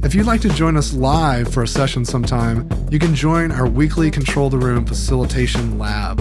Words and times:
If 0.00 0.14
you'd 0.14 0.26
like 0.26 0.40
to 0.42 0.48
join 0.50 0.76
us 0.76 0.94
live 0.94 1.52
for 1.52 1.64
a 1.64 1.68
session 1.68 2.04
sometime, 2.04 2.68
you 2.88 3.00
can 3.00 3.14
join 3.14 3.50
our 3.50 3.66
weekly 3.66 4.10
Control 4.12 4.48
the 4.48 4.56
Room 4.56 4.86
Facilitation 4.86 5.76
Lab. 5.76 6.20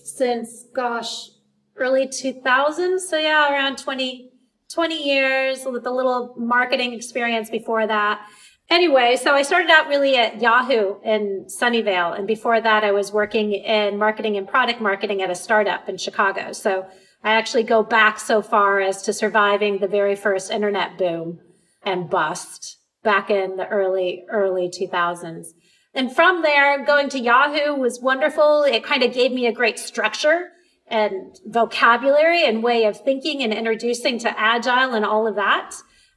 since, 0.03 0.65
gosh, 0.73 1.29
early 1.75 2.07
2000s. 2.07 2.99
So 2.99 3.17
yeah, 3.17 3.51
around 3.51 3.77
20, 3.77 4.31
20 4.73 5.03
years 5.03 5.65
with 5.65 5.85
a 5.85 5.91
little 5.91 6.35
marketing 6.37 6.93
experience 6.93 7.49
before 7.49 7.87
that. 7.87 8.25
Anyway, 8.69 9.17
so 9.17 9.33
I 9.33 9.41
started 9.41 9.69
out 9.69 9.89
really 9.89 10.15
at 10.15 10.41
Yahoo 10.41 11.01
in 11.03 11.45
Sunnyvale. 11.47 12.17
And 12.17 12.25
before 12.25 12.61
that, 12.61 12.85
I 12.85 12.91
was 12.91 13.11
working 13.11 13.51
in 13.51 13.97
marketing 13.97 14.37
and 14.37 14.47
product 14.47 14.79
marketing 14.79 15.21
at 15.21 15.29
a 15.29 15.35
startup 15.35 15.89
in 15.89 15.97
Chicago. 15.97 16.53
So 16.53 16.87
I 17.23 17.33
actually 17.33 17.63
go 17.63 17.83
back 17.83 18.19
so 18.19 18.41
far 18.41 18.79
as 18.79 19.01
to 19.03 19.13
surviving 19.13 19.79
the 19.79 19.87
very 19.87 20.15
first 20.15 20.51
internet 20.51 20.97
boom 20.97 21.39
and 21.83 22.09
bust 22.09 22.77
back 23.03 23.29
in 23.29 23.57
the 23.57 23.67
early, 23.67 24.23
early 24.29 24.69
2000s. 24.69 25.47
And 25.93 26.13
from 26.13 26.41
there, 26.41 26.83
going 26.85 27.09
to 27.09 27.19
Yahoo 27.19 27.75
was 27.75 27.99
wonderful. 28.01 28.63
It 28.63 28.83
kind 28.83 29.03
of 29.03 29.13
gave 29.13 29.31
me 29.31 29.45
a 29.45 29.51
great 29.51 29.77
structure 29.77 30.49
and 30.87 31.39
vocabulary 31.45 32.45
and 32.45 32.63
way 32.63 32.85
of 32.85 32.99
thinking 32.99 33.41
and 33.43 33.53
introducing 33.53 34.19
to 34.19 34.39
agile 34.39 34.93
and 34.93 35.05
all 35.05 35.27
of 35.27 35.35
that 35.35 35.75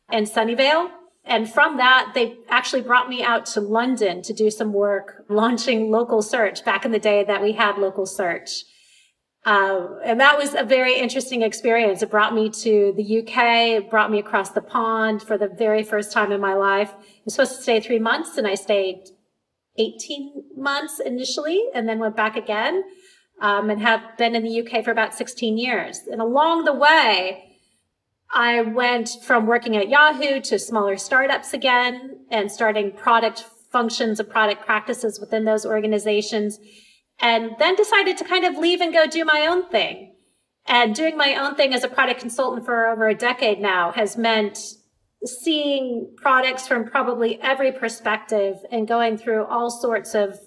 and 0.09 0.27
Sunnyvale. 0.27 0.91
And 1.25 1.51
from 1.51 1.79
that, 1.79 2.13
they 2.15 2.37
actually 2.49 2.83
brought 2.83 3.09
me 3.09 3.23
out 3.23 3.47
to 3.47 3.61
London 3.61 4.21
to 4.23 4.33
do 4.33 4.51
some 4.51 4.73
work 4.73 5.25
launching 5.29 5.91
local 5.91 6.21
search 6.21 6.65
back 6.65 6.85
in 6.85 6.93
the 6.93 6.99
day 6.99 7.25
that 7.25 7.43
we 7.43 7.53
had 7.53 7.79
local 7.79 8.05
search. 8.05 8.65
Um, 9.47 10.01
and 10.05 10.21
that 10.21 10.39
was 10.39 10.55
a 10.55 10.65
very 10.65 10.99
interesting 10.99 11.43
experience. 11.43 12.03
It 12.03 12.11
brought 12.11 12.35
me 12.35 12.51
to 12.51 12.95
the 12.97 13.19
UK. 13.21 13.83
It 13.83 13.91
brought 13.91 14.11
me 14.11 14.19
across 14.19 14.51
the 14.51 14.63
pond 14.63 15.23
for 15.23 15.37
the 15.37 15.49
very 15.49 15.83
first 15.83 16.13
time 16.13 16.33
in 16.33 16.41
my 16.41 16.55
life. 16.55 16.93
I 16.93 17.05
was 17.25 17.35
supposed 17.35 17.57
to 17.57 17.63
stay 17.63 17.81
three 17.81 17.99
months 17.99 18.39
and 18.39 18.47
I 18.47 18.55
stayed 18.55 19.05
18 19.77 20.45
months 20.57 21.01
initially 21.01 21.65
and 21.75 21.89
then 21.89 21.99
went 21.99 22.17
back 22.17 22.37
again 22.37 22.85
um, 23.41 23.71
and 23.71 23.81
have 23.83 24.17
been 24.17 24.35
in 24.35 24.45
the 24.45 24.61
UK 24.61 24.85
for 24.85 24.91
about 24.91 25.15
16 25.15 25.59
years. 25.59 26.03
And 26.11 26.21
along 26.21 26.65
the 26.65 26.73
way, 26.73 27.59
I 28.33 28.63
went 28.63 29.11
from 29.23 29.47
working 29.47 29.77
at 29.77 29.89
Yahoo 29.89 30.41
to 30.41 30.59
smaller 30.59 30.97
startups 30.97 31.53
again 31.53 32.21
and 32.31 32.51
starting 32.51 32.93
product 32.93 33.45
functions 33.71 34.21
and 34.21 34.29
product 34.29 34.65
practices 34.65 35.19
within 35.21 35.45
those 35.45 35.67
organizations. 35.67 36.59
And 37.21 37.53
then 37.59 37.77
decided 37.77 38.17
to 38.19 38.25
kind 38.25 38.45
of 38.45 38.57
leave 38.57 38.81
and 38.81 38.93
go 38.93 39.07
do 39.07 39.25
my 39.25 39.47
own 39.49 39.69
thing. 39.69 40.15
And 40.67 40.95
doing 40.95 41.17
my 41.17 41.35
own 41.35 41.55
thing 41.57 41.75
as 41.75 41.85
a 41.85 41.89
product 41.89 42.21
consultant 42.21 42.65
for 42.65 42.87
over 42.87 43.09
a 43.09 43.15
decade 43.15 43.61
now 43.61 43.93
has 43.93 44.17
meant 44.17 44.59
seeing 45.27 46.13
products 46.17 46.67
from 46.67 46.85
probably 46.85 47.41
every 47.41 47.73
perspective 47.73 48.57
and 48.71 48.87
going 48.87 49.17
through 49.17 49.45
all 49.45 49.71
sorts 49.71 50.15
of 50.15 50.39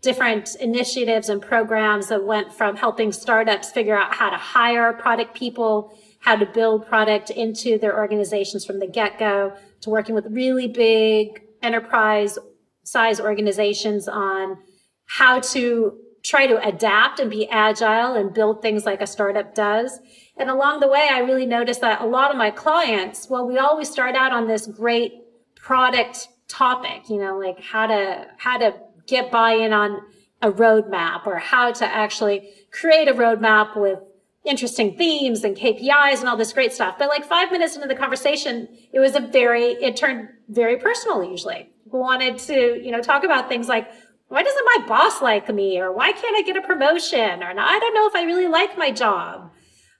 different 0.00 0.56
initiatives 0.56 1.28
and 1.28 1.40
programs 1.40 2.08
that 2.08 2.24
went 2.24 2.52
from 2.52 2.76
helping 2.76 3.12
startups 3.12 3.70
figure 3.70 3.96
out 3.96 4.14
how 4.14 4.30
to 4.30 4.36
hire 4.36 4.92
product 4.92 5.34
people, 5.34 5.96
how 6.18 6.34
to 6.34 6.44
build 6.46 6.86
product 6.86 7.30
into 7.30 7.78
their 7.78 7.96
organizations 7.96 8.64
from 8.64 8.80
the 8.80 8.86
get 8.86 9.18
go, 9.18 9.52
to 9.80 9.90
working 9.90 10.14
with 10.14 10.26
really 10.28 10.66
big 10.66 11.42
enterprise 11.62 12.38
size 12.84 13.20
organizations 13.20 14.08
on 14.08 14.58
how 15.06 15.38
to 15.38 15.96
try 16.24 16.46
to 16.46 16.66
adapt 16.66 17.20
and 17.20 17.30
be 17.30 17.48
agile 17.48 18.14
and 18.14 18.34
build 18.34 18.62
things 18.62 18.84
like 18.84 19.00
a 19.00 19.06
startup 19.06 19.54
does. 19.54 19.98
And 20.36 20.48
along 20.48 20.80
the 20.80 20.88
way, 20.88 21.08
I 21.10 21.18
really 21.18 21.46
noticed 21.46 21.80
that 21.82 22.00
a 22.00 22.06
lot 22.06 22.30
of 22.30 22.36
my 22.36 22.50
clients, 22.50 23.28
well, 23.28 23.46
we 23.46 23.58
always 23.58 23.90
start 23.90 24.14
out 24.14 24.32
on 24.32 24.48
this 24.48 24.66
great 24.66 25.12
product 25.54 26.28
topic, 26.48 27.08
you 27.08 27.18
know, 27.18 27.38
like 27.38 27.60
how 27.60 27.86
to, 27.86 28.26
how 28.38 28.58
to 28.58 28.74
get 29.06 29.30
buy-in 29.30 29.72
on 29.72 30.00
a 30.40 30.50
roadmap 30.50 31.26
or 31.26 31.38
how 31.38 31.70
to 31.72 31.84
actually 31.84 32.50
create 32.70 33.08
a 33.08 33.12
roadmap 33.12 33.76
with 33.76 33.98
interesting 34.44 34.96
themes 34.96 35.44
and 35.44 35.56
KPIs 35.56 36.20
and 36.20 36.28
all 36.28 36.36
this 36.36 36.52
great 36.52 36.72
stuff. 36.72 36.96
But 36.98 37.08
like 37.08 37.24
five 37.24 37.52
minutes 37.52 37.76
into 37.76 37.86
the 37.86 37.94
conversation, 37.94 38.68
it 38.92 38.98
was 38.98 39.14
a 39.14 39.20
very, 39.20 39.64
it 39.64 39.96
turned 39.96 40.28
very 40.48 40.76
personal 40.78 41.22
usually. 41.22 41.70
Wanted 41.86 42.38
to, 42.38 42.82
you 42.82 42.90
know, 42.90 43.00
talk 43.00 43.22
about 43.22 43.48
things 43.48 43.68
like, 43.68 43.88
why 44.28 44.42
doesn't 44.42 44.64
my 44.76 44.86
boss 44.86 45.20
like 45.20 45.48
me? 45.54 45.78
Or 45.78 45.92
why 45.92 46.10
can't 46.10 46.36
I 46.36 46.42
get 46.42 46.56
a 46.56 46.66
promotion? 46.66 47.42
Or 47.42 47.50
I 47.50 47.78
don't 47.78 47.94
know 47.94 48.08
if 48.08 48.16
I 48.16 48.24
really 48.24 48.48
like 48.48 48.76
my 48.78 48.90
job. 48.90 49.52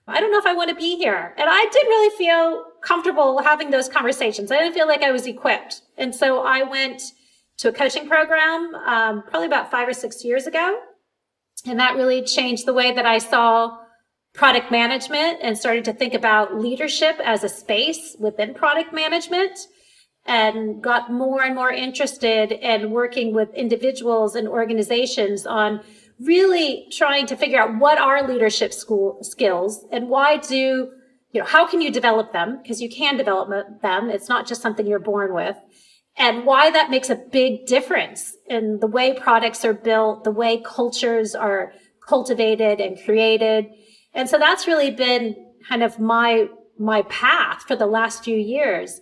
I 0.09 0.21
don't 0.21 0.33
know 0.33 0.39
if 0.39 0.47
I 0.47 0.55
want 0.55 0.69
to 0.71 0.75
be 0.75 0.97
here. 0.97 1.35
And 1.39 1.49
I 1.49 1.67
didn't 1.73 1.89
really 1.89 2.17
feel 2.17 2.65
comfortable 2.83 3.43
having 3.43 3.71
those 3.71 3.89
conversations. 3.89 4.51
I 4.51 4.59
didn't 4.59 4.75
feel 4.75 4.88
like 4.88 5.03
I 5.03 5.12
was 5.12 5.26
equipped. 5.26 5.82
And 5.97 6.15
so 6.15 6.43
I 6.43 6.62
went 6.62 7.03
to 7.59 7.69
a 7.69 7.73
coaching 7.73 8.09
program 8.09 8.75
um, 8.75 9.23
probably 9.23 9.47
about 9.47 9.71
five 9.71 9.88
or 9.88 9.93
six 9.93 10.25
years 10.25 10.47
ago. 10.47 10.81
And 11.67 11.79
that 11.79 11.94
really 11.94 12.23
changed 12.23 12.67
the 12.67 12.75
way 12.75 12.93
that 12.93 13.06
I 13.06 13.19
saw 13.19 13.79
product 14.35 14.71
management 14.71 15.38
and 15.43 15.56
started 15.56 15.85
to 15.85 15.93
think 15.93 16.15
about 16.15 16.59
leadership 16.59 17.17
as 17.23 17.44
a 17.44 17.49
space 17.49 18.17
within 18.19 18.55
product 18.55 18.93
management 18.93 19.59
and 20.25 20.82
got 20.82 21.12
more 21.12 21.43
and 21.43 21.55
more 21.55 21.71
interested 21.71 22.53
in 22.53 22.91
working 22.91 23.35
with 23.35 23.53
individuals 23.55 24.35
and 24.35 24.49
organizations 24.49 25.47
on 25.47 25.81
really 26.25 26.87
trying 26.91 27.27
to 27.27 27.37
figure 27.37 27.61
out 27.61 27.79
what 27.79 27.99
are 27.99 28.27
leadership 28.27 28.73
school 28.73 29.19
skills 29.23 29.85
and 29.91 30.09
why 30.09 30.37
do 30.37 30.57
you 30.57 31.41
know 31.41 31.47
how 31.47 31.67
can 31.67 31.81
you 31.81 31.91
develop 31.91 32.33
them? 32.33 32.61
Because 32.63 32.81
you 32.81 32.91
can 32.91 33.17
develop 33.17 33.49
them. 33.83 34.11
It's 34.11 34.29
not 34.29 34.47
just 34.47 34.63
something 34.63 34.87
you're 34.87 34.99
born 34.99 35.35
with. 35.35 35.57
And 36.17 36.45
why 36.45 36.71
that 36.71 36.91
makes 36.91 37.09
a 37.09 37.17
big 37.17 37.67
difference 37.67 38.37
in 38.47 38.81
the 38.81 38.87
way 38.87 39.19
products 39.19 39.65
are 39.65 39.73
built 39.73 40.25
the 40.25 40.31
way 40.31 40.63
cultures 40.65 41.35
are 41.35 41.73
cultivated 42.07 42.81
and 42.81 43.03
created. 43.03 43.67
And 44.13 44.29
so 44.29 44.39
that's 44.39 44.67
really 44.67 44.91
been 44.91 45.37
kind 45.69 45.83
of 45.83 45.99
my 45.99 46.49
my 46.79 47.03
path 47.03 47.63
for 47.63 47.77
the 47.77 47.87
last 47.87 48.25
few 48.25 48.37
years 48.37 49.01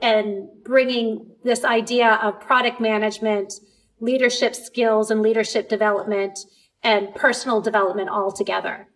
and 0.00 0.48
bringing 0.64 1.30
this 1.42 1.64
idea 1.64 2.18
of 2.22 2.40
product 2.40 2.80
management 2.80 3.54
leadership 4.00 4.54
skills 4.54 5.10
and 5.10 5.22
leadership 5.22 5.68
development 5.68 6.38
and 6.82 7.14
personal 7.14 7.60
development 7.60 8.08
all 8.08 8.32
together. 8.32 8.88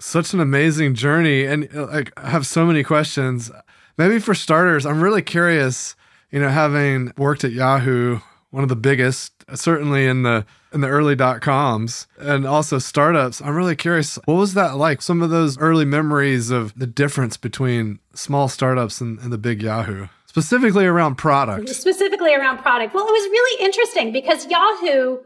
Such 0.00 0.32
an 0.34 0.40
amazing 0.40 0.94
journey. 0.94 1.44
And 1.44 1.68
uh, 1.74 1.86
like, 1.86 2.12
I 2.16 2.30
have 2.30 2.46
so 2.46 2.66
many 2.66 2.82
questions. 2.82 3.50
Maybe 3.98 4.18
for 4.18 4.34
starters, 4.34 4.86
I'm 4.86 5.02
really 5.02 5.22
curious, 5.22 5.94
you 6.30 6.40
know, 6.40 6.48
having 6.48 7.12
worked 7.16 7.44
at 7.44 7.52
Yahoo, 7.52 8.20
one 8.50 8.62
of 8.62 8.68
the 8.68 8.76
biggest, 8.76 9.44
certainly 9.54 10.06
in 10.06 10.22
the 10.22 10.44
in 10.72 10.80
the 10.80 10.88
early 10.88 11.14
dot 11.14 11.42
coms 11.42 12.06
and 12.18 12.46
also 12.46 12.78
startups. 12.78 13.42
I'm 13.42 13.54
really 13.54 13.76
curious, 13.76 14.18
what 14.24 14.34
was 14.34 14.54
that 14.54 14.76
like? 14.76 15.02
Some 15.02 15.20
of 15.20 15.28
those 15.28 15.58
early 15.58 15.84
memories 15.84 16.50
of 16.50 16.78
the 16.78 16.86
difference 16.86 17.36
between 17.36 17.98
small 18.14 18.48
startups 18.48 19.00
and, 19.00 19.18
and 19.18 19.30
the 19.30 19.38
big 19.38 19.62
Yahoo, 19.62 20.06
specifically 20.32 20.84
around 20.86 21.16
product. 21.16 21.68
Specifically 21.68 22.34
around 22.34 22.58
product. 22.58 22.94
Well, 22.94 23.06
it 23.06 23.12
was 23.12 23.30
really 23.30 23.64
interesting 23.64 24.12
because 24.12 24.46
Yahoo 24.46 25.18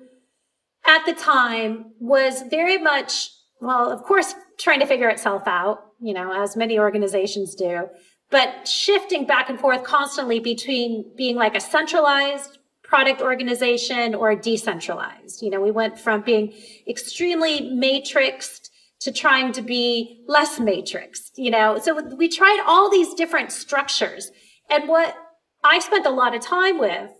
at 0.87 1.07
the 1.07 1.15
time 1.15 1.93
was 2.01 2.43
very 2.51 2.79
much, 2.79 3.31
well, 3.61 3.91
of 3.91 4.03
course, 4.03 4.35
trying 4.59 4.81
to 4.81 4.87
figure 4.87 5.09
itself 5.09 5.43
out, 5.47 5.79
you 6.01 6.13
know, 6.13 6.33
as 6.43 6.57
many 6.57 6.79
organizations 6.79 7.55
do 7.55 7.89
but 8.31 8.67
shifting 8.67 9.27
back 9.27 9.49
and 9.49 9.59
forth 9.59 9.85
constantly 9.85 10.41
between 10.41 11.05
being 11.17 11.37
like 11.37 11.57
a 11.57 11.61
centralized 11.61 12.59
product 12.83 13.21
organization 13.21 14.15
or 14.15 14.35
decentralized. 14.35 15.43
You 15.43 15.51
know, 15.51 15.61
we 15.61 15.71
went 15.71 15.99
from 15.99 16.23
being 16.23 16.53
extremely 16.89 17.61
matrixed 17.61 18.71
to 19.01 19.13
trying 19.13 19.53
to 19.53 19.63
be 19.63 20.25
less 20.27 20.59
matrixed, 20.59 21.33
you 21.37 21.51
know. 21.51 21.79
So 21.79 22.03
we 22.17 22.29
tried 22.29 22.65
all 22.67 22.91
these 22.91 23.15
different 23.15 23.53
structures. 23.53 24.31
And 24.71 24.89
what 24.89 25.17
I 25.65 25.79
spent 25.79 26.07
a 26.07 26.11
lot 26.11 26.35
of 26.35 26.43
time 26.43 26.79
with 26.79 27.11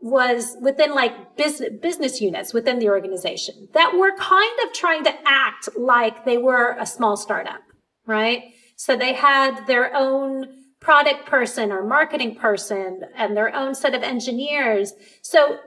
was 0.00 0.56
within 0.60 0.94
like 0.94 1.34
business, 1.36 1.70
business 1.80 2.20
units 2.20 2.52
within 2.52 2.78
the 2.78 2.88
organization 2.88 3.68
that 3.72 3.96
were 3.96 4.14
kind 4.18 4.58
of 4.62 4.72
trying 4.74 5.02
to 5.02 5.14
act 5.24 5.70
like 5.78 6.26
they 6.26 6.36
were 6.36 6.76
a 6.78 6.84
small 6.84 7.16
startup, 7.16 7.60
right? 8.06 8.42
So 8.76 8.96
they 8.96 9.14
had 9.14 9.66
their 9.66 9.94
own 9.96 10.64
product 10.78 11.24
person 11.24 11.72
or 11.72 11.82
marketing 11.82 12.34
person 12.34 13.00
and 13.16 13.34
their 13.34 13.54
own 13.54 13.74
set 13.74 13.94
of 13.94 14.02
engineers. 14.02 14.92
So 15.22 15.58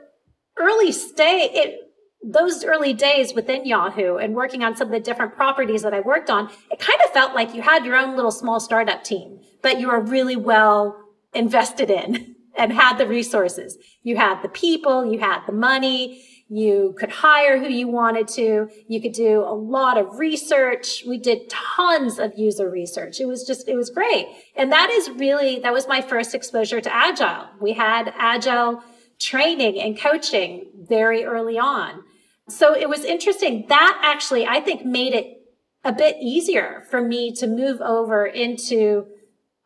early 0.56 0.92
stay, 0.92 1.50
it, 1.52 1.80
those 2.24 2.64
early 2.64 2.94
days 2.94 3.34
within 3.34 3.66
Yahoo 3.66 4.18
and 4.18 4.36
working 4.36 4.64
on 4.64 4.76
some 4.76 4.90
of 4.90 4.92
the 4.92 5.00
different 5.00 5.36
properties 5.36 5.82
that 5.82 5.96
I 5.96 6.02
worked 6.02 6.30
on, 6.30 6.52
it 6.70 6.78
kind 6.78 7.00
of 7.04 7.10
felt 7.12 7.34
like 7.34 7.56
you 7.56 7.64
had 7.64 7.86
your 7.86 7.96
own 7.96 8.16
little 8.16 8.32
small 8.32 8.60
startup 8.60 9.04
team, 9.04 9.40
but 9.64 9.80
you 9.80 9.88
were 9.88 10.00
really 10.00 10.36
well 10.36 10.96
invested 11.38 11.90
in 11.90 12.36
and 12.58 12.74
had 12.74 12.98
the 12.98 13.08
resources. 13.08 13.78
You 14.02 14.18
had 14.18 14.42
the 14.42 14.50
people, 14.50 15.12
you 15.12 15.20
had 15.20 15.46
the 15.46 15.54
money, 15.54 16.24
you 16.50 16.96
could 16.98 17.12
hire 17.12 17.60
who 17.60 17.68
you 17.68 17.90
wanted 17.90 18.28
to. 18.30 18.70
You 18.88 19.02
could 19.02 19.12
do 19.12 19.42
a 19.42 19.54
lot 19.54 19.98
of 19.98 20.18
research. 20.18 21.04
We 21.06 21.18
did 21.18 21.50
tons 21.50 22.20
of 22.20 22.34
user 22.38 22.70
research. 22.70 23.20
It 23.20 23.26
was 23.26 23.46
just, 23.46 23.68
it 23.68 23.76
was 23.76 23.90
great. 23.90 24.28
And 24.56 24.72
that 24.72 24.90
is 24.90 25.10
really, 25.10 25.60
that 25.60 25.74
was 25.74 25.88
my 25.88 26.02
first 26.02 26.34
exposure 26.34 26.80
to 26.80 26.94
agile. 26.94 27.50
We 27.60 27.74
had 27.74 28.14
agile 28.18 28.82
training 29.20 29.80
and 29.82 30.00
coaching 30.00 30.72
very 30.88 31.26
early 31.26 31.58
on. 31.58 32.04
So 32.48 32.74
it 32.74 32.88
was 32.88 33.04
interesting. 33.04 33.66
That 33.68 34.00
actually, 34.02 34.48
I 34.48 34.62
think 34.62 34.86
made 34.86 35.14
it 35.14 35.42
a 35.84 35.92
bit 35.92 36.16
easier 36.22 36.86
for 36.90 37.02
me 37.02 37.34
to 37.34 37.48
move 37.48 37.82
over 37.82 38.26
into 38.26 39.08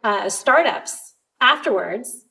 uh, 0.04 0.30
startups 0.30 1.11
afterwards 1.42 2.26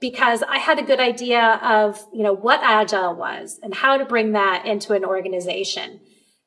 because 0.00 0.42
I 0.42 0.58
had 0.58 0.78
a 0.78 0.82
good 0.82 1.00
idea 1.00 1.60
of, 1.62 2.04
you 2.12 2.22
know, 2.22 2.34
what 2.34 2.60
agile 2.62 3.14
was 3.14 3.60
and 3.62 3.74
how 3.74 3.96
to 3.96 4.04
bring 4.04 4.32
that 4.32 4.66
into 4.66 4.92
an 4.92 5.04
organization 5.04 6.00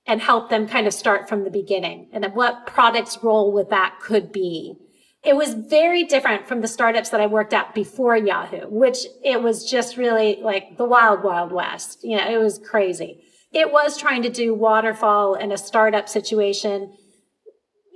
and 0.05 0.21
help 0.21 0.49
them 0.49 0.67
kind 0.67 0.87
of 0.87 0.93
start 0.93 1.29
from 1.29 1.43
the 1.43 1.49
beginning 1.49 2.09
and 2.11 2.25
what 2.33 2.65
product's 2.67 3.23
role 3.23 3.51
with 3.51 3.69
that 3.69 3.99
could 4.01 4.31
be. 4.31 4.75
It 5.23 5.35
was 5.35 5.53
very 5.53 6.03
different 6.03 6.47
from 6.47 6.61
the 6.61 6.67
startups 6.67 7.09
that 7.09 7.19
I 7.19 7.27
worked 7.27 7.53
at 7.53 7.75
before 7.75 8.15
Yahoo, 8.15 8.69
which 8.69 8.99
it 9.23 9.41
was 9.41 9.69
just 9.69 9.97
really 9.97 10.39
like 10.41 10.77
the 10.77 10.85
wild, 10.85 11.23
wild 11.23 11.51
west. 11.51 11.99
You 12.03 12.17
know, 12.17 12.29
it 12.29 12.37
was 12.37 12.57
crazy. 12.57 13.23
It 13.51 13.71
was 13.71 13.97
trying 13.97 14.21
to 14.23 14.29
do 14.29 14.53
waterfall 14.53 15.35
in 15.35 15.51
a 15.51 15.57
startup 15.57 16.07
situation 16.07 16.93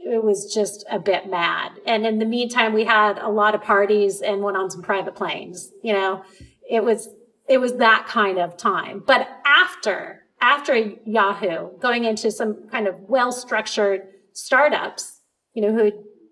it 0.06 0.24
was 0.24 0.54
just 0.54 0.86
a 0.92 1.00
bit 1.00 1.30
mad. 1.30 1.72
And 1.86 2.06
in 2.06 2.20
the 2.20 2.26
meantime, 2.26 2.74
we 2.74 2.86
had 2.86 3.18
a 3.20 3.30
lot 3.30 3.56
of 3.56 3.62
parties 3.62 4.22
and 4.22 4.42
went 4.42 4.58
on 4.58 4.70
some 4.70 4.82
private 4.82 5.16
planes. 5.16 5.72
You 5.82 5.94
know, 5.94 6.24
it 6.70 6.84
was, 6.84 7.10
it 7.48 7.60
was 7.60 7.76
that 7.76 8.06
kind 8.08 8.38
of 8.38 8.58
time. 8.58 9.04
But 9.06 9.28
after, 9.46 10.24
after 10.42 10.76
Yahoo, 11.06 11.78
going 11.80 12.04
into 12.04 12.32
some 12.32 12.68
kind 12.70 12.88
of 12.88 12.96
well 13.08 13.32
structured 13.32 14.02
startups, 14.34 15.22
you 15.54 15.62
know, 15.62 15.74
who 15.74 15.92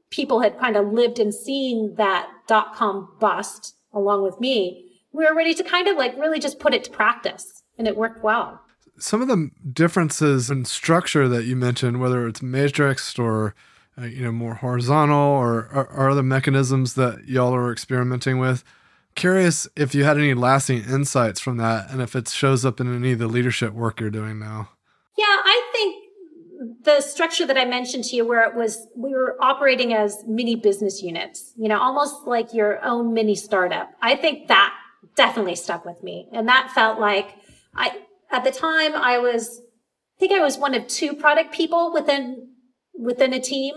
people 0.09 0.41
had 0.41 0.59
kind 0.59 0.75
of 0.75 0.91
lived 0.91 1.19
and 1.19 1.33
seen 1.33 1.95
that 1.95 2.29
dot 2.47 2.75
com 2.75 3.15
bust 3.19 3.75
along 3.93 4.23
with 4.23 4.39
me, 4.39 4.87
we 5.13 5.25
were 5.25 5.35
ready 5.35 5.53
to 5.53 5.63
kind 5.63 5.87
of 5.87 5.97
like 5.97 6.17
really 6.17 6.39
just 6.39 6.59
put 6.59 6.73
it 6.73 6.83
to 6.83 6.91
practice 6.91 7.63
and 7.77 7.87
it 7.87 7.97
worked 7.97 8.23
well 8.23 8.61
some 9.01 9.21
of 9.21 9.27
the 9.27 9.49
differences 9.71 10.49
in 10.49 10.65
structure 10.65 11.27
that 11.27 11.45
you 11.45 11.55
mentioned, 11.55 11.99
whether 11.99 12.27
it's 12.27 12.41
matrix 12.41 13.17
or 13.17 13.55
uh, 13.97 14.05
you 14.05 14.23
know 14.23 14.31
more 14.31 14.55
horizontal 14.55 15.17
or, 15.17 15.67
or 15.73 16.09
other 16.09 16.23
mechanisms 16.23 16.93
that 16.93 17.27
y'all 17.27 17.53
are 17.53 17.71
experimenting 17.71 18.39
with, 18.39 18.63
curious 19.15 19.67
if 19.75 19.93
you 19.95 20.03
had 20.03 20.17
any 20.17 20.33
lasting 20.33 20.83
insights 20.83 21.39
from 21.39 21.57
that, 21.57 21.89
and 21.89 22.01
if 22.01 22.15
it 22.15 22.29
shows 22.29 22.63
up 22.63 22.79
in 22.79 22.93
any 22.93 23.13
of 23.13 23.19
the 23.19 23.27
leadership 23.27 23.73
work 23.73 23.99
you're 23.99 24.09
doing 24.09 24.39
now. 24.39 24.69
Yeah, 25.17 25.25
I 25.25 25.69
think 25.73 26.05
the 26.83 27.01
structure 27.01 27.45
that 27.45 27.57
I 27.57 27.65
mentioned 27.65 28.03
to 28.05 28.15
you, 28.15 28.25
where 28.25 28.47
it 28.47 28.55
was 28.55 28.87
we 28.95 29.11
were 29.11 29.35
operating 29.41 29.93
as 29.93 30.23
mini 30.27 30.55
business 30.55 31.01
units, 31.01 31.53
you 31.57 31.67
know, 31.67 31.79
almost 31.79 32.27
like 32.27 32.53
your 32.53 32.83
own 32.85 33.13
mini 33.13 33.35
startup. 33.35 33.91
I 34.01 34.15
think 34.15 34.47
that 34.47 34.73
definitely 35.15 35.55
stuck 35.55 35.85
with 35.85 36.01
me, 36.03 36.29
and 36.31 36.47
that 36.47 36.71
felt 36.73 36.99
like 36.99 37.35
I 37.75 38.01
at 38.31 38.43
the 38.43 38.51
time, 38.51 38.95
I 38.95 39.17
was, 39.17 39.61
I 40.17 40.19
think 40.19 40.31
I 40.31 40.39
was 40.39 40.57
one 40.57 40.73
of 40.73 40.87
two 40.87 41.13
product 41.13 41.53
people 41.53 41.91
within, 41.93 42.49
within 42.97 43.33
a 43.33 43.39
team. 43.39 43.73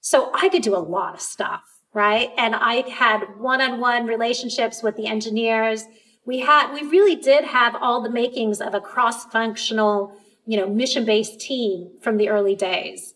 So 0.00 0.30
I 0.34 0.48
could 0.48 0.62
do 0.62 0.76
a 0.76 0.78
lot 0.78 1.14
of 1.14 1.20
stuff, 1.20 1.62
right? 1.92 2.30
And 2.36 2.54
I 2.54 2.88
had 2.88 3.24
one-on-one 3.38 4.06
relationships 4.06 4.82
with 4.82 4.96
the 4.96 5.06
engineers. 5.06 5.84
We 6.24 6.40
had, 6.40 6.72
we 6.72 6.82
really 6.82 7.16
did 7.16 7.44
have 7.44 7.74
all 7.80 8.02
the 8.02 8.10
makings 8.10 8.60
of 8.60 8.74
a 8.74 8.80
cross-functional, 8.80 10.12
you 10.44 10.56
know, 10.56 10.68
mission-based 10.68 11.40
team 11.40 11.90
from 12.02 12.18
the 12.18 12.28
early 12.28 12.54
days. 12.54 13.14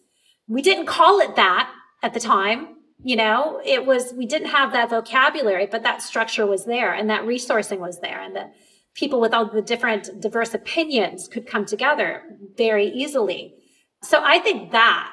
We 0.48 0.62
didn't 0.62 0.86
call 0.86 1.20
it 1.20 1.36
that 1.36 1.70
at 2.02 2.14
the 2.14 2.20
time. 2.20 2.76
You 3.02 3.16
know, 3.16 3.60
it 3.64 3.86
was, 3.86 4.12
we 4.12 4.26
didn't 4.26 4.48
have 4.48 4.72
that 4.72 4.90
vocabulary, 4.90 5.66
but 5.66 5.82
that 5.84 6.02
structure 6.02 6.46
was 6.46 6.64
there 6.66 6.92
and 6.92 7.08
that 7.08 7.22
resourcing 7.22 7.78
was 7.78 8.00
there 8.00 8.20
and 8.20 8.36
the, 8.36 8.50
people 8.94 9.20
with 9.20 9.32
all 9.32 9.50
the 9.50 9.62
different 9.62 10.20
diverse 10.20 10.54
opinions 10.54 11.28
could 11.28 11.46
come 11.46 11.64
together 11.64 12.22
very 12.56 12.86
easily. 12.86 13.54
So 14.02 14.22
I 14.22 14.38
think 14.38 14.72
that, 14.72 15.10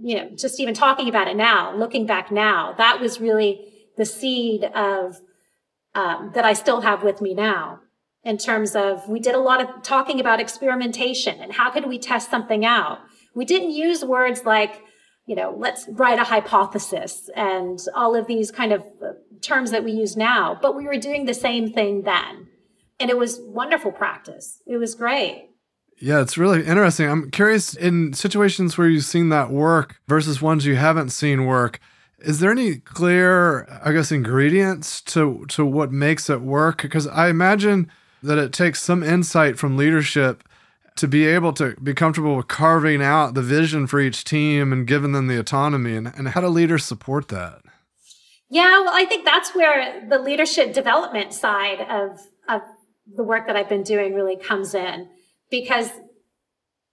you 0.00 0.16
know, 0.16 0.30
just 0.36 0.60
even 0.60 0.74
talking 0.74 1.08
about 1.08 1.28
it 1.28 1.36
now, 1.36 1.74
looking 1.74 2.06
back 2.06 2.30
now, 2.30 2.74
that 2.78 3.00
was 3.00 3.20
really 3.20 3.66
the 3.96 4.04
seed 4.04 4.64
of, 4.64 5.20
um, 5.94 6.30
that 6.34 6.44
I 6.44 6.52
still 6.52 6.80
have 6.82 7.02
with 7.02 7.20
me 7.20 7.34
now 7.34 7.80
in 8.22 8.36
terms 8.36 8.76
of 8.76 9.08
we 9.08 9.18
did 9.18 9.34
a 9.34 9.38
lot 9.38 9.60
of 9.60 9.82
talking 9.82 10.20
about 10.20 10.40
experimentation 10.40 11.40
and 11.40 11.52
how 11.52 11.70
could 11.70 11.86
we 11.86 11.98
test 11.98 12.30
something 12.30 12.64
out. 12.64 12.98
We 13.34 13.44
didn't 13.44 13.70
use 13.70 14.04
words 14.04 14.44
like, 14.44 14.82
you 15.26 15.34
know, 15.34 15.54
let's 15.56 15.86
write 15.88 16.18
a 16.18 16.24
hypothesis 16.24 17.30
and 17.34 17.78
all 17.94 18.14
of 18.14 18.26
these 18.26 18.50
kind 18.50 18.72
of 18.72 18.82
uh, 19.02 19.12
terms 19.40 19.70
that 19.70 19.84
we 19.84 19.92
use 19.92 20.16
now, 20.16 20.58
but 20.60 20.76
we 20.76 20.84
were 20.84 20.98
doing 20.98 21.24
the 21.24 21.34
same 21.34 21.72
thing 21.72 22.02
then 22.02 22.49
and 23.00 23.10
it 23.10 23.18
was 23.18 23.40
wonderful 23.42 23.90
practice. 23.90 24.60
It 24.66 24.76
was 24.76 24.94
great. 24.94 25.48
Yeah, 26.00 26.22
it's 26.22 26.38
really 26.38 26.64
interesting. 26.64 27.10
I'm 27.10 27.30
curious 27.30 27.74
in 27.74 28.14
situations 28.14 28.78
where 28.78 28.88
you've 28.88 29.04
seen 29.04 29.28
that 29.30 29.50
work 29.50 30.00
versus 30.08 30.40
ones 30.40 30.64
you 30.64 30.76
haven't 30.76 31.10
seen 31.10 31.44
work. 31.44 31.78
Is 32.20 32.40
there 32.40 32.50
any 32.50 32.76
clear, 32.76 33.66
I 33.84 33.92
guess, 33.92 34.12
ingredients 34.12 35.00
to 35.02 35.44
to 35.48 35.64
what 35.64 35.92
makes 35.92 36.30
it 36.30 36.40
work? 36.40 36.82
Because 36.82 37.06
I 37.06 37.28
imagine 37.28 37.90
that 38.22 38.38
it 38.38 38.52
takes 38.52 38.82
some 38.82 39.02
insight 39.02 39.58
from 39.58 39.76
leadership 39.76 40.44
to 40.96 41.08
be 41.08 41.26
able 41.26 41.52
to 41.54 41.74
be 41.82 41.94
comfortable 41.94 42.36
with 42.36 42.48
carving 42.48 43.02
out 43.02 43.34
the 43.34 43.42
vision 43.42 43.86
for 43.86 44.00
each 44.00 44.24
team 44.24 44.72
and 44.72 44.86
giving 44.86 45.12
them 45.12 45.28
the 45.28 45.38
autonomy. 45.38 45.96
And, 45.96 46.08
and 46.08 46.28
how 46.28 46.42
do 46.42 46.48
leaders 46.48 46.84
support 46.84 47.28
that? 47.28 47.62
Yeah, 48.50 48.80
well, 48.80 48.92
I 48.92 49.04
think 49.04 49.24
that's 49.24 49.54
where 49.54 50.06
the 50.06 50.18
leadership 50.18 50.72
development 50.74 51.32
side 51.32 51.80
of 51.82 52.20
of 52.20 52.20
the 53.16 53.24
work 53.24 53.46
that 53.46 53.56
I've 53.56 53.68
been 53.68 53.82
doing 53.82 54.14
really 54.14 54.36
comes 54.36 54.74
in 54.74 55.08
because 55.50 55.90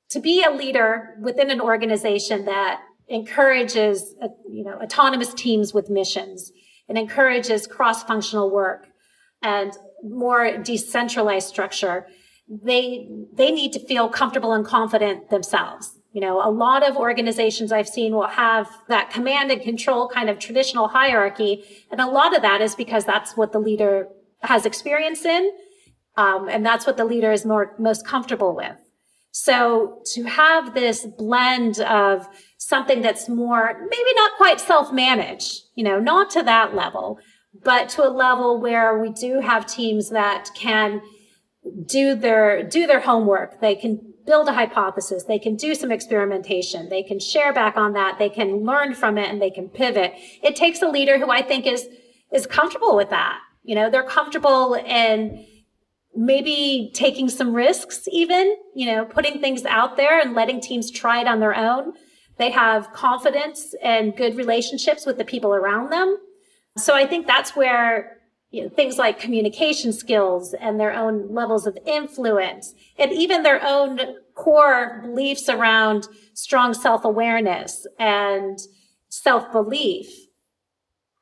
to 0.10 0.20
be 0.20 0.44
a 0.44 0.52
leader 0.52 1.16
within 1.22 1.52
an 1.52 1.62
organization 1.62 2.46
that 2.46 2.82
encourages, 3.08 4.16
uh, 4.22 4.28
you 4.50 4.64
know, 4.64 4.80
autonomous 4.82 5.34
teams 5.34 5.74
with 5.74 5.90
missions 5.90 6.52
and 6.90 6.98
encourages 6.98 7.68
cross-functional 7.68 8.50
work 8.50 8.88
and 9.42 9.74
more 10.04 10.58
decentralized 10.58 11.48
structure, 11.48 12.08
they, 12.50 13.08
they 13.34 13.52
need 13.52 13.74
to 13.74 13.80
feel 13.80 14.10
comfortable 14.10 14.54
and 14.54 14.66
confident 14.66 15.30
themselves. 15.30 16.00
You 16.14 16.22
know, 16.22 16.42
a 16.42 16.50
lot 16.50 16.88
of 16.88 16.96
organizations 16.96 17.72
I've 17.72 17.88
seen 17.88 18.14
will 18.14 18.28
have 18.28 18.70
that 18.88 19.12
command 19.12 19.52
and 19.52 19.62
control 19.62 20.08
kind 20.08 20.30
of 20.30 20.40
traditional 20.40 20.88
hierarchy. 20.88 21.64
And 21.92 22.02
a 22.02 22.08
lot 22.08 22.36
of 22.36 22.42
that 22.42 22.62
is 22.62 22.76
because 22.76 23.06
that's 23.06 23.36
what 23.36 23.52
the 23.52 23.60
leader 23.60 24.08
has 24.42 24.66
experience 24.66 25.26
in. 25.26 25.52
Um, 26.18 26.50
and 26.50 26.66
that's 26.66 26.86
what 26.86 26.98
the 26.98 27.06
leader 27.06 27.32
is 27.32 27.46
more, 27.46 27.76
most 27.78 28.06
comfortable 28.06 28.56
with. 28.56 28.76
So 29.32 30.02
to 30.14 30.24
have 30.24 30.74
this 30.74 31.06
blend 31.06 31.80
of 31.80 32.28
something 32.58 33.02
that's 33.02 33.30
more, 33.30 33.74
maybe 33.80 34.14
not 34.16 34.32
quite 34.38 34.60
self-managed, 34.60 35.62
you 35.76 35.84
know, 35.84 36.00
not 36.00 36.32
to 36.32 36.44
that 36.44 36.76
level, 36.76 37.20
but 37.64 37.88
to 37.90 38.08
a 38.08 38.10
level 38.10 38.60
where 38.60 38.98
we 38.98 39.12
do 39.12 39.40
have 39.40 39.68
teams 39.68 40.10
that 40.10 40.50
can 40.56 41.02
do 41.86 42.16
their, 42.16 42.64
do 42.64 42.88
their 42.88 43.02
homework. 43.02 43.62
They 43.62 43.76
can 43.76 44.14
build 44.26 44.48
a 44.48 44.54
hypothesis. 44.54 45.24
They 45.24 45.40
can 45.40 45.56
do 45.56 45.76
some 45.76 45.92
experimentation. 45.92 46.90
They 46.90 47.04
can 47.04 47.20
share 47.20 47.54
back 47.54 47.78
on 47.78 47.94
that. 47.94 48.18
They 48.18 48.30
can 48.30 48.66
learn 48.66 48.96
from 48.96 49.18
it 49.18 49.30
and 49.30 49.42
they 49.42 49.52
can 49.52 49.70
pivot. 49.70 50.14
It 50.42 50.56
takes 50.56 50.82
a 50.82 50.90
leader 50.90 51.20
who 51.20 51.30
I 51.30 51.42
think 51.42 51.68
is, 51.68 51.88
is 52.34 52.48
comfortable 52.48 52.96
with 52.96 53.12
that. 53.12 53.40
You 53.64 53.76
know, 53.76 53.90
they're 53.90 54.04
comfortable 54.04 54.74
in, 54.74 55.46
maybe 56.18 56.92
taking 56.96 57.30
some 57.30 57.54
risks 57.54 58.08
even, 58.12 58.58
you 58.76 58.88
know, 58.88 59.06
putting 59.06 59.40
things 59.40 59.66
out 59.66 59.98
there 59.98 60.20
and 60.20 60.34
letting 60.34 60.60
teams 60.60 60.90
try 60.90 61.22
it 61.22 61.28
on 61.28 61.40
their 61.40 61.56
own. 61.56 61.94
They 62.38 62.50
have 62.52 62.92
confidence 62.92 63.76
and 63.84 64.16
good 64.16 64.36
relationships 64.36 65.06
with 65.06 65.18
the 65.18 65.26
people 65.26 65.54
around 65.54 65.92
them. 65.92 66.18
So 66.76 66.96
I 66.96 67.06
think 67.06 67.28
that's 67.28 67.56
where 67.56 68.18
you 68.50 68.64
know, 68.64 68.70
things 68.70 68.98
like 68.98 69.20
communication 69.20 69.94
skills 69.94 70.54
and 70.54 70.80
their 70.80 70.94
own 70.94 71.34
levels 71.34 71.68
of 71.68 71.78
influence 71.86 72.74
and 72.98 73.12
even 73.12 73.44
their 73.44 73.62
own 73.64 74.00
core 74.36 75.02
beliefs 75.04 75.50
around 75.50 76.08
strong 76.34 76.74
self-awareness 76.74 77.86
and 78.00 78.58
self-belief 79.10 80.27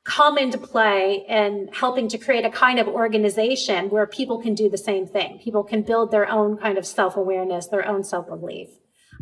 come 0.06 0.38
into 0.38 0.56
play 0.56 1.26
in 1.28 1.68
helping 1.72 2.08
to 2.08 2.16
create 2.16 2.44
a 2.44 2.50
kind 2.50 2.78
of 2.78 2.86
organization 2.86 3.90
where 3.90 4.06
people 4.06 4.40
can 4.40 4.54
do 4.54 4.70
the 4.70 4.78
same 4.78 5.06
thing. 5.06 5.38
People 5.42 5.64
can 5.64 5.82
build 5.82 6.12
their 6.12 6.28
own 6.28 6.56
kind 6.56 6.78
of 6.78 6.86
self 6.86 7.16
awareness, 7.16 7.66
their 7.66 7.86
own 7.86 8.04
self 8.04 8.28
belief. 8.28 8.68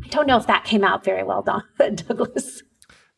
I 0.04 0.08
don't 0.08 0.26
know 0.26 0.36
if 0.36 0.46
that 0.46 0.64
came 0.64 0.84
out 0.84 1.02
very 1.02 1.22
well, 1.22 1.42
Don, 1.42 1.62
Douglas. 1.94 2.62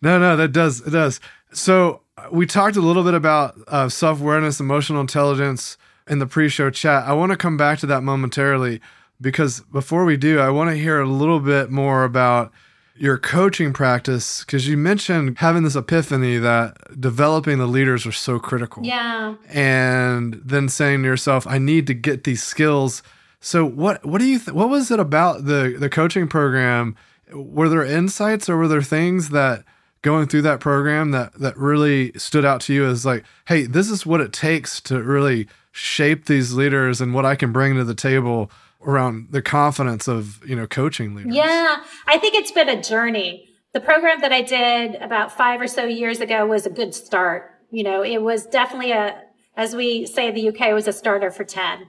No, 0.01 0.19
no, 0.19 0.37
that 0.37 0.53
does. 0.53 0.87
It 0.87 0.91
does. 0.91 1.21
So 1.53 2.03
we 2.31 2.47
talked 2.47 2.77
a 2.77 2.81
little 2.81 3.03
bit 3.03 3.15
about 3.15 3.59
uh, 3.67 3.89
self 3.89 4.21
awareness, 4.21 4.61
emotional 4.61 5.01
intelligence 5.01 5.77
in 6.09 6.21
the 6.21 6.27
pre 6.27 6.49
show 6.49 6.71
chat. 6.71 7.05
I 7.05 7.15
want 7.15 7.33
to 7.33 7.37
come 7.37 7.57
back 7.57 7.81
to 7.81 7.87
that 7.87 8.03
momentarily 8.03 8.81
because 9.21 9.61
before 9.73 10.05
we 10.05 10.17
do, 10.17 10.39
I 10.39 10.51
want 10.51 10.71
to 10.71 10.77
hear 10.77 11.01
a 11.01 11.09
little 11.09 11.41
bit 11.41 11.71
more 11.71 12.05
about 12.05 12.53
your 12.99 13.19
coaching 13.19 13.73
practice 13.73 14.41
because 14.41 14.67
you 14.69 14.77
mentioned 14.77 15.39
having 15.39 15.63
this 15.63 15.77
epiphany 15.77 16.39
that 16.39 17.01
developing 17.01 17.59
the 17.59 17.67
leaders 17.67 18.07
are 18.07 18.13
so 18.13 18.39
critical. 18.39 18.85
Yeah. 18.85 19.35
And 19.49 20.41
then 20.45 20.69
saying 20.69 21.03
to 21.03 21.09
yourself, 21.09 21.47
I 21.47 21.59
need 21.59 21.87
to 21.89 21.95
get 21.95 22.25
these 22.25 22.43
skills. 22.43 23.03
So 23.41 23.65
what 23.65 24.05
what 24.05 24.19
do 24.19 24.27
you 24.27 24.39
th- 24.39 24.55
what 24.55 24.69
was 24.69 24.91
it 24.91 25.01
about 25.01 25.45
the 25.45 25.77
the 25.79 25.89
coaching 25.89 26.29
program? 26.29 26.97
Were 27.33 27.69
there 27.69 27.85
insights 27.85 28.49
or 28.49 28.57
were 28.57 28.69
there 28.69 28.83
things 28.83 29.31
that 29.31 29.65
going 30.03 30.27
through 30.27 30.43
that 30.43 30.61
program 30.61 31.11
that 31.11 31.35
that 31.35 31.57
really 31.57 32.13
stood 32.17 32.45
out 32.45 32.61
to 32.63 32.75
you 32.75 32.87
as 32.87 33.05
like, 33.05 33.25
hey, 33.47 33.65
this 33.65 33.91
is 33.91 34.07
what 34.07 34.21
it 34.21 34.33
takes 34.33 34.81
to 34.83 35.03
really 35.03 35.49
shape 35.73 36.25
these 36.25 36.55
leaders 36.55 37.01
and 37.01 37.13
what 37.13 37.27
I 37.27 37.37
can 37.37 37.53
bring 37.53 37.75
to 37.75 37.85
the 37.85 37.95
table 37.95 38.51
around 38.83 39.29
the 39.31 39.43
confidence 39.43 40.09
of 40.09 40.47
you 40.47 40.57
know 40.57 40.67
coaching 40.67 41.15
leaders. 41.15 41.35
Yeah 41.35 41.83
i 42.07 42.19
think 42.19 42.35
it's 42.35 42.53
been 42.53 42.69
a 42.69 42.83
journey. 42.83 43.49
The 43.73 43.81
program 43.81 44.21
that 44.21 44.33
i 44.33 44.43
did 44.43 44.97
about 44.97 45.37
five 45.37 45.61
or 45.61 45.67
so 45.67 45.85
years 45.85 46.21
ago 46.21 46.47
was 46.47 46.67
a 46.67 46.71
good 46.71 46.95
start. 46.95 47.51
You 47.71 47.85
know 47.85 48.03
it 48.03 48.23
was 48.23 48.47
definitely 48.47 48.93
a 48.93 49.23
as 49.57 49.75
we 49.75 50.07
say 50.07 50.31
the 50.31 50.49
uk 50.49 50.61
was 50.73 50.89
a 50.89 50.93
starter 50.93 51.31
for 51.31 51.45
10 51.45 51.87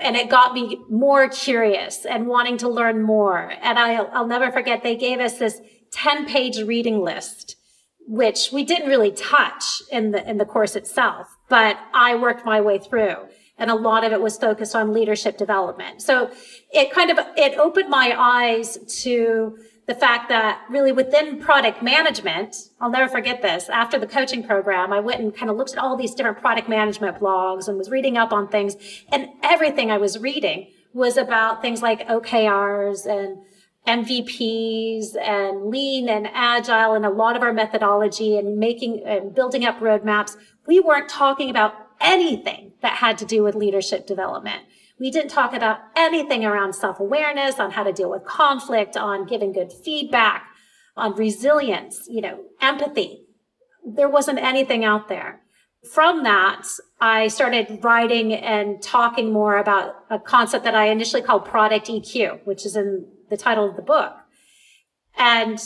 and 0.00 0.14
it 0.14 0.30
got 0.30 0.54
me 0.54 0.78
more 0.88 1.28
curious 1.28 2.04
and 2.04 2.28
wanting 2.28 2.56
to 2.58 2.68
learn 2.68 3.02
more. 3.02 3.52
And 3.62 3.78
i'll, 3.78 4.10
I'll 4.12 4.26
never 4.26 4.50
forget 4.52 4.82
they 4.82 4.96
gave 4.96 5.20
us 5.20 5.38
this 5.38 5.60
10 5.92 6.26
page 6.26 6.60
reading 6.62 7.00
list 7.00 7.56
which 8.08 8.50
we 8.52 8.64
didn't 8.64 8.88
really 8.88 9.12
touch 9.12 9.64
in 9.92 10.12
the 10.12 10.28
in 10.28 10.38
the 10.38 10.44
course 10.44 10.74
itself 10.74 11.28
but 11.48 11.78
i 11.92 12.14
worked 12.14 12.44
my 12.44 12.60
way 12.60 12.78
through 12.78 13.16
and 13.58 13.70
a 13.70 13.74
lot 13.74 14.04
of 14.04 14.12
it 14.12 14.20
was 14.20 14.36
focused 14.36 14.74
on 14.74 14.92
leadership 14.92 15.36
development. 15.36 16.02
So 16.02 16.30
it 16.70 16.90
kind 16.92 17.10
of, 17.10 17.18
it 17.36 17.58
opened 17.58 17.88
my 17.88 18.14
eyes 18.16 18.78
to 19.02 19.58
the 19.86 19.94
fact 19.94 20.28
that 20.28 20.60
really 20.68 20.92
within 20.92 21.40
product 21.40 21.82
management, 21.82 22.54
I'll 22.78 22.90
never 22.90 23.10
forget 23.10 23.40
this. 23.40 23.70
After 23.70 23.98
the 23.98 24.06
coaching 24.06 24.42
program, 24.42 24.92
I 24.92 25.00
went 25.00 25.20
and 25.20 25.34
kind 25.34 25.50
of 25.50 25.56
looked 25.56 25.72
at 25.72 25.78
all 25.78 25.96
these 25.96 26.14
different 26.14 26.38
product 26.38 26.68
management 26.68 27.18
blogs 27.18 27.68
and 27.68 27.78
was 27.78 27.90
reading 27.90 28.18
up 28.18 28.30
on 28.30 28.48
things. 28.48 28.76
And 29.10 29.28
everything 29.42 29.90
I 29.90 29.96
was 29.96 30.18
reading 30.18 30.70
was 30.92 31.16
about 31.16 31.62
things 31.62 31.80
like 31.80 32.06
OKRs 32.06 33.06
and 33.06 33.38
MVPs 33.86 35.16
and 35.16 35.70
lean 35.70 36.10
and 36.10 36.28
agile 36.34 36.92
and 36.92 37.06
a 37.06 37.10
lot 37.10 37.34
of 37.34 37.42
our 37.42 37.54
methodology 37.54 38.36
and 38.36 38.58
making 38.58 39.02
and 39.06 39.34
building 39.34 39.64
up 39.64 39.80
roadmaps. 39.80 40.36
We 40.66 40.80
weren't 40.80 41.08
talking 41.08 41.48
about 41.48 41.72
anything 42.00 42.72
that 42.82 42.94
had 42.94 43.18
to 43.18 43.24
do 43.24 43.42
with 43.42 43.54
leadership 43.54 44.06
development. 44.06 44.62
We 44.98 45.10
didn't 45.10 45.30
talk 45.30 45.52
about 45.52 45.78
anything 45.94 46.44
around 46.44 46.74
self 46.74 46.98
awareness, 47.00 47.60
on 47.60 47.72
how 47.72 47.84
to 47.84 47.92
deal 47.92 48.10
with 48.10 48.24
conflict, 48.24 48.96
on 48.96 49.26
giving 49.26 49.52
good 49.52 49.72
feedback, 49.72 50.46
on 50.96 51.14
resilience, 51.14 52.06
you 52.08 52.20
know, 52.20 52.40
empathy. 52.60 53.24
There 53.86 54.08
wasn't 54.08 54.38
anything 54.38 54.84
out 54.84 55.08
there. 55.08 55.40
From 55.92 56.24
that, 56.24 56.66
I 57.00 57.28
started 57.28 57.78
writing 57.82 58.34
and 58.34 58.82
talking 58.82 59.32
more 59.32 59.58
about 59.58 59.94
a 60.10 60.18
concept 60.18 60.64
that 60.64 60.74
I 60.74 60.86
initially 60.86 61.22
called 61.22 61.44
product 61.44 61.86
EQ, 61.86 62.44
which 62.44 62.66
is 62.66 62.74
in 62.74 63.06
the 63.30 63.36
title 63.36 63.68
of 63.68 63.76
the 63.76 63.82
book. 63.82 64.14
And 65.16 65.60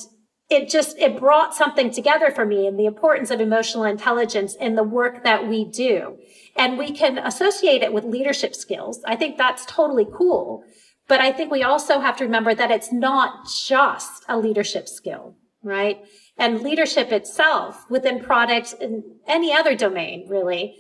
it 0.51 0.69
just 0.69 0.99
it 0.99 1.19
brought 1.19 1.55
something 1.55 1.91
together 1.91 2.31
for 2.31 2.45
me 2.45 2.67
and 2.67 2.79
the 2.79 2.87
importance 2.87 3.31
of 3.31 3.41
emotional 3.41 3.85
intelligence 3.85 4.55
in 4.55 4.75
the 4.75 4.83
work 4.83 5.25
that 5.25 5.49
we 5.49 5.65
do. 5.65 6.19
And 6.57 6.77
we 6.77 6.93
can 6.93 7.19
associate 7.19 7.83
it 7.83 7.93
with 7.93 8.05
leadership 8.05 8.55
skills. 8.55 9.01
I 9.07 9.17
think 9.17 9.39
that's 9.39 9.65
totally 9.67 10.07
cool. 10.13 10.65
But 11.09 11.21
i 11.21 11.33
think 11.33 11.51
we 11.51 11.63
also 11.63 12.01
have 12.01 12.17
to 12.19 12.25
remember 12.25 12.55
that 12.55 12.71
it's 12.71 12.93
not 12.93 13.47
just 13.67 14.25
a 14.29 14.39
leadership 14.39 14.89
skill 14.89 15.37
right? 15.63 16.05
And 16.39 16.61
leadership 16.61 17.13
itself 17.13 17.89
within 17.91 18.21
product 18.21 18.75
and 18.81 19.03
any 19.27 19.53
other 19.53 19.77
domain 19.77 20.27
really 20.29 20.77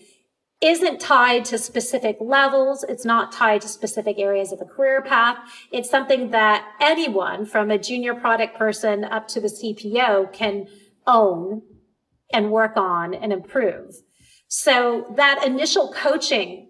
isn't 0.62 1.00
tied 1.00 1.44
to 1.46 1.58
specific 1.58 2.16
levels. 2.20 2.84
It's 2.88 3.04
not 3.04 3.32
tied 3.32 3.62
to 3.62 3.68
specific 3.68 4.18
areas 4.18 4.52
of 4.52 4.60
a 4.60 4.64
career 4.64 5.02
path. 5.02 5.36
It's 5.72 5.90
something 5.90 6.30
that 6.30 6.64
anyone 6.80 7.44
from 7.44 7.70
a 7.70 7.78
junior 7.78 8.14
product 8.14 8.56
person 8.56 9.04
up 9.04 9.26
to 9.28 9.40
the 9.40 9.48
CPO 9.48 10.32
can 10.32 10.68
own 11.06 11.62
and 12.32 12.52
work 12.52 12.76
on 12.76 13.12
and 13.12 13.32
improve. 13.32 13.96
So 14.46 15.12
that 15.16 15.44
initial 15.44 15.92
coaching 15.92 16.68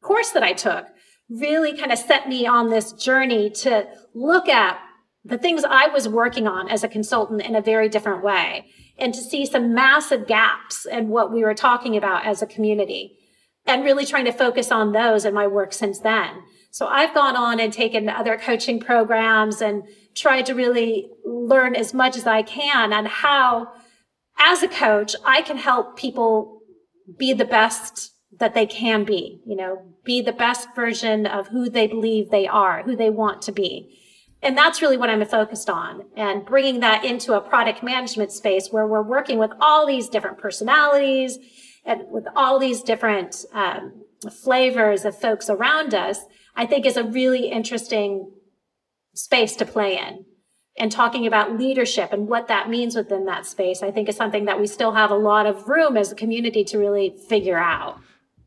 course 0.00 0.30
that 0.30 0.42
I 0.42 0.54
took 0.54 0.86
really 1.28 1.76
kind 1.76 1.92
of 1.92 1.98
set 1.98 2.28
me 2.28 2.46
on 2.46 2.70
this 2.70 2.92
journey 2.92 3.50
to 3.50 3.86
look 4.14 4.48
at 4.48 4.78
the 5.24 5.38
things 5.38 5.64
I 5.64 5.88
was 5.88 6.08
working 6.08 6.46
on 6.46 6.68
as 6.68 6.84
a 6.84 6.88
consultant 6.88 7.42
in 7.42 7.56
a 7.56 7.62
very 7.62 7.88
different 7.88 8.22
way 8.22 8.66
and 8.98 9.12
to 9.12 9.20
see 9.20 9.44
some 9.44 9.74
massive 9.74 10.26
gaps 10.26 10.86
in 10.86 11.08
what 11.08 11.32
we 11.32 11.42
were 11.42 11.54
talking 11.54 11.96
about 11.96 12.26
as 12.26 12.42
a 12.42 12.46
community 12.46 13.18
and 13.66 13.84
really 13.84 14.06
trying 14.06 14.24
to 14.26 14.32
focus 14.32 14.70
on 14.70 14.92
those 14.92 15.24
in 15.24 15.34
my 15.34 15.46
work 15.46 15.72
since 15.72 16.00
then. 16.00 16.42
So 16.70 16.86
I've 16.86 17.14
gone 17.14 17.36
on 17.36 17.60
and 17.60 17.72
taken 17.72 18.08
other 18.08 18.36
coaching 18.36 18.80
programs 18.80 19.60
and 19.60 19.84
tried 20.14 20.46
to 20.46 20.54
really 20.54 21.08
learn 21.24 21.76
as 21.76 21.94
much 21.94 22.16
as 22.16 22.26
I 22.26 22.42
can 22.42 22.92
on 22.92 23.06
how, 23.06 23.68
as 24.38 24.62
a 24.62 24.68
coach, 24.68 25.14
I 25.24 25.42
can 25.42 25.56
help 25.56 25.96
people 25.96 26.60
be 27.18 27.32
the 27.32 27.44
best 27.44 28.12
that 28.40 28.54
they 28.54 28.66
can 28.66 29.04
be, 29.04 29.40
you 29.46 29.54
know, 29.54 29.82
be 30.04 30.20
the 30.20 30.32
best 30.32 30.68
version 30.74 31.26
of 31.26 31.48
who 31.48 31.70
they 31.70 31.86
believe 31.86 32.30
they 32.30 32.48
are, 32.48 32.82
who 32.82 32.96
they 32.96 33.10
want 33.10 33.42
to 33.42 33.52
be. 33.52 34.00
And 34.42 34.58
that's 34.58 34.82
really 34.82 34.98
what 34.98 35.08
I'm 35.08 35.24
focused 35.24 35.70
on 35.70 36.02
and 36.16 36.44
bringing 36.44 36.80
that 36.80 37.04
into 37.04 37.32
a 37.32 37.40
product 37.40 37.82
management 37.82 38.30
space 38.30 38.68
where 38.70 38.86
we're 38.86 39.02
working 39.02 39.38
with 39.38 39.52
all 39.60 39.86
these 39.86 40.08
different 40.08 40.38
personalities, 40.38 41.38
and 41.84 42.02
with 42.10 42.26
all 42.34 42.58
these 42.58 42.82
different 42.82 43.44
um, 43.52 44.04
flavors 44.42 45.04
of 45.04 45.18
folks 45.18 45.50
around 45.50 45.94
us, 45.94 46.20
I 46.56 46.66
think 46.66 46.86
is 46.86 46.96
a 46.96 47.04
really 47.04 47.50
interesting 47.50 48.30
space 49.14 49.56
to 49.56 49.64
play 49.64 49.98
in. 49.98 50.24
And 50.76 50.90
talking 50.90 51.24
about 51.24 51.56
leadership 51.56 52.12
and 52.12 52.26
what 52.26 52.48
that 52.48 52.68
means 52.68 52.96
within 52.96 53.26
that 53.26 53.46
space, 53.46 53.80
I 53.80 53.92
think 53.92 54.08
is 54.08 54.16
something 54.16 54.46
that 54.46 54.58
we 54.58 54.66
still 54.66 54.92
have 54.92 55.12
a 55.12 55.16
lot 55.16 55.46
of 55.46 55.68
room 55.68 55.96
as 55.96 56.10
a 56.10 56.16
community 56.16 56.64
to 56.64 56.78
really 56.78 57.14
figure 57.28 57.58
out. 57.58 58.00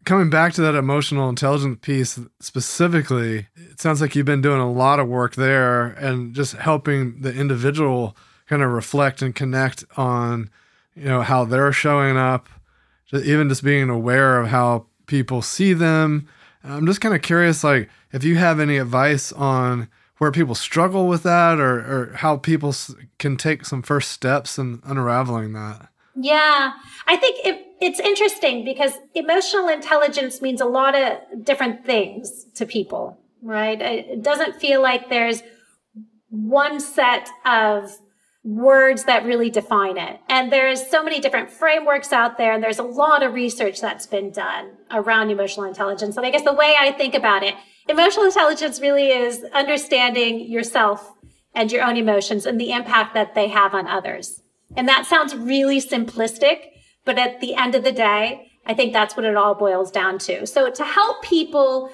coming 0.03 0.29
back 0.29 0.53
to 0.53 0.61
that 0.61 0.73
emotional 0.75 1.29
intelligence 1.29 1.79
piece 1.81 2.19
specifically, 2.39 3.47
it 3.55 3.79
sounds 3.79 4.01
like 4.01 4.15
you've 4.15 4.25
been 4.25 4.41
doing 4.41 4.59
a 4.61 4.71
lot 4.71 4.99
of 4.99 5.07
work 5.07 5.35
there 5.35 5.87
and 5.87 6.33
just 6.33 6.53
helping 6.53 7.21
the 7.21 7.33
individual 7.33 8.15
kind 8.47 8.63
of 8.63 8.71
reflect 8.71 9.21
and 9.21 9.35
connect 9.35 9.83
on, 9.97 10.49
you 10.95 11.05
know, 11.05 11.21
how 11.21 11.43
they're 11.45 11.73
showing 11.73 12.15
up, 12.17 12.47
even 13.13 13.49
just 13.49 13.63
being 13.63 13.89
aware 13.89 14.39
of 14.39 14.47
how 14.47 14.87
people 15.05 15.41
see 15.41 15.73
them. 15.73 16.27
I'm 16.63 16.85
just 16.85 17.01
kind 17.01 17.15
of 17.15 17.21
curious, 17.21 17.63
like, 17.63 17.89
if 18.11 18.23
you 18.23 18.35
have 18.35 18.59
any 18.59 18.77
advice 18.77 19.31
on 19.31 19.87
where 20.17 20.31
people 20.31 20.55
struggle 20.55 21.07
with 21.07 21.23
that 21.23 21.59
or, 21.59 21.79
or 21.79 22.13
how 22.15 22.37
people 22.37 22.73
can 23.19 23.37
take 23.37 23.65
some 23.65 23.81
first 23.81 24.11
steps 24.11 24.57
in 24.57 24.81
unraveling 24.83 25.53
that. 25.53 25.89
Yeah, 26.15 26.73
I 27.05 27.15
think 27.15 27.45
it, 27.45 27.67
it's 27.79 27.99
interesting 27.99 28.65
because 28.65 28.93
emotional 29.13 29.67
intelligence 29.67 30.41
means 30.41 30.59
a 30.59 30.65
lot 30.65 30.95
of 30.95 31.43
different 31.43 31.85
things 31.85 32.45
to 32.55 32.65
people, 32.65 33.19
right? 33.43 33.79
It 33.79 34.23
doesn't 34.23 34.55
feel 34.55 34.81
like 34.81 35.09
there's 35.09 35.43
one 36.29 36.79
set 36.79 37.29
of 37.45 37.95
words 38.43 39.03
that 39.05 39.25
really 39.25 39.49
define 39.49 39.97
it. 39.97 40.19
And 40.29 40.51
there's 40.51 40.89
so 40.89 41.03
many 41.03 41.19
different 41.19 41.49
frameworks 41.49 42.13
out 42.13 42.37
there, 42.37 42.53
and 42.53 42.63
there's 42.63 42.79
a 42.79 42.83
lot 42.83 43.23
of 43.23 43.33
research 43.33 43.81
that's 43.81 44.05
been 44.05 44.31
done 44.31 44.71
around 44.91 45.29
emotional 45.29 45.65
intelligence. 45.65 46.15
And 46.17 46.25
I 46.25 46.31
guess 46.31 46.43
the 46.43 46.53
way 46.53 46.75
I 46.79 46.91
think 46.91 47.13
about 47.13 47.43
it, 47.43 47.55
emotional 47.89 48.25
intelligence 48.25 48.79
really 48.79 49.09
is 49.09 49.43
understanding 49.53 50.49
yourself 50.49 51.13
and 51.53 51.71
your 51.71 51.83
own 51.83 51.97
emotions 51.97 52.45
and 52.45 52.59
the 52.59 52.71
impact 52.71 53.13
that 53.15 53.35
they 53.35 53.47
have 53.47 53.73
on 53.73 53.87
others. 53.87 54.41
And 54.75 54.87
that 54.87 55.05
sounds 55.05 55.35
really 55.35 55.81
simplistic, 55.81 56.59
but 57.03 57.17
at 57.17 57.41
the 57.41 57.55
end 57.55 57.75
of 57.75 57.83
the 57.83 57.91
day, 57.91 58.51
I 58.65 58.73
think 58.73 58.93
that's 58.93 59.15
what 59.15 59.25
it 59.25 59.35
all 59.35 59.55
boils 59.55 59.91
down 59.91 60.19
to. 60.19 60.45
So 60.45 60.69
to 60.69 60.83
help 60.83 61.23
people 61.23 61.89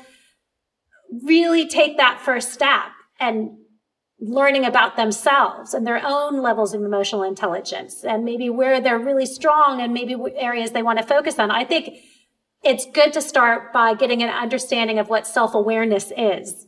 really 1.24 1.68
take 1.68 1.98
that 1.98 2.20
first 2.20 2.52
step 2.52 2.86
and 3.20 3.52
learning 4.24 4.64
about 4.64 4.96
themselves 4.96 5.74
and 5.74 5.86
their 5.86 6.02
own 6.06 6.42
levels 6.42 6.74
of 6.74 6.82
emotional 6.82 7.24
intelligence 7.24 8.06
and 8.06 8.24
maybe 8.24 8.50
where 8.50 8.80
they're 8.80 9.00
really 9.00 9.26
strong 9.26 9.82
and 9.82 9.94
maybe 9.94 10.16
areas 10.36 10.72
they 10.72 10.82
want 10.82 10.98
to 10.98 11.06
focus 11.06 11.38
on. 11.40 11.52
I 11.52 11.66
think 11.66 11.98
it's 12.64 12.86
good 12.86 13.12
to 13.14 13.22
start 13.22 13.74
by 13.74 13.94
getting 13.94 14.24
an 14.24 14.30
understanding 14.30 14.98
of 14.98 15.10
what 15.10 15.28
self-awareness 15.28 16.14
is 16.16 16.68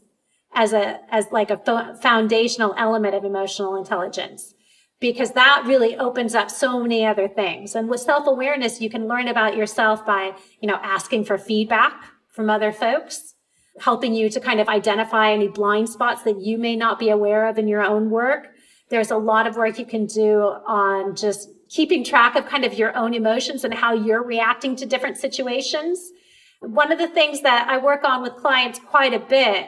as 0.54 0.74
a 0.74 1.00
as 1.10 1.32
like 1.32 1.50
a 1.50 1.96
foundational 2.02 2.74
element 2.78 3.16
of 3.16 3.24
emotional 3.24 3.76
intelligence 3.78 4.54
because 5.00 5.32
that 5.32 5.64
really 5.66 5.96
opens 5.98 6.36
up 6.36 6.52
so 6.52 6.82
many 6.82 7.06
other 7.06 7.28
things 7.28 7.76
and 7.76 7.88
with 7.88 8.02
self-awareness 8.02 8.82
you 8.82 8.90
can 8.90 9.08
learn 9.08 9.28
about 9.28 9.56
yourself 9.56 10.06
by 10.06 10.34
you 10.60 10.68
know 10.68 10.80
asking 10.82 11.24
for 11.24 11.38
feedback 11.38 12.04
from 12.30 12.50
other 12.50 12.72
folks 12.72 13.35
helping 13.80 14.14
you 14.14 14.30
to 14.30 14.40
kind 14.40 14.60
of 14.60 14.70
identify 14.70 15.32
any 15.32 15.48
blind 15.48 15.90
spots 15.90 16.24
that 16.24 16.40
you 16.40 16.58
may 16.58 16.76
not 16.76 16.98
be 17.00 17.10
aware 17.10 17.48
of 17.48 17.58
in 17.58 17.68
your 17.68 17.84
own 17.84 18.10
work 18.10 18.48
there's 18.90 19.12
a 19.12 19.18
lot 19.18 19.48
of 19.48 19.56
work 19.56 19.80
you 19.80 19.86
can 19.86 20.06
do 20.06 20.40
on 20.68 21.16
just 21.16 21.50
keeping 21.70 22.04
track 22.04 22.36
of 22.36 22.46
kind 22.46 22.64
of 22.64 22.74
your 22.74 22.96
own 22.96 23.14
emotions 23.14 23.64
and 23.64 23.74
how 23.74 23.94
you're 23.94 24.24
reacting 24.24 24.76
to 24.76 24.86
different 24.86 25.18
situations. 25.18 26.12
One 26.60 26.92
of 26.92 27.00
the 27.00 27.08
things 27.08 27.42
that 27.42 27.68
I 27.68 27.78
work 27.78 28.04
on 28.04 28.22
with 28.22 28.36
clients 28.36 28.80
quite 28.80 29.14
a 29.14 29.20
bit 29.20 29.68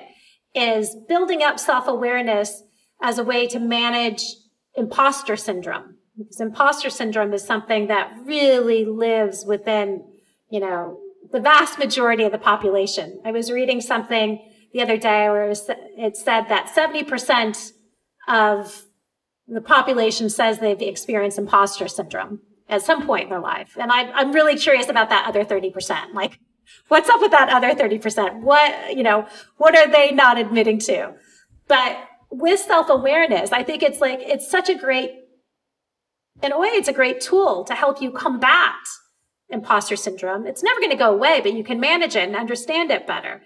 is 0.54 0.96
building 1.08 1.42
up 1.42 1.60
self 1.60 1.88
awareness 1.88 2.64
as 3.02 3.18
a 3.18 3.24
way 3.24 3.48
to 3.48 3.60
manage 3.60 4.24
imposter 4.76 5.36
syndrome. 5.36 5.96
Because 6.18 6.40
imposter 6.40 6.90
syndrome 6.90 7.34
is 7.34 7.44
something 7.44 7.88
that 7.88 8.12
really 8.24 8.86
lives 8.86 9.46
within, 9.46 10.04
you 10.50 10.60
know, 10.60 11.00
the 11.32 11.40
vast 11.40 11.80
majority 11.80 12.24
of 12.24 12.32
the 12.32 12.38
population. 12.38 13.20
I 13.26 13.32
was 13.32 13.52
reading 13.52 13.82
something 13.82 14.40
the 14.74 14.82
other 14.82 14.98
day 14.98 15.30
where 15.30 15.50
it, 15.50 16.18
said 16.18 16.50
that 16.50 16.72
70% 16.76 17.72
of 18.28 18.84
the 19.48 19.62
population 19.62 20.30
says 20.30 20.60
they've 20.60 20.82
experienced 20.82 21.38
imposter 21.38 21.88
syndrome 21.88 22.42
at 22.70 22.82
some 22.82 23.06
point 23.06 23.24
in 23.24 23.30
their 23.30 23.40
life. 23.40 23.78
And 23.80 23.92
I, 23.92 24.12
I'm 24.12 24.34
really 24.34 24.58
curious 24.58 24.90
about 24.90 25.10
that 25.10 25.26
other 25.28 25.46
30%. 25.46 26.14
Like, 26.14 26.40
what's 26.90 27.10
up 27.10 27.22
with 27.22 27.32
that 27.32 27.50
other 27.50 27.74
30%? 27.74 28.42
What, 28.42 28.96
you 28.96 29.04
know, 29.04 29.26
what 29.58 29.76
are 29.76 29.90
they 29.90 30.12
not 30.12 30.38
admitting 30.38 30.80
to? 30.80 31.14
But 31.68 31.98
with 32.30 32.60
self 32.60 32.90
awareness, 32.90 33.52
I 33.52 33.64
think 33.64 33.84
it's 33.84 34.02
like, 34.02 34.20
it's 34.22 34.50
such 34.50 34.70
a 34.70 34.76
great, 34.76 35.12
in 36.44 36.52
a 36.52 36.60
way, 36.60 36.68
it's 36.70 36.90
a 36.90 36.94
great 36.94 37.22
tool 37.22 37.64
to 37.66 37.74
help 37.74 38.02
you 38.02 38.12
combat 38.12 38.76
imposter 39.50 39.96
syndrome. 39.96 40.46
It's 40.46 40.64
never 40.64 40.80
going 40.80 40.92
to 40.92 40.98
go 40.98 41.14
away, 41.14 41.42
but 41.42 41.54
you 41.54 41.64
can 41.64 41.80
manage 41.80 42.16
it 42.16 42.28
and 42.28 42.36
understand 42.36 42.92
it 42.92 43.08
better 43.08 43.42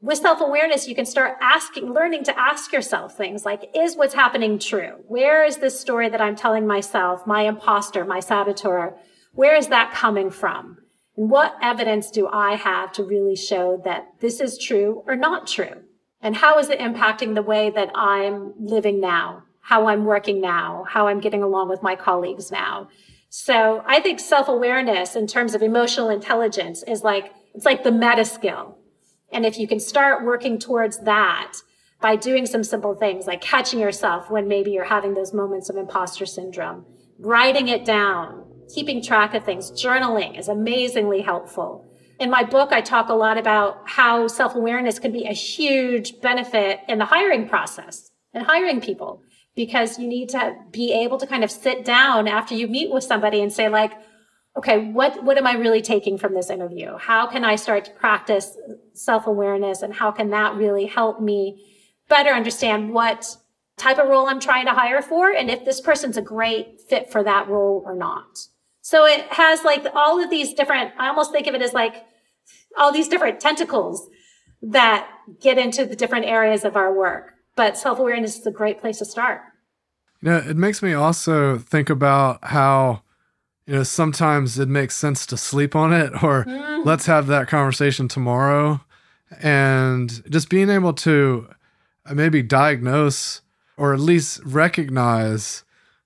with 0.00 0.18
self 0.18 0.40
awareness, 0.40 0.86
you 0.86 0.94
can 0.94 1.06
start 1.06 1.36
asking, 1.40 1.92
learning 1.92 2.24
to 2.24 2.38
ask 2.38 2.72
yourself 2.72 3.16
things 3.16 3.44
like, 3.44 3.70
is 3.74 3.96
what's 3.96 4.14
happening 4.14 4.58
true? 4.58 4.92
Where 5.08 5.44
is 5.44 5.56
this 5.56 5.78
story 5.80 6.08
that 6.08 6.20
I'm 6.20 6.36
telling 6.36 6.66
myself, 6.66 7.26
my 7.26 7.42
imposter, 7.42 8.04
my 8.04 8.20
saboteur? 8.20 8.96
Where 9.32 9.56
is 9.56 9.68
that 9.68 9.92
coming 9.92 10.30
from? 10.30 10.78
And 11.16 11.30
what 11.30 11.56
evidence 11.62 12.10
do 12.10 12.28
I 12.28 12.56
have 12.56 12.92
to 12.92 13.04
really 13.04 13.36
show 13.36 13.80
that 13.84 14.06
this 14.20 14.40
is 14.40 14.58
true 14.58 15.02
or 15.06 15.16
not 15.16 15.46
true? 15.46 15.82
And 16.20 16.36
how 16.36 16.58
is 16.58 16.70
it 16.70 16.78
impacting 16.78 17.34
the 17.34 17.42
way 17.42 17.70
that 17.70 17.90
I'm 17.94 18.52
living 18.58 19.00
now, 19.00 19.44
how 19.60 19.88
I'm 19.88 20.04
working 20.04 20.40
now, 20.40 20.84
how 20.88 21.08
I'm 21.08 21.20
getting 21.20 21.42
along 21.42 21.68
with 21.68 21.82
my 21.82 21.96
colleagues 21.96 22.50
now? 22.50 22.88
So 23.38 23.82
I 23.86 24.00
think 24.00 24.18
self 24.18 24.48
awareness 24.48 25.14
in 25.14 25.26
terms 25.26 25.54
of 25.54 25.62
emotional 25.62 26.08
intelligence 26.08 26.82
is 26.84 27.02
like, 27.02 27.34
it's 27.54 27.66
like 27.66 27.84
the 27.84 27.92
meta 27.92 28.24
skill 28.24 28.78
and 29.30 29.44
if 29.44 29.58
you 29.58 29.68
can 29.68 29.78
start 29.78 30.24
working 30.24 30.58
towards 30.58 31.00
that 31.00 31.52
by 32.00 32.16
doing 32.16 32.46
some 32.46 32.64
simple 32.64 32.94
things 32.94 33.26
like 33.26 33.42
catching 33.42 33.78
yourself 33.78 34.30
when 34.30 34.48
maybe 34.48 34.70
you're 34.70 34.84
having 34.84 35.12
those 35.12 35.34
moments 35.34 35.68
of 35.68 35.76
imposter 35.76 36.24
syndrome, 36.24 36.86
writing 37.18 37.68
it 37.68 37.84
down, 37.84 38.42
keeping 38.74 39.02
track 39.02 39.34
of 39.34 39.44
things, 39.44 39.70
journaling 39.70 40.38
is 40.38 40.48
amazingly 40.48 41.20
helpful. 41.20 41.84
In 42.18 42.30
my 42.30 42.42
book, 42.42 42.72
I 42.72 42.80
talk 42.80 43.10
a 43.10 43.14
lot 43.14 43.36
about 43.36 43.82
how 43.84 44.28
self 44.28 44.54
awareness 44.54 44.98
can 44.98 45.12
be 45.12 45.26
a 45.26 45.34
huge 45.34 46.22
benefit 46.22 46.80
in 46.88 46.98
the 46.98 47.04
hiring 47.04 47.46
process 47.46 48.10
and 48.32 48.46
hiring 48.46 48.80
people 48.80 49.20
because 49.56 49.98
you 49.98 50.06
need 50.06 50.28
to 50.28 50.54
be 50.70 50.92
able 50.92 51.18
to 51.18 51.26
kind 51.26 51.42
of 51.42 51.50
sit 51.50 51.84
down 51.84 52.28
after 52.28 52.54
you 52.54 52.68
meet 52.68 52.92
with 52.92 53.02
somebody 53.02 53.40
and 53.40 53.52
say, 53.52 53.68
like, 53.68 53.92
okay, 54.56 54.78
what, 54.78 55.24
what 55.24 55.38
am 55.38 55.46
I 55.46 55.54
really 55.54 55.82
taking 55.82 56.18
from 56.18 56.34
this 56.34 56.50
interview? 56.50 56.96
How 56.98 57.26
can 57.26 57.44
I 57.44 57.56
start 57.56 57.86
to 57.86 57.90
practice 57.90 58.56
self 58.92 59.26
awareness 59.26 59.82
and 59.82 59.94
how 59.94 60.12
can 60.12 60.30
that 60.30 60.54
really 60.54 60.86
help 60.86 61.20
me 61.20 61.64
better 62.08 62.30
understand 62.30 62.92
what 62.92 63.36
type 63.76 63.98
of 63.98 64.08
role 64.08 64.26
I'm 64.26 64.40
trying 64.40 64.66
to 64.66 64.72
hire 64.72 65.02
for 65.02 65.30
and 65.30 65.50
if 65.50 65.64
this 65.64 65.80
person's 65.80 66.16
a 66.16 66.22
great 66.22 66.80
fit 66.88 67.10
for 67.10 67.22
that 67.24 67.48
role 67.48 67.82
or 67.84 67.94
not. 67.94 68.38
So 68.80 69.04
it 69.04 69.26
has 69.32 69.64
like 69.64 69.86
all 69.94 70.22
of 70.22 70.30
these 70.30 70.54
different, 70.54 70.92
I 70.98 71.08
almost 71.08 71.32
think 71.32 71.46
of 71.46 71.54
it 71.54 71.62
as 71.62 71.74
like 71.74 72.04
all 72.78 72.92
these 72.92 73.08
different 73.08 73.40
tentacles 73.40 74.08
that 74.62 75.08
get 75.40 75.58
into 75.58 75.84
the 75.84 75.96
different 75.96 76.26
areas 76.26 76.64
of 76.64 76.76
our 76.76 76.94
work. 76.94 77.35
But 77.56 77.76
self 77.76 77.98
awareness 77.98 78.38
is 78.38 78.46
a 78.46 78.50
great 78.50 78.80
place 78.80 78.98
to 78.98 79.04
start. 79.04 79.40
Yeah, 80.22 80.48
it 80.48 80.56
makes 80.56 80.82
me 80.82 80.92
also 80.92 81.58
think 81.58 81.90
about 81.90 82.44
how 82.44 83.02
you 83.66 83.76
know, 83.76 83.82
sometimes 83.82 84.58
it 84.58 84.68
makes 84.68 84.94
sense 84.94 85.26
to 85.26 85.36
sleep 85.36 85.74
on 85.74 85.92
it 85.92 86.12
or 86.22 86.44
mm. 86.44 86.84
let's 86.84 87.06
have 87.06 87.26
that 87.26 87.48
conversation 87.48 88.08
tomorrow. 88.08 88.80
And 89.42 90.22
just 90.30 90.48
being 90.48 90.70
able 90.70 90.92
to 90.94 91.48
uh, 92.06 92.14
maybe 92.14 92.42
diagnose 92.42 93.42
or 93.76 93.92
at 93.92 94.00
least 94.00 94.40
recognize 94.44 95.64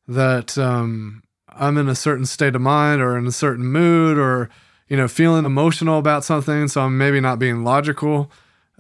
that 0.09 0.57
um, 0.59 1.23
I'm 1.49 1.77
in 1.77 1.89
a 1.89 1.95
certain 1.95 2.27
state 2.27 2.57
of 2.57 2.63
mind 2.63 3.03
or 3.03 3.17
in 3.17 3.27
a 3.27 3.33
certain 3.33 3.67
mood 3.67 4.19
or, 4.19 4.49
you 4.89 4.97
know, 4.97 5.07
feeling 5.07 5.45
emotional 5.45 5.99
about 5.99 6.25
something. 6.25 6.67
So 6.67 6.81
I'm 6.83 6.97
maybe 6.97 7.21
not 7.21 7.39
being 7.39 7.63
logical. 7.63 8.31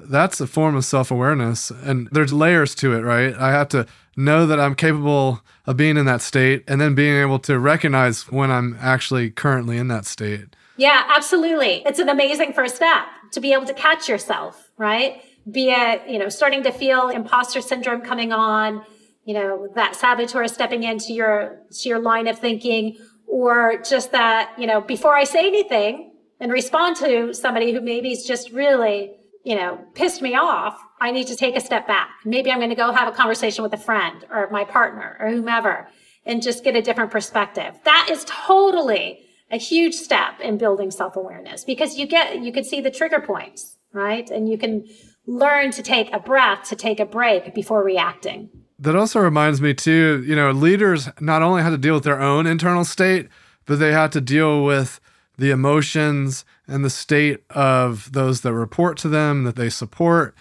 That's 0.08 0.40
a 0.40 0.46
form 0.46 0.76
of 0.76 0.84
self 0.84 1.10
awareness. 1.10 1.70
And 1.70 2.08
there's 2.12 2.32
layers 2.32 2.74
to 2.76 2.92
it, 2.92 3.00
right? 3.00 3.34
I 3.34 3.50
have 3.52 3.68
to 3.70 3.86
know 4.16 4.46
that 4.46 4.60
I'm 4.60 4.74
capable 4.74 5.40
of 5.66 5.76
being 5.76 5.96
in 5.96 6.06
that 6.06 6.20
state 6.20 6.64
and 6.66 6.80
then 6.80 6.94
being 6.94 7.16
able 7.16 7.38
to 7.40 7.58
recognize 7.58 8.30
when 8.30 8.50
I'm 8.50 8.76
actually 8.80 9.30
currently 9.30 9.76
in 9.76 9.88
that 9.88 10.04
state. 10.04 10.56
Yeah, 10.76 11.04
absolutely. 11.14 11.82
It's 11.86 11.98
an 11.98 12.08
amazing 12.08 12.52
first 12.52 12.76
step 12.76 13.04
to 13.32 13.40
be 13.40 13.52
able 13.52 13.66
to 13.66 13.74
catch 13.74 14.08
yourself, 14.08 14.70
right? 14.78 15.22
Be 15.50 15.70
it, 15.70 16.08
you 16.08 16.18
know, 16.18 16.28
starting 16.28 16.62
to 16.64 16.72
feel 16.72 17.08
imposter 17.08 17.60
syndrome 17.60 18.02
coming 18.02 18.32
on, 18.32 18.84
you 19.24 19.34
know, 19.34 19.68
that 19.74 19.94
saboteur 19.94 20.48
stepping 20.48 20.82
into 20.82 21.12
your 21.12 21.60
to 21.70 21.88
your 21.88 21.98
line 21.98 22.26
of 22.26 22.38
thinking 22.38 22.96
or 23.26 23.80
just 23.82 24.12
that, 24.12 24.52
you 24.58 24.66
know, 24.66 24.80
before 24.80 25.14
I 25.14 25.24
say 25.24 25.46
anything 25.46 26.12
and 26.40 26.50
respond 26.50 26.96
to 26.96 27.32
somebody 27.34 27.72
who 27.72 27.80
maybe 27.80 28.12
is 28.12 28.24
just 28.24 28.50
really 28.50 29.12
you 29.44 29.56
know, 29.56 29.78
pissed 29.94 30.22
me 30.22 30.34
off, 30.34 30.78
I 31.00 31.10
need 31.10 31.26
to 31.28 31.36
take 31.36 31.56
a 31.56 31.60
step 31.60 31.86
back. 31.86 32.10
Maybe 32.24 32.50
I'm 32.50 32.58
going 32.58 32.70
to 32.70 32.76
go 32.76 32.92
have 32.92 33.08
a 33.08 33.16
conversation 33.16 33.62
with 33.62 33.72
a 33.72 33.78
friend 33.78 34.24
or 34.30 34.48
my 34.50 34.64
partner 34.64 35.16
or 35.18 35.30
whomever 35.30 35.88
and 36.26 36.42
just 36.42 36.62
get 36.64 36.76
a 36.76 36.82
different 36.82 37.10
perspective. 37.10 37.78
That 37.84 38.08
is 38.10 38.24
totally 38.26 39.26
a 39.50 39.56
huge 39.56 39.94
step 39.94 40.40
in 40.40 40.58
building 40.58 40.90
self-awareness 40.90 41.64
because 41.64 41.98
you 41.98 42.06
get 42.06 42.40
you 42.40 42.52
can 42.52 42.64
see 42.64 42.80
the 42.80 42.90
trigger 42.90 43.20
points, 43.20 43.76
right? 43.92 44.28
And 44.30 44.48
you 44.48 44.58
can 44.58 44.86
learn 45.26 45.70
to 45.72 45.82
take 45.82 46.12
a 46.12 46.20
breath, 46.20 46.68
to 46.68 46.76
take 46.76 47.00
a 47.00 47.06
break 47.06 47.54
before 47.54 47.82
reacting. 47.82 48.50
That 48.78 48.96
also 48.96 49.20
reminds 49.20 49.60
me 49.60 49.74
too, 49.74 50.24
you 50.26 50.34
know, 50.34 50.50
leaders 50.52 51.08
not 51.20 51.42
only 51.42 51.62
have 51.62 51.72
to 51.72 51.78
deal 51.78 51.94
with 51.94 52.04
their 52.04 52.20
own 52.20 52.46
internal 52.46 52.84
state, 52.84 53.28
but 53.66 53.78
they 53.78 53.92
have 53.92 54.10
to 54.12 54.20
deal 54.20 54.64
with 54.64 55.00
the 55.36 55.50
emotions 55.50 56.44
and 56.70 56.84
the 56.84 56.90
state 56.90 57.42
of 57.50 58.12
those 58.12 58.42
that 58.42 58.54
report 58.54 58.96
to 58.98 59.08
them 59.08 59.44
that 59.44 59.56
they 59.56 59.68
support. 59.68 60.34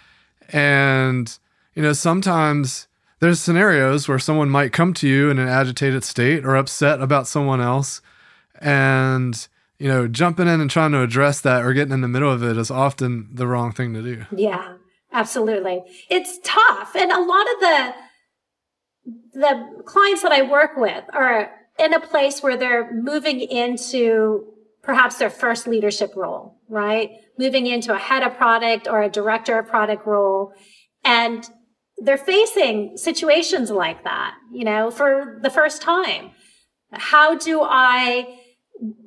And, 0.53 1.37
you 1.75 1.81
know, 1.81 1.93
sometimes 1.93 2.87
there's 3.19 3.39
scenarios 3.39 4.07
where 4.07 4.19
someone 4.19 4.49
might 4.49 4.71
come 4.71 4.93
to 4.95 5.07
you 5.07 5.29
in 5.29 5.39
an 5.39 5.47
agitated 5.47 6.03
state 6.03 6.45
or 6.45 6.55
upset 6.55 7.01
about 7.01 7.27
someone 7.27 7.61
else. 7.61 8.01
And, 8.61 9.47
you 9.77 9.87
know, 9.87 10.07
jumping 10.07 10.47
in 10.47 10.61
and 10.61 10.69
trying 10.69 10.91
to 10.91 11.01
address 11.01 11.41
that 11.41 11.63
or 11.63 11.73
getting 11.73 11.93
in 11.93 12.01
the 12.01 12.07
middle 12.07 12.31
of 12.31 12.43
it 12.43 12.57
is 12.57 12.71
often 12.71 13.29
the 13.33 13.47
wrong 13.47 13.71
thing 13.71 13.93
to 13.93 14.01
do. 14.01 14.25
Yeah, 14.35 14.75
absolutely. 15.11 15.81
It's 16.09 16.39
tough. 16.43 16.95
And 16.95 17.11
a 17.11 17.21
lot 17.21 17.45
of 17.53 17.59
the, 17.59 17.93
the 19.33 19.83
clients 19.85 20.21
that 20.21 20.31
I 20.31 20.43
work 20.43 20.77
with 20.77 21.03
are 21.13 21.51
in 21.79 21.93
a 21.93 21.99
place 21.99 22.43
where 22.43 22.57
they're 22.57 22.93
moving 22.93 23.39
into 23.39 24.53
perhaps 24.81 25.17
their 25.17 25.29
first 25.29 25.67
leadership 25.67 26.13
role, 26.15 26.57
right? 26.67 27.11
Moving 27.37 27.67
into 27.67 27.93
a 27.93 27.97
head 27.97 28.23
of 28.23 28.35
product 28.37 28.87
or 28.87 29.01
a 29.01 29.09
director 29.09 29.59
of 29.59 29.67
product 29.67 30.05
role. 30.05 30.53
And 31.03 31.47
they're 31.97 32.17
facing 32.17 32.97
situations 32.97 33.69
like 33.69 34.03
that, 34.03 34.35
you 34.51 34.63
know, 34.63 34.89
for 34.89 35.39
the 35.41 35.49
first 35.49 35.81
time. 35.81 36.31
How 36.91 37.35
do 37.35 37.61
I 37.61 38.39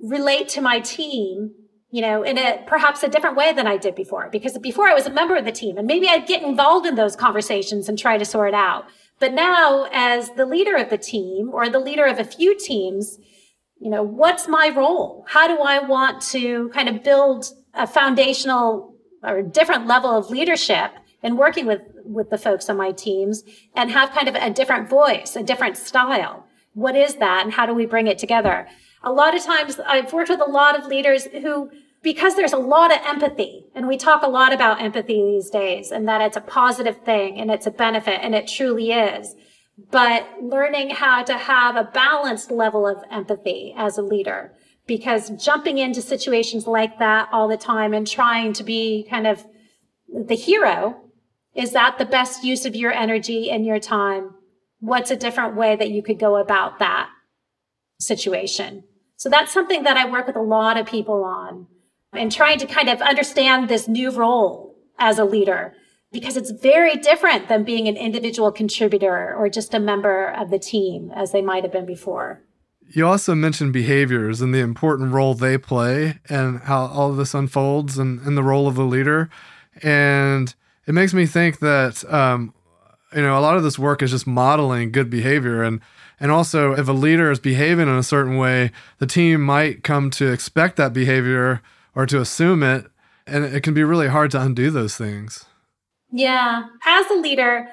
relate 0.02 0.48
to 0.50 0.60
my 0.60 0.80
team, 0.80 1.52
you 1.90 2.02
know, 2.02 2.22
in 2.22 2.38
a 2.38 2.62
perhaps 2.66 3.02
a 3.02 3.08
different 3.08 3.36
way 3.36 3.52
than 3.52 3.66
I 3.66 3.76
did 3.78 3.94
before? 3.94 4.28
Because 4.30 4.58
before 4.58 4.88
I 4.88 4.94
was 4.94 5.06
a 5.06 5.10
member 5.10 5.36
of 5.36 5.44
the 5.44 5.52
team 5.52 5.78
and 5.78 5.86
maybe 5.86 6.06
I'd 6.08 6.26
get 6.26 6.42
involved 6.42 6.86
in 6.86 6.94
those 6.94 7.16
conversations 7.16 7.88
and 7.88 7.98
try 7.98 8.18
to 8.18 8.24
sort 8.24 8.54
out. 8.54 8.84
But 9.18 9.32
now 9.32 9.88
as 9.90 10.30
the 10.30 10.46
leader 10.46 10.76
of 10.76 10.90
the 10.90 10.98
team 10.98 11.50
or 11.52 11.68
the 11.68 11.78
leader 11.78 12.04
of 12.04 12.18
a 12.18 12.24
few 12.24 12.58
teams, 12.58 13.18
you 13.82 13.90
know, 13.90 14.04
what's 14.04 14.46
my 14.46 14.72
role? 14.74 15.24
How 15.28 15.48
do 15.48 15.60
I 15.60 15.80
want 15.80 16.22
to 16.30 16.68
kind 16.68 16.88
of 16.88 17.02
build 17.02 17.46
a 17.74 17.84
foundational 17.84 18.94
or 19.24 19.38
a 19.38 19.42
different 19.42 19.88
level 19.88 20.10
of 20.10 20.30
leadership 20.30 20.92
in 21.20 21.36
working 21.36 21.66
with 21.66 21.80
with 22.04 22.30
the 22.30 22.38
folks 22.38 22.68
on 22.68 22.76
my 22.76 22.92
teams 22.92 23.42
and 23.74 23.90
have 23.90 24.10
kind 24.10 24.28
of 24.28 24.36
a 24.36 24.50
different 24.50 24.88
voice, 24.88 25.34
a 25.34 25.42
different 25.42 25.76
style. 25.76 26.46
What 26.74 26.94
is 26.94 27.16
that 27.16 27.42
and 27.44 27.52
how 27.52 27.66
do 27.66 27.74
we 27.74 27.86
bring 27.86 28.06
it 28.06 28.18
together? 28.18 28.68
A 29.02 29.12
lot 29.12 29.36
of 29.36 29.42
times 29.42 29.80
I've 29.80 30.12
worked 30.12 30.30
with 30.30 30.40
a 30.40 30.50
lot 30.50 30.78
of 30.78 30.86
leaders 30.86 31.24
who, 31.24 31.70
because 32.02 32.36
there's 32.36 32.52
a 32.52 32.58
lot 32.58 32.92
of 32.92 32.98
empathy 33.04 33.66
and 33.74 33.88
we 33.88 33.96
talk 33.96 34.22
a 34.22 34.28
lot 34.28 34.52
about 34.52 34.80
empathy 34.80 35.22
these 35.24 35.50
days 35.50 35.90
and 35.90 36.08
that 36.08 36.20
it's 36.20 36.36
a 36.36 36.40
positive 36.40 36.98
thing 37.04 37.38
and 37.40 37.50
it's 37.50 37.66
a 37.66 37.70
benefit 37.70 38.20
and 38.22 38.34
it 38.34 38.46
truly 38.46 38.92
is. 38.92 39.34
But 39.90 40.26
learning 40.42 40.90
how 40.90 41.22
to 41.24 41.36
have 41.36 41.76
a 41.76 41.84
balanced 41.84 42.50
level 42.50 42.86
of 42.86 43.02
empathy 43.10 43.74
as 43.76 43.98
a 43.98 44.02
leader 44.02 44.52
because 44.86 45.30
jumping 45.30 45.78
into 45.78 46.02
situations 46.02 46.66
like 46.66 46.98
that 46.98 47.28
all 47.32 47.48
the 47.48 47.56
time 47.56 47.94
and 47.94 48.06
trying 48.06 48.52
to 48.54 48.64
be 48.64 49.06
kind 49.08 49.26
of 49.26 49.44
the 50.08 50.34
hero 50.34 51.00
is 51.54 51.72
that 51.72 51.98
the 51.98 52.04
best 52.04 52.44
use 52.44 52.64
of 52.64 52.74
your 52.74 52.92
energy 52.92 53.50
and 53.50 53.64
your 53.64 53.78
time? 53.78 54.34
What's 54.80 55.10
a 55.10 55.16
different 55.16 55.56
way 55.56 55.76
that 55.76 55.90
you 55.90 56.02
could 56.02 56.18
go 56.18 56.36
about 56.36 56.78
that 56.78 57.10
situation? 58.00 58.84
So 59.16 59.28
that's 59.28 59.52
something 59.52 59.84
that 59.84 59.96
I 59.96 60.10
work 60.10 60.26
with 60.26 60.36
a 60.36 60.42
lot 60.42 60.78
of 60.78 60.86
people 60.86 61.22
on 61.24 61.66
and 62.12 62.32
trying 62.32 62.58
to 62.58 62.66
kind 62.66 62.88
of 62.88 63.00
understand 63.00 63.68
this 63.68 63.86
new 63.86 64.10
role 64.10 64.76
as 64.98 65.18
a 65.18 65.24
leader 65.24 65.74
because 66.12 66.36
it's 66.36 66.50
very 66.50 66.96
different 66.96 67.48
than 67.48 67.64
being 67.64 67.88
an 67.88 67.96
individual 67.96 68.52
contributor 68.52 69.34
or 69.34 69.48
just 69.48 69.74
a 69.74 69.80
member 69.80 70.26
of 70.28 70.50
the 70.50 70.58
team 70.58 71.10
as 71.14 71.32
they 71.32 71.42
might 71.42 71.62
have 71.62 71.72
been 71.72 71.86
before. 71.86 72.42
You 72.94 73.06
also 73.06 73.34
mentioned 73.34 73.72
behaviors 73.72 74.40
and 74.40 74.54
the 74.54 74.58
important 74.58 75.12
role 75.12 75.34
they 75.34 75.56
play 75.56 76.18
and 76.28 76.60
how 76.60 76.86
all 76.86 77.10
of 77.10 77.16
this 77.16 77.32
unfolds 77.32 77.98
and, 77.98 78.20
and 78.20 78.36
the 78.36 78.42
role 78.42 78.68
of 78.68 78.74
the 78.74 78.84
leader. 78.84 79.30
And 79.82 80.54
it 80.86 80.92
makes 80.92 81.14
me 81.14 81.24
think 81.24 81.60
that 81.60 82.04
um, 82.12 82.52
you 83.14 83.22
know 83.22 83.38
a 83.38 83.40
lot 83.40 83.56
of 83.56 83.62
this 83.62 83.78
work 83.78 84.02
is 84.02 84.10
just 84.10 84.26
modeling 84.26 84.90
good 84.90 85.10
behavior 85.10 85.62
and 85.62 85.80
and 86.20 86.30
also 86.30 86.72
if 86.72 86.88
a 86.88 86.92
leader 86.92 87.30
is 87.30 87.40
behaving 87.40 87.88
in 87.88 87.94
a 87.94 88.02
certain 88.02 88.36
way 88.36 88.70
the 88.98 89.06
team 89.06 89.40
might 89.40 89.82
come 89.82 90.10
to 90.10 90.30
expect 90.30 90.76
that 90.76 90.92
behavior 90.92 91.62
or 91.94 92.06
to 92.06 92.20
assume 92.20 92.62
it 92.62 92.86
and 93.26 93.44
it 93.44 93.62
can 93.62 93.74
be 93.74 93.84
really 93.84 94.08
hard 94.08 94.30
to 94.30 94.40
undo 94.40 94.70
those 94.70 94.96
things 94.96 95.46
yeah 96.12 96.64
as 96.86 97.10
a 97.10 97.14
leader 97.14 97.68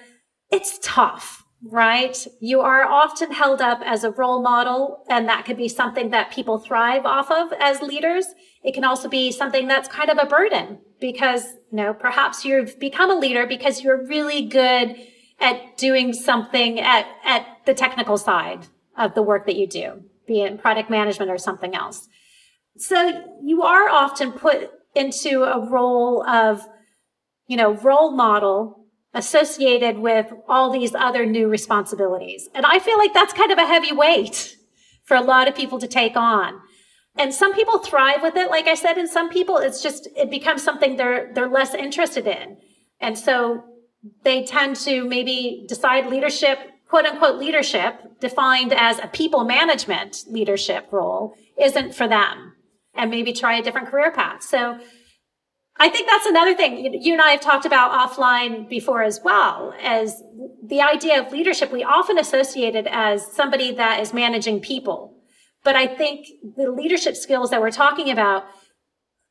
it's 0.52 0.80
tough 0.82 1.44
right 1.64 2.26
you 2.40 2.62
are 2.62 2.84
often 2.84 3.32
held 3.32 3.62
up 3.62 3.82
as 3.86 4.04
a 4.04 4.12
role 4.12 4.42
model 4.42 5.04
and 5.10 5.28
that 5.28 5.46
could 5.46 5.58
be 5.58 5.68
something 5.68 6.10
that 6.10 6.32
people 6.32 6.58
thrive 6.58 7.06
off 7.06 7.30
of 7.30 7.52
as 7.60 7.82
leaders 7.82 8.28
it 8.64 8.74
can 8.74 8.84
also 8.84 9.08
be 9.08 9.32
something 9.32 9.68
that's 9.68 9.88
kind 9.88 10.10
of 10.10 10.18
a 10.18 10.26
burden 10.26 10.80
because, 11.00 11.46
you 11.72 11.78
know, 11.78 11.94
perhaps 11.94 12.44
you've 12.44 12.80
become 12.80 13.10
a 13.10 13.16
leader 13.16 13.46
because 13.46 13.82
you're 13.82 14.06
really 14.06 14.46
good 14.46 14.96
at 15.40 15.78
doing 15.78 16.12
something 16.12 16.80
at, 16.80 17.08
at 17.24 17.46
the 17.66 17.74
technical 17.74 18.18
side 18.18 18.68
of 18.98 19.16
the 19.16 19.22
work 19.22 19.46
that 19.46 19.56
you 19.56 19.66
do, 19.66 20.04
be 20.28 20.42
it 20.42 20.62
product 20.62 20.90
management 20.90 21.32
or 21.32 21.38
something 21.38 21.74
else. 21.74 22.10
So 22.78 23.38
you 23.42 23.64
are 23.64 23.88
often 23.90 24.34
put 24.34 24.72
into 24.94 25.44
a 25.44 25.70
role 25.70 26.28
of, 26.28 26.68
you 27.50 27.58
know, 27.58 27.74
role 27.78 28.12
model 28.12 28.86
associated 29.14 29.98
with 29.98 30.32
all 30.48 30.70
these 30.70 30.94
other 30.94 31.26
new 31.26 31.50
responsibilities. 31.50 32.48
And 32.54 32.64
I 32.64 32.78
feel 32.78 32.98
like 33.00 33.12
that's 33.12 33.34
kind 33.34 33.52
of 33.52 33.58
a 33.58 33.66
heavy 33.66 33.92
weight 33.92 34.56
for 35.04 35.18
a 35.18 35.22
lot 35.22 35.48
of 35.48 35.56
people 35.56 35.80
to 35.80 35.88
take 35.88 36.16
on. 36.16 36.62
And 37.18 37.34
some 37.34 37.56
people 37.56 37.80
thrive 37.80 38.22
with 38.22 38.36
it 38.38 38.52
like 38.52 38.68
i 38.68 38.76
said 38.76 38.98
and 38.98 39.10
some 39.10 39.30
people 39.30 39.58
it's 39.58 39.82
just 39.82 40.08
it 40.16 40.30
becomes 40.30 40.64
something 40.64 40.96
they're 40.96 41.34
they're 41.34 41.50
less 41.50 41.74
interested 41.74 42.28
in. 42.28 42.58
And 43.02 43.18
so 43.18 43.64
they 44.24 44.44
tend 44.44 44.76
to 44.88 45.04
maybe 45.04 45.66
decide 45.68 46.06
leadership 46.06 46.60
quote 46.88 47.06
unquote 47.06 47.40
leadership 47.40 48.20
defined 48.20 48.74
as 48.74 49.00
a 49.00 49.08
people 49.08 49.44
management 49.44 50.24
leadership 50.30 50.88
role 50.92 51.36
isn't 51.60 51.96
for 51.96 52.08
them 52.08 52.54
and 52.94 53.10
maybe 53.10 53.34
try 53.34 53.58
a 53.58 53.64
different 53.64 53.88
career 53.88 54.12
path. 54.12 54.44
So 54.44 54.80
i 55.80 55.90
think 55.90 56.08
that's 56.10 56.26
another 56.26 56.56
thing 56.56 56.94
you 57.02 57.14
and 57.14 57.22
i 57.22 57.32
have 57.32 57.42
talked 57.42 57.66
about 57.66 57.92
offline 57.92 58.68
before 58.70 59.04
as 59.04 59.20
well 59.24 59.74
as 59.82 60.22
the 60.64 60.82
idea 60.82 61.22
of 61.22 61.32
leadership 61.32 61.72
we 61.72 61.84
often 61.84 62.18
associate 62.18 62.76
it 62.76 62.88
as 62.88 63.26
somebody 63.32 63.74
that 63.74 64.00
is 64.00 64.14
managing 64.14 64.60
people 64.60 65.20
but 65.64 65.76
I 65.76 65.88
think 65.88 66.28
the 66.56 66.72
leadership 66.72 67.16
skills 67.16 67.50
that 67.50 67.62
we're 67.62 67.72
talking 67.72 68.10
about 68.10 68.46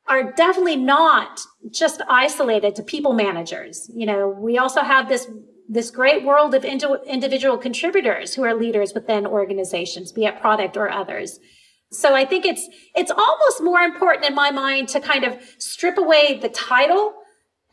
are 0.07 0.33
definitely 0.33 0.77
not 0.77 1.41
just 1.71 2.01
isolated 2.09 2.75
to 2.77 2.83
people 2.83 3.13
managers. 3.13 3.91
You 3.95 4.07
know, 4.07 4.29
we 4.29 4.59
also 4.59 4.83
have 4.83 5.09
this 5.09 5.29
this 5.71 5.91
great 5.91 6.25
world 6.25 6.55
of 6.55 6.65
individual 6.65 7.59
contributors 7.59 8.35
who 8.35 8.43
are 8.43 8.55
leaders 8.55 8.95
within 8.95 9.27
organizations, 9.27 10.13
be 10.13 10.25
it 10.25 10.41
product 10.41 10.79
or 10.79 10.91
others. 10.91 11.41
So 11.91 12.15
I 12.15 12.25
think 12.25 12.45
it's 12.45 12.69
it's 12.95 13.11
almost 13.11 13.63
more 13.63 13.81
important 13.81 14.27
in 14.27 14.35
my 14.35 14.51
mind 14.51 14.89
to 14.91 15.01
kind 15.01 15.25
of 15.25 15.39
strip 15.59 15.99
away 15.99 16.39
the 16.41 16.51
title 16.51 17.15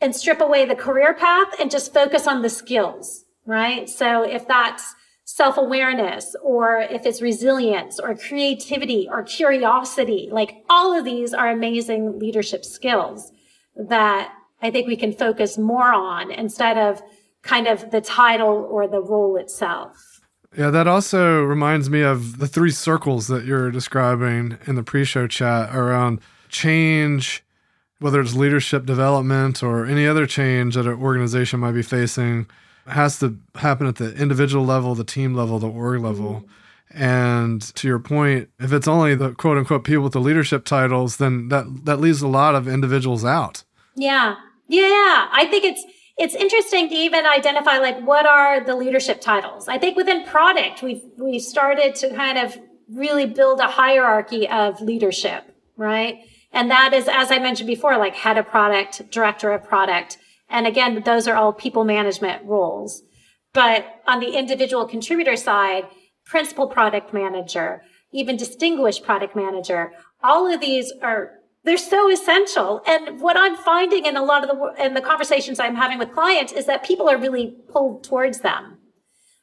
and 0.00 0.14
strip 0.14 0.40
away 0.40 0.64
the 0.64 0.74
career 0.74 1.14
path 1.14 1.48
and 1.60 1.70
just 1.70 1.92
focus 1.92 2.26
on 2.26 2.42
the 2.42 2.50
skills, 2.50 3.24
right? 3.44 3.88
So 3.88 4.22
if 4.22 4.46
that's 4.46 4.94
self 5.26 5.58
awareness 5.58 6.36
or 6.40 6.78
if 6.78 7.04
it's 7.04 7.20
resilience 7.20 7.98
or 7.98 8.14
creativity 8.14 9.08
or 9.10 9.24
curiosity. 9.24 10.28
Like 10.30 10.64
all 10.70 10.96
of 10.96 11.04
these 11.04 11.34
are 11.34 11.50
amazing 11.50 12.18
leadership 12.18 12.64
skills 12.64 13.32
that 13.74 14.32
I 14.62 14.70
think 14.70 14.86
we 14.86 14.96
can 14.96 15.12
focus 15.12 15.58
more 15.58 15.92
on 15.92 16.30
instead 16.30 16.78
of 16.78 17.02
kind 17.42 17.66
of 17.66 17.90
the 17.90 18.00
title 18.00 18.66
or 18.70 18.86
the 18.86 19.02
role 19.02 19.36
itself. 19.36 19.96
Yeah, 20.56 20.70
that 20.70 20.88
also 20.88 21.42
reminds 21.42 21.90
me 21.90 22.00
of 22.00 22.38
the 22.38 22.48
three 22.48 22.70
circles 22.70 23.26
that 23.26 23.44
you're 23.44 23.70
describing 23.70 24.58
in 24.66 24.74
the 24.74 24.82
pre 24.82 25.04
show 25.04 25.26
chat 25.26 25.74
around 25.74 26.20
change, 26.48 27.44
whether 27.98 28.20
it's 28.20 28.34
leadership 28.34 28.86
development 28.86 29.62
or 29.62 29.84
any 29.84 30.06
other 30.06 30.26
change 30.26 30.74
that 30.74 30.86
an 30.86 30.94
organization 30.94 31.60
might 31.60 31.72
be 31.72 31.82
facing 31.82 32.46
has 32.86 33.18
to 33.18 33.38
happen 33.56 33.86
at 33.86 33.96
the 33.96 34.14
individual 34.14 34.64
level, 34.64 34.94
the 34.94 35.04
team 35.04 35.34
level, 35.34 35.58
the 35.58 35.68
org 35.68 36.00
level. 36.00 36.34
Mm-hmm. 36.34 37.02
And 37.02 37.60
to 37.74 37.88
your 37.88 37.98
point, 37.98 38.48
if 38.60 38.72
it's 38.72 38.88
only 38.88 39.14
the 39.14 39.32
quote 39.32 39.58
unquote 39.58 39.84
people 39.84 40.04
with 40.04 40.12
the 40.12 40.20
leadership 40.20 40.64
titles, 40.64 41.16
then 41.16 41.48
that 41.48 41.84
that 41.84 42.00
leaves 42.00 42.22
a 42.22 42.28
lot 42.28 42.54
of 42.54 42.68
individuals 42.68 43.24
out. 43.24 43.64
Yeah. 43.96 44.36
Yeah. 44.68 45.28
I 45.32 45.46
think 45.50 45.64
it's 45.64 45.84
it's 46.18 46.34
interesting 46.34 46.88
to 46.88 46.94
even 46.94 47.26
identify 47.26 47.78
like 47.78 48.00
what 48.00 48.26
are 48.26 48.64
the 48.64 48.74
leadership 48.74 49.20
titles. 49.20 49.68
I 49.68 49.78
think 49.78 49.96
within 49.96 50.24
product 50.24 50.82
we've 50.82 51.02
we 51.18 51.38
started 51.38 51.94
to 51.96 52.14
kind 52.14 52.38
of 52.38 52.56
really 52.90 53.26
build 53.26 53.60
a 53.60 53.66
hierarchy 53.66 54.48
of 54.48 54.80
leadership, 54.80 55.44
right? 55.76 56.20
And 56.52 56.70
that 56.70 56.94
is, 56.94 57.08
as 57.08 57.30
I 57.30 57.38
mentioned 57.38 57.66
before, 57.66 57.98
like 57.98 58.14
head 58.14 58.38
of 58.38 58.46
product, 58.46 59.10
director 59.10 59.52
of 59.52 59.64
product. 59.64 60.18
And 60.48 60.66
again, 60.66 61.02
those 61.04 61.28
are 61.28 61.34
all 61.34 61.52
people 61.52 61.84
management 61.84 62.44
roles. 62.44 63.02
But 63.52 64.00
on 64.06 64.20
the 64.20 64.38
individual 64.38 64.86
contributor 64.86 65.36
side, 65.36 65.86
principal 66.24 66.68
product 66.68 67.12
manager, 67.12 67.82
even 68.12 68.36
distinguished 68.36 69.02
product 69.02 69.34
manager, 69.34 69.92
all 70.22 70.52
of 70.52 70.60
these 70.60 70.92
are 71.02 71.35
they're 71.66 71.76
so 71.76 72.08
essential. 72.10 72.80
And 72.86 73.20
what 73.20 73.36
I'm 73.36 73.56
finding 73.56 74.06
in 74.06 74.16
a 74.16 74.22
lot 74.22 74.48
of 74.48 74.56
the 74.56 74.84
in 74.84 74.94
the 74.94 75.00
conversations 75.00 75.58
I'm 75.58 75.74
having 75.74 75.98
with 75.98 76.12
clients 76.12 76.52
is 76.52 76.66
that 76.66 76.84
people 76.84 77.08
are 77.10 77.18
really 77.18 77.56
pulled 77.68 78.04
towards 78.04 78.40
them 78.40 78.78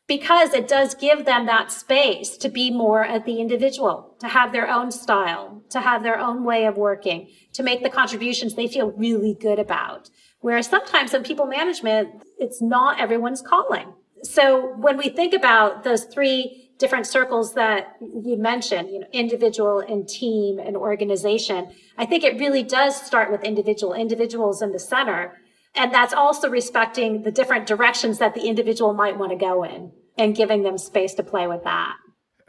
because 0.07 0.53
it 0.53 0.67
does 0.67 0.95
give 0.95 1.25
them 1.25 1.45
that 1.45 1.71
space 1.71 2.37
to 2.37 2.49
be 2.49 2.71
more 2.71 3.03
at 3.03 3.25
the 3.25 3.39
individual, 3.39 4.15
to 4.19 4.27
have 4.29 4.53
their 4.53 4.69
own 4.69 4.91
style, 4.91 5.63
to 5.69 5.81
have 5.81 6.03
their 6.03 6.17
own 6.17 6.45
way 6.45 6.65
of 6.65 6.77
working, 6.77 7.29
to 7.53 7.61
make 7.61 7.83
the 7.83 7.89
contributions 7.89 8.55
they 8.55 8.67
feel 8.67 8.91
really 8.91 9.33
good 9.33 9.59
about. 9.59 10.09
Whereas 10.39 10.67
sometimes 10.67 11.13
in 11.13 11.23
people 11.23 11.45
management, 11.45 12.23
it's 12.37 12.61
not 12.61 12.99
everyone's 12.99 13.41
calling. 13.41 13.93
So 14.23 14.73
when 14.77 14.97
we 14.97 15.09
think 15.09 15.33
about 15.33 15.83
those 15.83 16.05
three 16.05 16.62
different 16.77 17.07
circles 17.07 17.53
that 17.53 17.95
you 18.01 18.37
mentioned, 18.37 18.89
you 18.89 18.99
know, 18.99 19.07
individual 19.11 19.79
and 19.79 20.07
team 20.07 20.59
and 20.59 20.75
organization, 20.75 21.71
I 21.97 22.05
think 22.05 22.23
it 22.23 22.39
really 22.39 22.63
does 22.63 22.99
start 22.99 23.31
with 23.31 23.43
individual, 23.43 23.93
individuals 23.93 24.61
in 24.61 24.71
the 24.71 24.79
center. 24.79 25.39
And 25.75 25.93
that's 25.93 26.13
also 26.13 26.49
respecting 26.49 27.23
the 27.23 27.31
different 27.31 27.67
directions 27.67 28.19
that 28.19 28.35
the 28.35 28.41
individual 28.47 28.93
might 28.93 29.17
want 29.17 29.31
to 29.31 29.37
go 29.37 29.63
in 29.63 29.91
and 30.17 30.35
giving 30.35 30.63
them 30.63 30.77
space 30.77 31.13
to 31.15 31.23
play 31.23 31.47
with 31.47 31.63
that. 31.63 31.95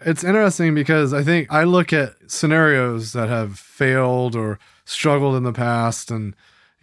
It's 0.04 0.24
interesting 0.24 0.74
because 0.74 1.14
I 1.14 1.22
think 1.22 1.50
I 1.50 1.64
look 1.64 1.92
at 1.92 2.14
scenarios 2.26 3.12
that 3.12 3.28
have 3.28 3.58
failed 3.58 4.34
or 4.34 4.58
struggled 4.84 5.36
in 5.36 5.44
the 5.44 5.52
past 5.52 6.10
and 6.10 6.34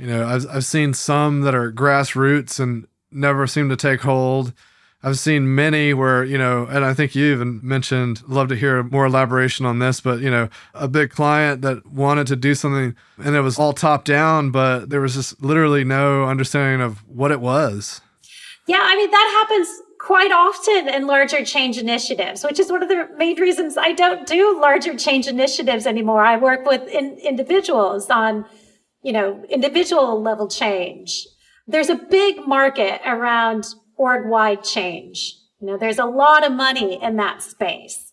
you 0.01 0.08
know, 0.08 0.25
I've 0.25 0.47
I've 0.49 0.65
seen 0.65 0.95
some 0.95 1.41
that 1.41 1.54
are 1.54 1.71
grassroots 1.71 2.60
and 2.60 2.88
never 3.12 3.45
seem 3.45 3.69
to 3.69 3.75
take 3.75 4.01
hold. 4.01 4.51
I've 5.04 5.18
seen 5.18 5.56
many 5.56 5.94
where, 5.96 6.24
you 6.24 6.38
know, 6.38 6.68
and 6.70 6.86
I 6.86 6.94
think 6.94 7.16
you 7.16 7.34
even 7.34 7.60
mentioned, 7.64 8.22
love 8.28 8.50
to 8.50 8.56
hear 8.56 8.84
more 8.84 9.08
elaboration 9.08 9.66
on 9.66 9.80
this, 9.80 10.00
but, 10.00 10.20
you 10.20 10.30
know, 10.30 10.48
a 10.76 10.88
big 10.88 11.10
client 11.10 11.62
that 11.64 11.86
wanted 11.88 12.28
to 12.28 12.36
do 12.36 12.54
something 12.54 12.96
and 13.18 13.36
it 13.36 13.42
was 13.42 13.58
all 13.58 13.74
top 13.74 14.06
down, 14.06 14.52
but 14.52 14.90
there 14.92 15.02
was 15.02 15.16
just 15.16 15.42
literally 15.42 15.84
no 15.84 16.26
understanding 16.26 16.82
of 16.82 17.00
what 17.08 17.32
it 17.32 17.42
was. 17.42 18.02
Yeah, 18.68 18.80
I 18.82 18.96
mean, 18.96 19.10
that 19.10 19.48
happens 19.50 19.68
quite 20.00 20.32
often 20.32 20.88
in 20.88 21.08
larger 21.08 21.44
change 21.44 21.80
initiatives, 21.80 22.44
which 22.44 22.60
is 22.60 22.72
one 22.72 22.84
of 22.84 22.90
the 22.90 23.08
main 23.18 23.40
reasons 23.40 23.78
I 23.78 23.94
don't 23.94 24.28
do 24.28 24.60
larger 24.60 24.96
change 24.96 25.28
initiatives 25.28 25.88
anymore. 25.88 26.24
I 26.24 26.38
work 26.38 26.66
with 26.66 26.88
in, 26.88 27.18
individuals 27.18 28.10
on, 28.10 28.46
you 29.02 29.14
know, 29.14 29.44
individual 29.50 30.22
level 30.22 30.48
change. 30.48 31.28
There's 31.68 31.90
a 31.90 31.96
big 31.96 32.48
market 32.48 33.02
around 33.06 33.66
org 34.02 34.28
wide 34.28 34.64
change. 34.64 35.36
You 35.60 35.68
know, 35.68 35.78
there's 35.78 36.00
a 36.00 36.06
lot 36.06 36.44
of 36.44 36.52
money 36.52 37.02
in 37.02 37.18
that 37.18 37.44
space. 37.44 38.12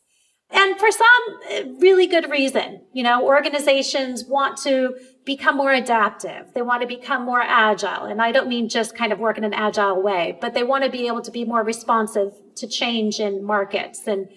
And 0.51 0.79
for 0.79 0.91
some 0.91 1.23
eh, 1.49 1.65
really 1.79 2.07
good 2.07 2.31
reason, 2.31 2.83
you 2.93 3.03
know, 3.03 3.27
organizations 3.27 4.25
want 4.25 4.59
to 4.59 4.97
become 5.25 5.57
more 5.57 5.73
adaptive. 5.73 6.53
They 6.55 6.63
want 6.63 6.83
to 6.83 6.89
become 6.89 7.25
more 7.25 7.41
agile. 7.43 8.05
And 8.05 8.21
I 8.21 8.33
don't 8.33 8.49
mean 8.49 8.69
just 8.69 8.97
kind 8.97 9.13
of 9.13 9.19
work 9.19 9.39
in 9.39 9.45
an 9.45 9.55
agile 9.55 10.03
way, 10.03 10.39
but 10.41 10.53
they 10.53 10.63
want 10.63 10.85
to 10.85 10.91
be 10.91 11.07
able 11.07 11.23
to 11.23 11.31
be 11.31 11.45
more 11.45 11.63
responsive 11.63 12.33
to 12.57 12.67
change 12.67 13.19
in 13.19 13.43
markets 13.45 14.07
and 14.07 14.29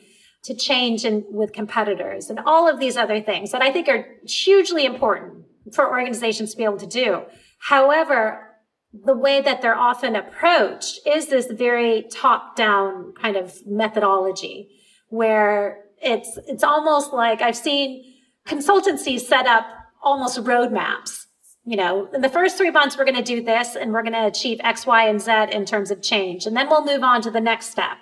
to 0.44 0.56
change 0.56 1.04
in, 1.04 1.26
with 1.30 1.54
competitors 1.54 2.30
and 2.30 2.40
all 2.46 2.68
of 2.68 2.80
these 2.80 2.98
other 2.98 3.22
things 3.22 3.52
that 3.52 3.62
I 3.62 3.72
think 3.72 3.88
are 3.90 4.06
hugely 4.26 4.86
important 4.86 5.46
for 5.74 5.90
organizations 5.90 6.52
to 6.52 6.58
be 6.58 6.64
able 6.64 6.78
to 6.78 6.88
do. 6.88 7.24
However, 7.60 8.51
the 8.93 9.15
way 9.15 9.41
that 9.41 9.62
they're 9.62 9.77
often 9.77 10.15
approached 10.15 10.99
is 11.06 11.27
this 11.27 11.47
very 11.47 12.04
top 12.12 12.56
down 12.56 13.13
kind 13.13 13.38
of 13.38 13.56
methodology 13.65 14.69
where 15.08 15.86
it's, 16.01 16.38
it's 16.47 16.63
almost 16.63 17.13
like 17.13 17.41
I've 17.41 17.56
seen 17.56 18.13
consultancies 18.45 19.21
set 19.21 19.45
up 19.45 19.65
almost 20.01 20.43
roadmaps. 20.43 21.25
You 21.63 21.77
know, 21.77 22.10
in 22.12 22.21
the 22.21 22.30
first 22.30 22.58
three 22.58 22.71
months, 22.71 22.97
we're 22.97 23.06
going 23.06 23.15
to 23.15 23.21
do 23.21 23.43
this 23.43 23.75
and 23.75 23.93
we're 23.93 24.01
going 24.01 24.13
to 24.13 24.25
achieve 24.25 24.60
X, 24.63 24.88
Y, 24.88 25.08
and 25.08 25.21
Z 25.21 25.32
in 25.51 25.63
terms 25.65 25.91
of 25.91 26.01
change. 26.01 26.47
And 26.47 26.58
then 26.58 26.67
we'll 26.67 26.84
move 26.84 27.04
on 27.04 27.21
to 27.21 27.30
the 27.30 27.39
next 27.39 27.67
step 27.67 27.97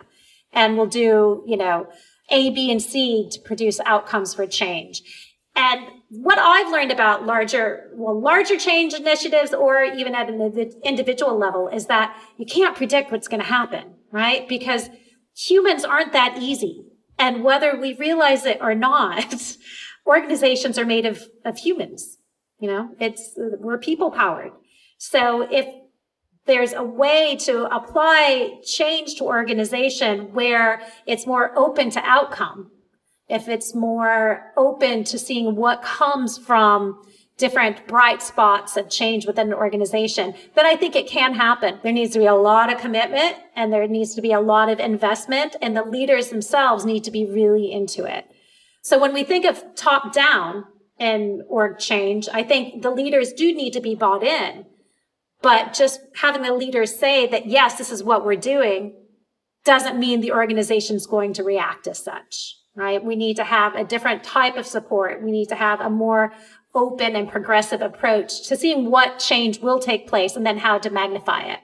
and 0.54 0.78
we'll 0.78 0.86
do, 0.86 1.44
you 1.46 1.58
know, 1.58 1.88
A, 2.30 2.52
B, 2.52 2.72
and 2.72 2.82
C 2.82 3.28
to 3.32 3.40
produce 3.42 3.82
outcomes 3.82 4.34
for 4.34 4.48
change. 4.48 5.04
And 5.56 5.88
what 6.10 6.40
I've 6.40 6.72
learned 6.72 6.92
about 6.92 7.26
larger, 7.26 7.90
well, 7.94 8.20
larger 8.20 8.58
change 8.58 8.94
initiatives 8.94 9.54
or 9.54 9.84
even 9.84 10.16
at 10.16 10.30
an 10.30 10.42
individual 10.84 11.38
level 11.38 11.68
is 11.68 11.88
that 11.88 12.16
you 12.38 12.46
can't 12.46 12.76
predict 12.76 13.12
what's 13.12 13.28
going 13.28 13.42
to 13.42 13.46
happen, 13.46 13.96
right? 14.12 14.48
Because 14.48 14.90
humans 15.36 15.84
aren't 15.84 16.14
that 16.14 16.38
easy. 16.40 16.86
And 17.18 17.44
whether 17.44 17.78
we 17.80 17.94
realize 17.94 18.46
it 18.46 18.60
or 18.62 18.74
not, 18.74 19.36
organizations 20.08 20.80
are 20.80 20.86
made 20.86 21.06
of, 21.06 21.24
of 21.46 21.58
humans. 21.58 22.18
You 22.60 22.70
know, 22.70 22.90
it's, 23.00 23.34
we're 23.36 23.78
people 23.78 24.12
powered. 24.12 24.52
So 24.98 25.48
if 25.50 25.68
there's 26.46 26.74
a 26.74 26.84
way 26.84 27.36
to 27.42 27.66
apply 27.74 28.60
change 28.66 29.16
to 29.16 29.24
organization 29.24 30.34
where 30.34 30.82
it's 31.06 31.28
more 31.28 31.58
open 31.58 31.90
to 31.92 32.00
outcome, 32.00 32.72
if 33.30 33.48
it's 33.48 33.76
more 33.76 34.52
open 34.58 35.04
to 35.06 35.20
seeing 35.20 35.56
what 35.56 35.84
comes 35.84 36.38
from 36.38 37.02
different 37.38 37.88
bright 37.88 38.22
spots 38.22 38.76
of 38.76 38.90
change 38.90 39.26
within 39.26 39.48
an 39.48 39.54
organization, 39.54 40.34
then 40.56 40.66
I 40.66 40.76
think 40.76 40.96
it 40.96 41.08
can 41.08 41.34
happen. 41.34 41.80
There 41.84 41.94
needs 41.94 42.12
to 42.14 42.20
be 42.20 42.26
a 42.26 42.36
lot 42.36 42.72
of 42.72 42.80
commitment 42.80 43.38
and 43.56 43.72
there 43.72 43.88
needs 43.88 44.14
to 44.16 44.22
be 44.22 44.34
a 44.34 44.42
lot 44.42 44.70
of 44.70 44.80
investment 44.80 45.56
and 45.62 45.78
the 45.78 45.84
leaders 45.84 46.30
themselves 46.30 46.86
need 46.86 47.04
to 47.06 47.12
be 47.12 47.26
really 47.26 47.72
into 47.72 48.04
it. 48.04 48.26
So 48.82 49.00
when 49.00 49.14
we 49.14 49.24
think 49.24 49.46
of 49.46 49.64
top 49.76 50.12
down 50.12 50.66
and 51.00 51.44
org 51.48 51.80
change, 51.80 52.28
I 52.34 52.44
think 52.44 52.82
the 52.82 52.92
leaders 52.92 53.32
do 53.32 53.54
need 53.54 53.72
to 53.72 53.82
be 53.82 53.96
bought 53.96 54.24
in. 54.24 54.66
But 55.42 55.74
just 55.74 56.02
having 56.16 56.42
the 56.42 56.54
leaders 56.54 57.00
say 57.00 57.26
that, 57.28 57.46
yes, 57.46 57.78
this 57.78 57.92
is 57.92 58.04
what 58.04 58.26
we're 58.26 58.36
doing 58.36 58.96
doesn't 59.64 59.98
mean 59.98 60.20
the 60.20 60.34
organization 60.34 60.98
is 60.98 61.08
going 61.08 61.32
to 61.34 61.44
react 61.44 61.88
as 61.88 62.04
such 62.04 62.59
right? 62.80 63.04
We 63.04 63.16
need 63.16 63.36
to 63.36 63.44
have 63.44 63.76
a 63.76 63.84
different 63.84 64.24
type 64.24 64.58
of 64.58 64.66
support. 64.66 65.22
We 65.22 65.32
need 65.32 65.50
to 65.50 65.56
have 65.56 65.82
a 65.82 65.90
more 65.90 66.34
open 66.74 67.16
and 67.16 67.30
progressive 67.30 67.82
approach 67.82 68.48
to 68.48 68.56
seeing 68.56 68.90
what 68.90 69.20
change 69.20 69.60
will 69.60 69.80
take 69.80 70.08
place 70.08 70.36
and 70.36 70.46
then 70.46 70.58
how 70.58 70.78
to 70.80 70.90
magnify 70.90 71.42
it. 71.42 71.60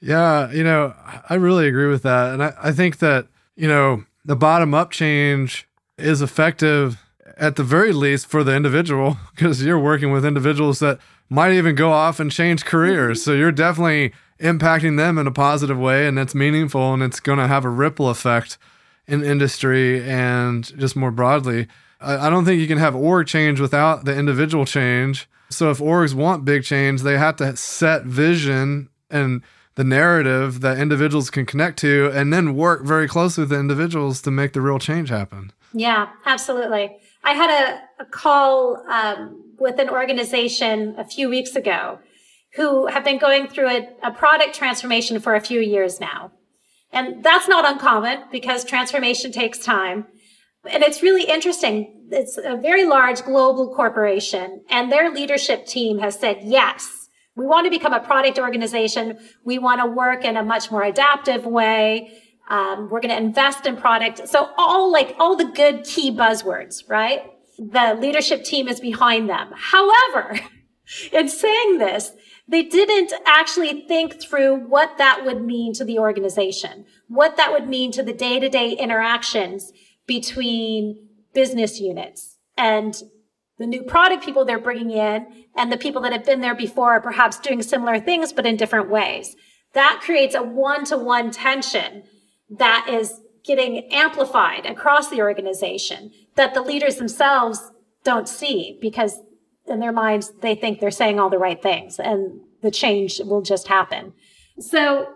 Yeah, 0.00 0.50
you 0.50 0.64
know, 0.64 0.94
I 1.28 1.34
really 1.34 1.68
agree 1.68 1.88
with 1.88 2.02
that. 2.02 2.32
And 2.32 2.42
I, 2.42 2.54
I 2.62 2.72
think 2.72 2.98
that, 2.98 3.28
you 3.56 3.68
know, 3.68 4.04
the 4.24 4.36
bottom 4.36 4.74
up 4.74 4.90
change 4.90 5.68
is 5.96 6.22
effective 6.22 7.02
at 7.36 7.56
the 7.56 7.64
very 7.64 7.92
least 7.92 8.26
for 8.26 8.44
the 8.44 8.54
individual 8.54 9.16
because 9.34 9.62
you're 9.62 9.78
working 9.78 10.12
with 10.12 10.24
individuals 10.24 10.80
that 10.80 10.98
might 11.28 11.52
even 11.52 11.74
go 11.74 11.92
off 11.92 12.20
and 12.20 12.30
change 12.30 12.64
careers. 12.64 13.20
Mm-hmm. 13.20 13.30
So 13.30 13.34
you're 13.34 13.52
definitely 13.52 14.12
impacting 14.40 14.96
them 14.96 15.18
in 15.18 15.26
a 15.26 15.32
positive 15.32 15.78
way 15.78 16.06
and 16.06 16.18
it's 16.18 16.34
meaningful 16.34 16.92
and 16.92 17.02
it's 17.02 17.20
going 17.20 17.38
to 17.38 17.46
have 17.46 17.64
a 17.64 17.70
ripple 17.70 18.08
effect 18.08 18.58
in 19.06 19.24
industry 19.24 20.02
and 20.08 20.64
just 20.78 20.96
more 20.96 21.10
broadly. 21.10 21.66
I, 22.00 22.26
I 22.26 22.30
don't 22.30 22.44
think 22.44 22.60
you 22.60 22.68
can 22.68 22.78
have 22.78 22.94
org 22.94 23.26
change 23.26 23.60
without 23.60 24.04
the 24.04 24.16
individual 24.16 24.64
change. 24.64 25.28
So 25.50 25.70
if 25.70 25.78
orgs 25.78 26.14
want 26.14 26.44
big 26.44 26.64
change, 26.64 27.02
they 27.02 27.18
have 27.18 27.36
to 27.36 27.56
set 27.56 28.04
vision 28.04 28.88
and 29.10 29.42
the 29.74 29.84
narrative 29.84 30.60
that 30.60 30.78
individuals 30.78 31.30
can 31.30 31.46
connect 31.46 31.78
to 31.78 32.10
and 32.14 32.32
then 32.32 32.54
work 32.54 32.84
very 32.84 33.08
closely 33.08 33.42
with 33.42 33.50
the 33.50 33.58
individuals 33.58 34.20
to 34.22 34.30
make 34.30 34.52
the 34.52 34.60
real 34.60 34.78
change 34.78 35.08
happen. 35.08 35.52
Yeah, 35.72 36.08
absolutely. 36.26 36.96
I 37.24 37.32
had 37.32 37.50
a, 37.50 38.02
a 38.02 38.04
call 38.06 38.84
um, 38.88 39.42
with 39.58 39.78
an 39.78 39.88
organization 39.88 40.94
a 40.98 41.04
few 41.04 41.28
weeks 41.28 41.56
ago 41.56 41.98
who 42.54 42.86
have 42.86 43.04
been 43.04 43.18
going 43.18 43.48
through 43.48 43.68
a, 43.68 43.88
a 44.02 44.10
product 44.10 44.54
transformation 44.54 45.20
for 45.20 45.34
a 45.34 45.40
few 45.40 45.60
years 45.60 46.00
now. 46.00 46.32
And 46.92 47.24
that's 47.24 47.48
not 47.48 47.70
uncommon 47.70 48.24
because 48.30 48.64
transformation 48.64 49.32
takes 49.32 49.58
time. 49.58 50.06
And 50.68 50.82
it's 50.82 51.02
really 51.02 51.24
interesting. 51.24 52.08
It's 52.10 52.36
a 52.36 52.56
very 52.56 52.84
large 52.84 53.22
global 53.24 53.74
corporation 53.74 54.62
and 54.68 54.92
their 54.92 55.10
leadership 55.10 55.66
team 55.66 55.98
has 55.98 56.18
said, 56.18 56.38
yes, 56.42 57.08
we 57.34 57.46
want 57.46 57.64
to 57.64 57.70
become 57.70 57.94
a 57.94 58.00
product 58.00 58.38
organization. 58.38 59.18
We 59.44 59.58
want 59.58 59.80
to 59.80 59.86
work 59.86 60.24
in 60.24 60.36
a 60.36 60.44
much 60.44 60.70
more 60.70 60.82
adaptive 60.82 61.46
way. 61.46 62.12
Um, 62.48 62.90
we're 62.90 63.00
going 63.00 63.16
to 63.16 63.16
invest 63.16 63.66
in 63.66 63.76
product. 63.76 64.28
So 64.28 64.50
all 64.58 64.92
like 64.92 65.16
all 65.18 65.36
the 65.36 65.46
good 65.46 65.84
key 65.84 66.10
buzzwords, 66.10 66.88
right? 66.88 67.22
The 67.58 67.96
leadership 67.98 68.44
team 68.44 68.68
is 68.68 68.80
behind 68.80 69.30
them. 69.30 69.50
However, 69.54 70.38
in 71.12 71.28
saying 71.28 71.78
this, 71.78 72.12
they 72.48 72.62
didn't 72.62 73.12
actually 73.24 73.82
think 73.82 74.20
through 74.20 74.56
what 74.56 74.98
that 74.98 75.24
would 75.24 75.42
mean 75.42 75.72
to 75.74 75.84
the 75.84 75.98
organization, 75.98 76.84
what 77.08 77.36
that 77.36 77.52
would 77.52 77.68
mean 77.68 77.92
to 77.92 78.02
the 78.02 78.12
day 78.12 78.40
to 78.40 78.48
day 78.48 78.72
interactions 78.72 79.72
between 80.06 81.08
business 81.32 81.80
units 81.80 82.38
and 82.56 83.02
the 83.58 83.66
new 83.66 83.82
product 83.82 84.24
people 84.24 84.44
they're 84.44 84.58
bringing 84.58 84.90
in 84.90 85.26
and 85.56 85.70
the 85.70 85.76
people 85.76 86.02
that 86.02 86.12
have 86.12 86.24
been 86.24 86.40
there 86.40 86.54
before 86.54 86.92
are 86.92 87.00
perhaps 87.00 87.38
doing 87.38 87.62
similar 87.62 88.00
things, 88.00 88.32
but 88.32 88.46
in 88.46 88.56
different 88.56 88.90
ways. 88.90 89.36
That 89.74 90.00
creates 90.02 90.34
a 90.34 90.42
one 90.42 90.84
to 90.86 90.98
one 90.98 91.30
tension 91.30 92.02
that 92.50 92.88
is 92.90 93.20
getting 93.44 93.92
amplified 93.92 94.66
across 94.66 95.10
the 95.10 95.20
organization 95.20 96.10
that 96.34 96.54
the 96.54 96.62
leaders 96.62 96.96
themselves 96.96 97.70
don't 98.04 98.28
see 98.28 98.78
because 98.80 99.20
in 99.66 99.80
their 99.80 99.92
minds, 99.92 100.32
they 100.40 100.54
think 100.54 100.80
they're 100.80 100.90
saying 100.90 101.20
all 101.20 101.30
the 101.30 101.38
right 101.38 101.62
things 101.62 101.98
and 101.98 102.40
the 102.62 102.70
change 102.70 103.20
will 103.20 103.42
just 103.42 103.68
happen. 103.68 104.12
So 104.58 105.08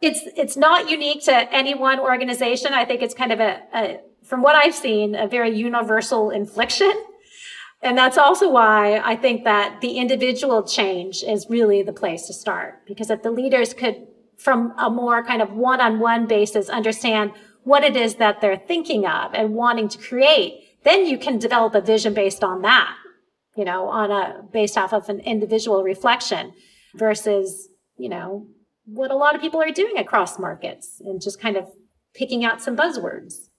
it's, 0.00 0.20
it's 0.36 0.56
not 0.56 0.88
unique 0.88 1.24
to 1.24 1.52
any 1.52 1.74
one 1.74 2.00
organization. 2.00 2.72
I 2.72 2.84
think 2.84 3.02
it's 3.02 3.14
kind 3.14 3.32
of 3.32 3.40
a, 3.40 3.60
a 3.74 4.00
from 4.24 4.42
what 4.42 4.54
I've 4.54 4.74
seen, 4.74 5.14
a 5.14 5.26
very 5.26 5.56
universal 5.56 6.30
infliction 6.30 6.92
and 7.82 7.96
that's 7.96 8.18
also 8.18 8.50
why 8.50 8.98
I 8.98 9.16
think 9.16 9.44
that 9.44 9.80
the 9.80 9.92
individual 9.96 10.62
change 10.62 11.22
is 11.22 11.46
really 11.48 11.82
the 11.82 11.92
place 11.92 12.26
to 12.26 12.34
start. 12.34 12.86
Because 12.86 13.10
if 13.10 13.22
the 13.22 13.30
leaders 13.30 13.72
could, 13.72 14.06
from 14.36 14.74
a 14.78 14.90
more 14.90 15.24
kind 15.24 15.40
of 15.40 15.52
one-on-one 15.52 16.26
basis, 16.26 16.68
understand 16.68 17.32
what 17.64 17.82
it 17.82 17.96
is 17.96 18.16
that 18.16 18.40
they're 18.40 18.58
thinking 18.58 19.06
of 19.06 19.32
and 19.34 19.54
wanting 19.54 19.88
to 19.88 19.98
create, 19.98 20.78
then 20.84 21.06
you 21.06 21.16
can 21.16 21.38
develop 21.38 21.74
a 21.74 21.80
vision 21.80 22.12
based 22.12 22.44
on 22.44 22.62
that, 22.62 22.94
you 23.60 23.66
know, 23.66 23.90
on 23.90 24.10
a, 24.10 24.42
based 24.54 24.78
off 24.78 24.94
of 24.94 25.10
an 25.10 25.20
individual 25.20 25.82
reflection 25.82 26.54
versus, 26.94 27.68
you 27.98 28.08
know, 28.08 28.46
what 28.86 29.10
a 29.10 29.14
lot 29.14 29.34
of 29.34 29.42
people 29.42 29.60
are 29.60 29.70
doing 29.70 29.98
across 29.98 30.38
markets 30.38 31.02
and 31.04 31.20
just 31.20 31.38
kind 31.38 31.58
of 31.58 31.68
picking 32.14 32.42
out 32.42 32.62
some 32.62 32.74
buzzwords. 32.74 33.50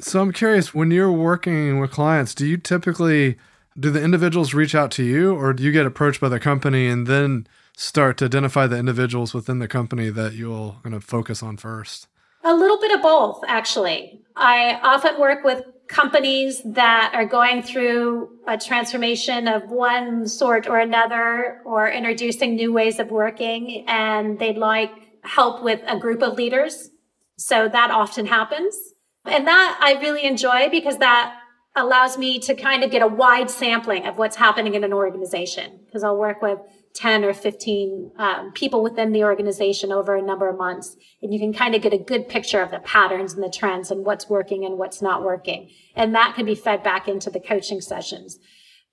So 0.00 0.20
I'm 0.20 0.32
curious, 0.32 0.74
when 0.74 0.90
you're 0.90 1.12
working 1.12 1.78
with 1.78 1.92
clients, 1.92 2.34
do 2.34 2.44
you 2.44 2.56
typically 2.56 3.36
do 3.78 3.92
the 3.92 4.02
individuals 4.02 4.52
reach 4.52 4.74
out 4.74 4.90
to 4.92 5.04
you 5.04 5.36
or 5.36 5.52
do 5.52 5.62
you 5.62 5.70
get 5.70 5.86
approached 5.86 6.20
by 6.20 6.28
the 6.28 6.40
company 6.40 6.88
and 6.88 7.06
then 7.06 7.46
start 7.76 8.18
to 8.18 8.24
identify 8.24 8.66
the 8.66 8.78
individuals 8.78 9.32
within 9.32 9.60
the 9.60 9.68
company 9.68 10.10
that 10.10 10.32
you'll 10.32 10.80
kind 10.82 10.96
of 10.96 11.04
focus 11.04 11.40
on 11.40 11.56
first? 11.56 12.08
A 12.42 12.52
little 12.52 12.80
bit 12.80 12.96
of 12.96 13.00
both, 13.00 13.44
actually. 13.46 14.22
I 14.34 14.80
often 14.82 15.20
work 15.20 15.44
with 15.44 15.62
companies 15.88 16.62
that 16.64 17.12
are 17.14 17.24
going 17.24 17.62
through 17.62 18.30
a 18.46 18.58
transformation 18.58 19.48
of 19.48 19.70
one 19.70 20.26
sort 20.26 20.66
or 20.68 20.78
another 20.78 21.60
or 21.64 21.88
introducing 21.88 22.56
new 22.56 22.72
ways 22.72 22.98
of 22.98 23.10
working 23.10 23.84
and 23.86 24.38
they'd 24.38 24.58
like 24.58 24.90
help 25.22 25.62
with 25.62 25.80
a 25.86 25.98
group 25.98 26.22
of 26.22 26.34
leaders. 26.34 26.90
So 27.38 27.68
that 27.68 27.90
often 27.90 28.26
happens. 28.26 28.76
And 29.24 29.46
that 29.46 29.78
I 29.80 30.00
really 30.00 30.24
enjoy 30.24 30.68
because 30.70 30.98
that 30.98 31.36
allows 31.74 32.16
me 32.16 32.38
to 32.40 32.54
kind 32.54 32.82
of 32.82 32.90
get 32.90 33.02
a 33.02 33.06
wide 33.06 33.50
sampling 33.50 34.06
of 34.06 34.16
what's 34.16 34.36
happening 34.36 34.74
in 34.74 34.82
an 34.82 34.92
organization 34.92 35.80
because 35.84 36.02
I'll 36.02 36.16
work 36.16 36.40
with 36.40 36.58
10 36.96 37.24
or 37.24 37.34
15 37.34 38.12
um, 38.16 38.52
people 38.52 38.82
within 38.82 39.12
the 39.12 39.22
organization 39.22 39.92
over 39.92 40.16
a 40.16 40.22
number 40.22 40.48
of 40.48 40.56
months. 40.56 40.96
And 41.22 41.32
you 41.32 41.38
can 41.38 41.52
kind 41.52 41.74
of 41.74 41.82
get 41.82 41.92
a 41.92 41.98
good 41.98 42.26
picture 42.26 42.62
of 42.62 42.70
the 42.70 42.78
patterns 42.78 43.34
and 43.34 43.42
the 43.42 43.50
trends 43.50 43.90
and 43.90 44.04
what's 44.04 44.28
working 44.28 44.64
and 44.64 44.78
what's 44.78 45.02
not 45.02 45.22
working. 45.22 45.70
And 45.94 46.14
that 46.14 46.34
can 46.34 46.46
be 46.46 46.54
fed 46.54 46.82
back 46.82 47.06
into 47.06 47.30
the 47.30 47.38
coaching 47.38 47.82
sessions. 47.82 48.38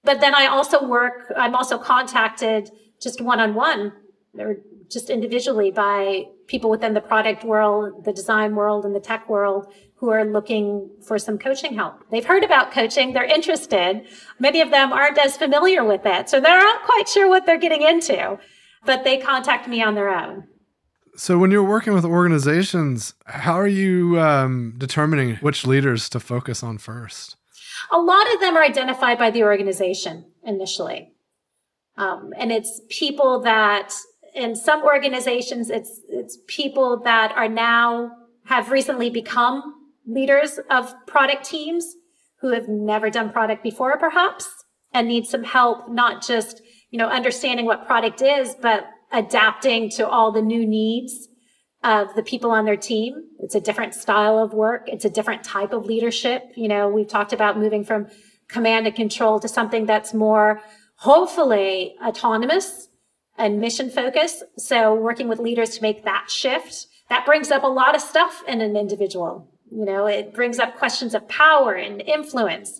But 0.04 0.20
then 0.20 0.36
I 0.36 0.48
also 0.48 0.86
work, 0.86 1.32
I'm 1.38 1.56
also 1.56 1.78
contacted 1.78 2.70
just 3.02 3.22
one 3.22 3.39
on 3.39 3.54
one 3.54 3.94
or 4.38 4.58
just 4.92 5.10
individually 5.10 5.72
by 5.72 6.26
people 6.48 6.70
within 6.70 6.94
the 6.94 7.02
product 7.02 7.46
world, 7.46 8.04
the 8.04 8.12
design 8.12 8.54
world, 8.54 8.86
and 8.86 8.94
the 8.94 9.00
tech 9.00 9.30
world 9.30 9.74
who 10.04 10.10
are 10.10 10.26
looking 10.26 10.89
for 11.02 11.18
some 11.18 11.38
coaching 11.38 11.74
help. 11.76 12.04
They've 12.12 12.26
heard 12.26 12.44
about 12.44 12.74
coaching, 12.74 13.13
they're 13.13 13.24
interested. 13.24 14.06
Many 14.38 14.60
of 14.60 14.70
them 14.70 14.92
aren't 14.92 15.18
as 15.18 15.38
familiar 15.38 15.86
with 15.86 16.02
it, 16.04 16.28
so 16.28 16.42
they're 16.42 16.60
not 16.60 16.84
quite 16.84 17.08
sure 17.08 17.30
what 17.30 17.46
they're 17.46 17.58
getting 17.58 17.84
into, 17.84 18.38
but 18.86 19.06
they 19.06 19.18
contact 19.18 19.66
me 19.66 19.82
on 19.82 19.96
their 19.96 20.10
own. 20.10 20.44
So, 21.16 21.38
when 21.38 21.52
you're 21.52 21.63
working 21.63 21.94
with 21.94 22.04
organizations, 22.04 23.13
how 23.28 23.54
are 23.54 23.68
you 23.68 24.20
um, 24.20 24.76
determining 24.78 25.38
which 25.38 25.66
leaders 25.66 26.10
to 26.10 26.20
focus 26.20 26.63
on 26.63 26.80
first? 26.80 27.38
A 27.89 27.98
lot 27.98 28.30
of 28.34 28.42
them 28.42 28.58
are 28.58 28.63
identified 28.63 29.18
by 29.18 29.32
the 29.32 29.44
organization 29.44 30.26
initially. 30.46 31.13
Um, 31.96 32.34
and 32.38 32.52
it's 32.52 32.82
people 32.89 33.39
that, 33.44 33.94
in 34.36 34.58
some 34.58 34.84
organizations, 34.84 35.70
it's, 35.70 36.02
it's 36.10 36.39
people 36.48 37.00
that 37.04 37.32
are 37.38 37.48
now 37.48 38.12
have 38.48 38.70
recently 38.70 39.10
become 39.10 39.80
leaders 40.06 40.60
of 40.70 40.94
product 41.08 41.46
teams 41.46 41.96
who 42.42 42.52
have 42.54 42.68
never 42.68 43.10
done 43.10 43.32
product 43.32 43.63
before, 43.63 43.98
perhaps, 43.98 44.50
and 44.94 45.08
need 45.08 45.26
some 45.26 45.44
help, 45.44 45.89
not 45.89 46.26
just, 46.26 46.62
you 46.92 47.00
know, 47.00 47.08
understanding 47.08 47.66
what 47.66 47.86
product 47.86 48.22
is, 48.22 48.56
but 48.62 48.86
adapting 49.12 49.89
to 49.89 50.08
all 50.08 50.32
the 50.32 50.42
new 50.42 50.66
needs 50.66 51.30
of 51.84 52.13
the 52.16 52.24
people 52.24 52.52
on 52.52 52.66
their 52.66 52.78
team. 52.78 53.16
It's 53.39 53.56
a 53.56 53.62
different 53.62 53.94
style 53.94 54.38
of 54.38 54.54
work. 54.54 54.84
It's 54.88 55.06
a 55.06 55.10
different 55.10 55.44
type 55.44 55.74
of 55.74 55.86
leadership. 55.86 56.44
You 56.56 56.68
know, 56.68 56.88
we've 56.88 57.08
talked 57.08 57.34
about 57.34 57.60
moving 57.60 57.84
from 57.84 58.08
command 58.48 58.88
and 58.88 58.96
control 58.96 59.39
to 59.39 59.48
something 59.48 59.86
that's 59.86 60.13
more 60.13 60.62
hopefully 60.98 61.96
autonomous 62.06 62.88
and 63.38 63.60
mission 63.60 63.89
focused. 63.89 64.44
So 64.58 64.94
working 64.94 65.28
with 65.28 65.39
leaders 65.39 65.72
to 65.72 65.82
make 65.82 66.06
that 66.06 66.30
shift, 66.30 66.88
that 67.10 67.26
brings 67.26 67.52
up 67.52 67.63
a 67.63 67.68
lot 67.68 67.96
of 67.96 68.02
stuff 68.02 68.44
in 68.48 68.62
an 68.62 68.78
individual. 68.78 69.53
You 69.76 69.86
know, 69.86 70.06
it 70.06 70.34
brings 70.34 70.60
up 70.60 70.78
questions 70.78 71.16
of 71.16 71.28
power 71.28 71.74
and 71.74 72.02
influence 72.02 72.80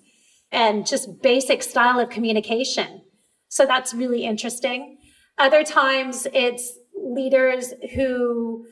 and 0.52 0.86
just 0.86 1.22
basic 1.24 1.64
style 1.64 2.00
of 2.00 2.10
communication. 2.10 3.02
So 3.50 3.66
that's 3.66 3.94
really 3.94 4.26
interesting. 4.26 4.98
Other 5.40 5.64
times 5.64 6.28
it's 6.34 6.72
leaders 6.96 7.74
who 7.96 8.68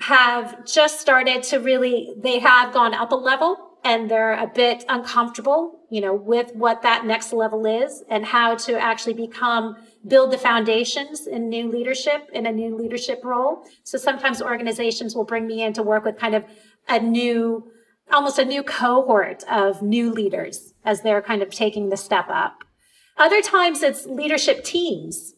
have 0.00 0.64
just 0.66 1.00
started 1.00 1.42
to 1.44 1.58
really, 1.58 2.14
they 2.16 2.38
have 2.38 2.72
gone 2.72 2.94
up 2.94 3.10
a 3.10 3.16
level 3.16 3.63
and 3.84 4.10
they're 4.10 4.32
a 4.32 4.46
bit 4.46 4.84
uncomfortable, 4.88 5.80
you 5.90 6.00
know, 6.00 6.14
with 6.14 6.54
what 6.54 6.80
that 6.82 7.04
next 7.04 7.32
level 7.32 7.66
is 7.66 8.02
and 8.08 8.24
how 8.24 8.54
to 8.54 8.78
actually 8.80 9.12
become, 9.12 9.76
build 10.08 10.32
the 10.32 10.38
foundations 10.38 11.26
in 11.26 11.50
new 11.50 11.70
leadership, 11.70 12.30
in 12.32 12.46
a 12.46 12.52
new 12.52 12.74
leadership 12.74 13.20
role. 13.22 13.64
So 13.84 13.98
sometimes 13.98 14.40
organizations 14.40 15.14
will 15.14 15.24
bring 15.24 15.46
me 15.46 15.62
in 15.62 15.74
to 15.74 15.82
work 15.82 16.04
with 16.04 16.18
kind 16.18 16.34
of 16.34 16.44
a 16.88 16.98
new, 16.98 17.70
almost 18.10 18.38
a 18.38 18.44
new 18.44 18.62
cohort 18.62 19.44
of 19.50 19.82
new 19.82 20.10
leaders 20.10 20.72
as 20.84 21.02
they're 21.02 21.22
kind 21.22 21.42
of 21.42 21.50
taking 21.50 21.90
the 21.90 21.96
step 21.98 22.26
up. 22.30 22.64
Other 23.18 23.42
times 23.42 23.82
it's 23.82 24.06
leadership 24.06 24.64
teams. 24.64 25.34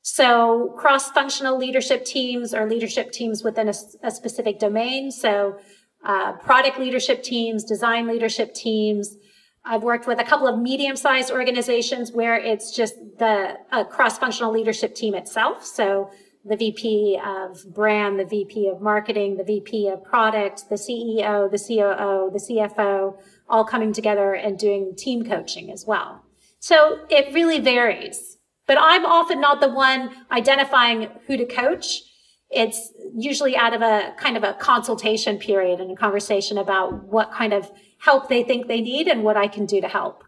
So 0.00 0.72
cross-functional 0.78 1.58
leadership 1.58 2.04
teams 2.04 2.54
or 2.54 2.68
leadership 2.68 3.12
teams 3.12 3.42
within 3.44 3.68
a, 3.68 3.74
a 4.02 4.10
specific 4.10 4.58
domain. 4.58 5.10
So 5.10 5.58
uh, 6.04 6.32
product 6.32 6.78
leadership 6.78 7.22
teams, 7.22 7.64
design 7.64 8.06
leadership 8.06 8.54
teams. 8.54 9.16
I've 9.64 9.82
worked 9.82 10.06
with 10.06 10.20
a 10.20 10.24
couple 10.24 10.46
of 10.46 10.58
medium-sized 10.58 11.30
organizations 11.30 12.12
where 12.12 12.36
it's 12.36 12.74
just 12.74 12.94
the 13.18 13.56
cross-functional 13.90 14.52
leadership 14.52 14.94
team 14.94 15.14
itself. 15.14 15.64
So 15.64 16.10
the 16.44 16.56
VP 16.56 17.20
of 17.24 17.74
brand, 17.74 18.20
the 18.20 18.24
VP 18.24 18.68
of 18.68 18.80
marketing, 18.80 19.36
the 19.36 19.44
VP 19.44 19.88
of 19.88 20.04
product, 20.04 20.68
the 20.68 20.76
CEO, 20.76 21.50
the 21.50 21.58
COO, 21.58 22.30
the 22.32 22.38
CFO, 22.38 23.16
all 23.48 23.64
coming 23.64 23.92
together 23.92 24.34
and 24.34 24.58
doing 24.58 24.94
team 24.96 25.24
coaching 25.24 25.72
as 25.72 25.84
well. 25.86 26.22
So 26.60 27.00
it 27.10 27.34
really 27.34 27.58
varies. 27.58 28.38
But 28.66 28.78
I'm 28.80 29.04
often 29.04 29.40
not 29.40 29.60
the 29.60 29.68
one 29.68 30.10
identifying 30.30 31.08
who 31.26 31.36
to 31.36 31.44
coach. 31.44 32.02
It's 32.50 32.92
usually 33.16 33.56
out 33.56 33.74
of 33.74 33.82
a 33.82 34.14
kind 34.18 34.36
of 34.36 34.44
a 34.44 34.54
consultation 34.54 35.38
period 35.38 35.80
and 35.80 35.90
a 35.90 35.96
conversation 35.96 36.58
about 36.58 37.04
what 37.04 37.32
kind 37.32 37.52
of 37.52 37.70
help 37.98 38.28
they 38.28 38.42
think 38.42 38.68
they 38.68 38.80
need 38.80 39.08
and 39.08 39.24
what 39.24 39.36
I 39.36 39.48
can 39.48 39.66
do 39.66 39.80
to 39.80 39.88
help. 39.88 40.22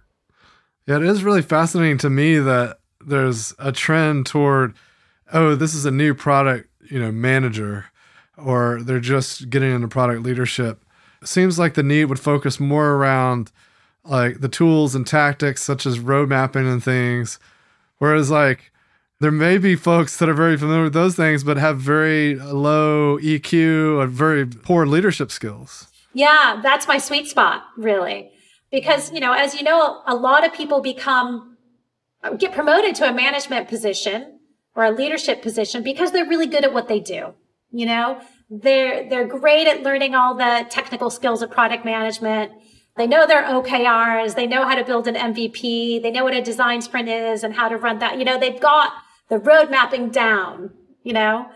Yeah, 0.87 0.97
it 0.97 1.03
is 1.03 1.23
really 1.23 1.43
fascinating 1.43 1.99
to 1.99 2.11
me 2.11 2.39
that 2.39 2.79
there's 3.05 3.55
a 3.59 3.73
trend 3.73 4.27
toward 4.27 4.75
oh, 5.33 5.55
this 5.55 5.75
is 5.75 5.85
a 5.85 5.91
new 5.91 6.15
product, 6.15 6.69
you 6.91 6.99
know, 6.99 7.13
manager, 7.13 7.87
or 8.37 8.83
they're 8.83 9.01
just 9.01 9.51
getting 9.51 9.75
into 9.75 9.89
product 9.89 10.23
leadership. 10.23 10.83
It 11.21 11.29
seems 11.29 11.59
like 11.59 11.75
the 11.75 11.83
need 11.83 12.07
would 12.07 12.21
focus 12.21 12.61
more 12.61 12.93
around 12.93 13.53
like 14.05 14.41
the 14.41 14.49
tools 14.49 14.95
and 14.95 15.07
tactics 15.07 15.63
such 15.63 15.85
as 15.85 16.01
road 16.01 16.29
mapping 16.29 16.67
and 16.67 16.83
things. 16.83 17.39
Whereas 17.99 18.31
like 18.31 18.73
there 19.21 19.33
may 19.33 19.59
be 19.59 19.75
folks 19.75 20.17
that 20.19 20.29
are 20.29 20.35
very 20.35 20.57
familiar 20.57 20.85
with 20.85 20.93
those 20.93 21.17
things, 21.17 21.43
but 21.43 21.57
have 21.57 21.81
very 21.81 22.37
low 22.37 23.19
EQ 23.19 24.03
and 24.03 24.13
very 24.13 24.47
poor 24.47 24.87
leadership 24.87 25.33
skills. 25.33 25.89
Yeah, 26.13 26.61
that's 26.63 26.87
my 26.87 26.99
sweet 26.99 27.27
spot, 27.27 27.65
really. 27.77 28.31
Because, 28.71 29.13
you 29.13 29.21
know, 29.21 29.33
as 29.33 29.55
you 29.55 29.63
know, 29.63 30.03
a 30.07 30.15
lot 30.15 30.47
of 30.47 30.53
people 30.53 30.81
become, 30.81 31.57
uh, 32.23 32.35
get 32.35 32.53
promoted 32.53 32.95
to 32.97 33.09
a 33.09 33.13
management 33.13 33.69
position 33.69 34.39
or 34.77 34.85
a 34.85 34.91
leadership 34.91 35.43
position 35.43 35.83
because 35.83 36.13
they're 36.13 36.29
really 36.29 36.47
good 36.47 36.65
at 36.65 36.73
what 36.73 36.87
they 36.87 37.01
do. 37.01 37.35
You 37.71 37.87
know, 37.87 38.21
they're, 38.49 39.09
they're 39.09 39.27
great 39.27 39.67
at 39.67 39.83
learning 39.83 40.15
all 40.15 40.35
the 40.35 40.65
technical 40.71 41.11
skills 41.11 41.43
of 41.43 41.51
product 41.51 41.85
management. 41.85 42.53
They 42.97 43.07
know 43.07 43.27
their 43.27 43.43
OKRs. 43.43 44.35
They 44.35 44.47
know 44.47 44.65
how 44.65 44.75
to 44.75 44.85
build 44.85 45.07
an 45.09 45.15
MVP. 45.15 46.03
They 46.03 46.11
know 46.11 46.25
what 46.25 46.35
a 46.35 46.43
design 46.43 46.83
sprint 46.83 47.09
is 47.09 47.43
and 47.43 47.55
how 47.55 47.69
to 47.69 47.77
run 47.77 47.99
that. 47.99 48.19
You 48.19 48.25
know, 48.25 48.39
they've 48.39 48.61
got 48.61 48.93
the 49.29 49.39
road 49.39 49.71
mapping 49.71 50.11
down, 50.11 50.71
you 51.03 51.13
know, 51.13 51.47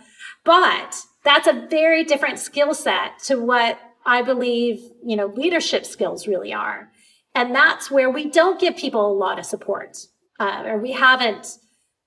but 0.45 0.97
that's 1.25 1.47
a 1.47 1.67
very 1.71 2.05
different 2.05 2.39
skill 2.39 2.75
set 2.75 3.19
to 3.25 3.37
what 3.37 3.79
I 4.05 4.23
believe, 4.23 4.81
you 5.05 5.17
know, 5.17 5.27
leadership 5.27 5.87
skills 5.87 6.27
really 6.27 6.53
are. 6.53 6.91
And 7.35 7.55
that's 7.55 7.91
where 7.91 8.11
we 8.11 8.29
don't 8.29 8.61
give 8.61 8.77
people 8.77 9.11
a 9.11 9.15
lot 9.15 9.39
of 9.39 9.47
support, 9.47 9.97
uh, 10.39 10.65
or 10.67 10.79
we 10.79 10.93
haven't 10.93 11.59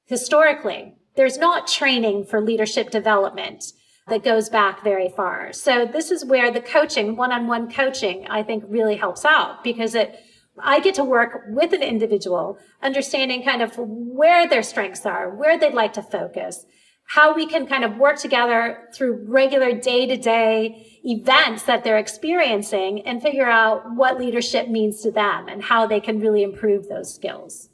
historically. 0.05 0.95
There's 1.15 1.37
not 1.37 1.67
training 1.67 2.25
for 2.25 2.41
leadership 2.41 2.91
development 2.91 3.63
that 4.07 4.23
goes 4.23 4.49
back 4.49 4.83
very 4.83 5.09
far. 5.09 5.51
So 5.53 5.85
this 5.85 6.11
is 6.11 6.25
where 6.25 6.51
the 6.51 6.61
coaching, 6.61 7.15
one-on-one 7.15 7.71
coaching, 7.71 8.27
I 8.29 8.43
think 8.43 8.63
really 8.67 8.97
helps 8.97 9.25
out 9.25 9.63
because 9.63 9.95
it, 9.95 10.19
I 10.61 10.79
get 10.79 10.95
to 10.95 11.03
work 11.03 11.43
with 11.49 11.73
an 11.73 11.81
individual, 11.81 12.57
understanding 12.81 13.43
kind 13.43 13.61
of 13.61 13.73
where 13.77 14.47
their 14.47 14.63
strengths 14.63 15.05
are, 15.05 15.29
where 15.29 15.57
they'd 15.59 15.73
like 15.73 15.93
to 15.93 16.01
focus, 16.01 16.65
how 17.07 17.35
we 17.35 17.45
can 17.45 17.67
kind 17.67 17.83
of 17.83 17.97
work 17.97 18.17
together 18.17 18.89
through 18.93 19.25
regular 19.27 19.73
day 19.73 20.05
to 20.07 20.17
day 20.17 20.99
events 21.03 21.63
that 21.63 21.83
they're 21.83 21.97
experiencing 21.97 23.01
and 23.01 23.21
figure 23.21 23.49
out 23.49 23.93
what 23.95 24.17
leadership 24.17 24.69
means 24.69 25.01
to 25.01 25.11
them 25.11 25.47
and 25.47 25.63
how 25.63 25.85
they 25.85 25.99
can 25.99 26.19
really 26.19 26.41
improve 26.41 26.87
those 26.87 27.13
skills. 27.13 27.69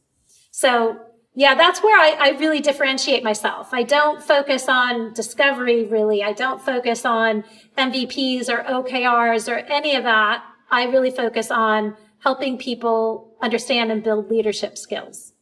So 0.51 0.99
yeah, 1.33 1.55
that's 1.55 1.81
where 1.81 1.97
I, 1.97 2.17
I 2.19 2.29
really 2.39 2.59
differentiate 2.59 3.23
myself. 3.23 3.73
I 3.73 3.83
don't 3.83 4.21
focus 4.21 4.67
on 4.67 5.13
discovery 5.13 5.85
really. 5.85 6.23
I 6.23 6.33
don't 6.33 6.61
focus 6.61 7.05
on 7.05 7.45
MVPs 7.77 8.49
or 8.49 8.63
OKRs 8.63 9.49
or 9.49 9.59
any 9.59 9.95
of 9.95 10.03
that. 10.03 10.43
I 10.69 10.85
really 10.85 11.11
focus 11.11 11.49
on 11.51 11.95
helping 12.21 12.57
people 12.57 13.35
understand 13.41 13.91
and 13.91 14.03
build 14.03 14.29
leadership 14.29 14.77
skills. 14.77 15.33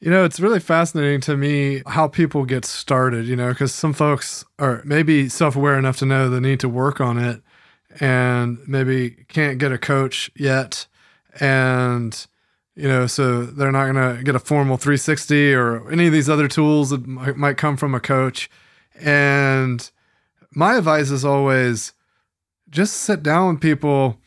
You 0.00 0.10
know, 0.10 0.24
it's 0.24 0.40
really 0.40 0.60
fascinating 0.60 1.20
to 1.22 1.36
me 1.36 1.82
how 1.86 2.08
people 2.08 2.46
get 2.46 2.64
started, 2.64 3.26
you 3.26 3.36
know, 3.36 3.50
because 3.50 3.74
some 3.74 3.92
folks 3.92 4.44
are 4.58 4.80
maybe 4.84 5.28
self 5.28 5.56
aware 5.56 5.78
enough 5.78 5.98
to 5.98 6.06
know 6.06 6.30
they 6.30 6.40
need 6.40 6.60
to 6.60 6.68
work 6.68 7.00
on 7.00 7.18
it 7.18 7.42
and 7.98 8.58
maybe 8.66 9.10
can't 9.28 9.58
get 9.58 9.72
a 9.72 9.78
coach 9.78 10.30
yet. 10.34 10.86
And, 11.38 12.26
you 12.76 12.88
know, 12.88 13.06
so 13.06 13.44
they're 13.44 13.72
not 13.72 13.92
going 13.92 14.16
to 14.16 14.22
get 14.22 14.34
a 14.34 14.38
formal 14.38 14.78
360 14.78 15.52
or 15.52 15.90
any 15.90 16.06
of 16.06 16.12
these 16.12 16.30
other 16.30 16.48
tools 16.48 16.90
that 16.90 17.06
might, 17.06 17.36
might 17.36 17.56
come 17.58 17.76
from 17.76 17.94
a 17.94 18.00
coach. 18.00 18.48
And 18.98 19.90
my 20.52 20.76
advice 20.76 21.10
is 21.10 21.24
always 21.24 21.92
just 22.70 22.94
sit 22.94 23.22
down 23.22 23.54
with 23.54 23.60
people 23.60 24.19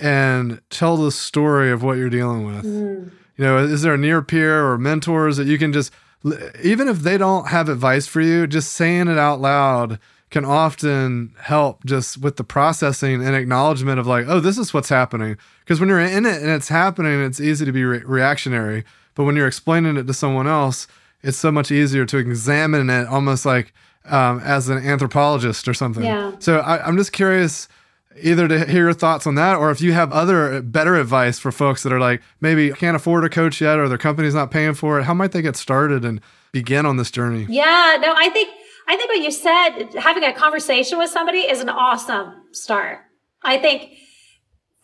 and 0.00 0.60
tell 0.70 0.96
the 0.96 1.12
story 1.12 1.70
of 1.70 1.82
what 1.82 1.98
you're 1.98 2.10
dealing 2.10 2.44
with. 2.44 2.64
Mm 2.64 3.10
you 3.40 3.46
know, 3.46 3.56
is 3.56 3.80
there 3.80 3.94
a 3.94 3.98
near 3.98 4.20
peer 4.20 4.66
or 4.66 4.76
mentors 4.76 5.38
that 5.38 5.46
you 5.46 5.56
can 5.56 5.72
just, 5.72 5.90
even 6.62 6.88
if 6.88 6.98
they 6.98 7.16
don't 7.16 7.48
have 7.48 7.70
advice 7.70 8.06
for 8.06 8.20
you, 8.20 8.46
just 8.46 8.72
saying 8.72 9.08
it 9.08 9.16
out 9.16 9.40
loud 9.40 9.98
can 10.28 10.44
often 10.44 11.34
help 11.40 11.82
just 11.86 12.18
with 12.18 12.36
the 12.36 12.44
processing 12.44 13.24
and 13.24 13.34
acknowledgement 13.34 13.98
of 13.98 14.06
like, 14.06 14.26
oh, 14.28 14.40
this 14.40 14.58
is 14.58 14.74
what's 14.74 14.90
happening. 14.90 15.38
Because 15.60 15.80
when 15.80 15.88
you're 15.88 15.98
in 15.98 16.26
it 16.26 16.42
and 16.42 16.50
it's 16.50 16.68
happening, 16.68 17.18
it's 17.24 17.40
easy 17.40 17.64
to 17.64 17.72
be 17.72 17.82
re- 17.82 18.02
reactionary. 18.04 18.84
But 19.14 19.24
when 19.24 19.36
you're 19.36 19.48
explaining 19.48 19.96
it 19.96 20.06
to 20.06 20.12
someone 20.12 20.46
else, 20.46 20.86
it's 21.22 21.38
so 21.38 21.50
much 21.50 21.70
easier 21.70 22.04
to 22.04 22.18
examine 22.18 22.90
it 22.90 23.06
almost 23.06 23.46
like 23.46 23.72
um, 24.04 24.40
as 24.40 24.68
an 24.68 24.86
anthropologist 24.86 25.66
or 25.66 25.72
something. 25.72 26.04
Yeah. 26.04 26.32
So 26.40 26.58
I, 26.58 26.86
I'm 26.86 26.98
just 26.98 27.12
curious 27.12 27.68
either 28.16 28.48
to 28.48 28.64
hear 28.66 28.84
your 28.84 28.92
thoughts 28.92 29.26
on 29.26 29.36
that 29.36 29.56
or 29.56 29.70
if 29.70 29.80
you 29.80 29.92
have 29.92 30.12
other 30.12 30.54
uh, 30.54 30.60
better 30.60 30.96
advice 30.96 31.38
for 31.38 31.52
folks 31.52 31.82
that 31.82 31.92
are 31.92 32.00
like 32.00 32.20
maybe 32.40 32.70
can't 32.72 32.96
afford 32.96 33.24
a 33.24 33.28
coach 33.28 33.60
yet 33.60 33.78
or 33.78 33.88
their 33.88 33.98
company's 33.98 34.34
not 34.34 34.50
paying 34.50 34.74
for 34.74 34.98
it 34.98 35.04
how 35.04 35.14
might 35.14 35.32
they 35.32 35.42
get 35.42 35.56
started 35.56 36.04
and 36.04 36.20
begin 36.52 36.84
on 36.86 36.96
this 36.96 37.10
journey? 37.10 37.46
Yeah 37.48 37.96
no 38.00 38.12
i 38.16 38.28
think 38.30 38.48
i 38.88 38.96
think 38.96 39.08
what 39.08 39.20
you 39.20 39.30
said 39.30 39.94
having 39.98 40.24
a 40.24 40.32
conversation 40.32 40.98
with 40.98 41.10
somebody 41.10 41.38
is 41.40 41.60
an 41.60 41.68
awesome 41.68 42.42
start. 42.52 42.98
I 43.42 43.58
think 43.58 43.92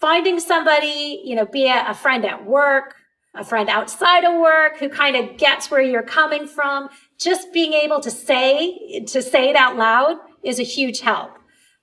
finding 0.00 0.38
somebody 0.40 1.20
you 1.24 1.34
know 1.34 1.46
be 1.46 1.64
it 1.66 1.84
a 1.86 1.94
friend 1.94 2.24
at 2.24 2.46
work 2.46 2.94
a 3.34 3.44
friend 3.44 3.68
outside 3.68 4.24
of 4.24 4.40
work 4.40 4.78
who 4.78 4.88
kind 4.88 5.16
of 5.16 5.36
gets 5.36 5.70
where 5.70 5.82
you're 5.82 6.02
coming 6.02 6.46
from 6.46 6.88
just 7.18 7.52
being 7.52 7.72
able 7.72 8.00
to 8.00 8.10
say 8.10 9.04
to 9.06 9.20
say 9.20 9.50
it 9.50 9.56
out 9.56 9.76
loud 9.76 10.16
is 10.42 10.58
a 10.60 10.62
huge 10.62 11.00
help 11.00 11.35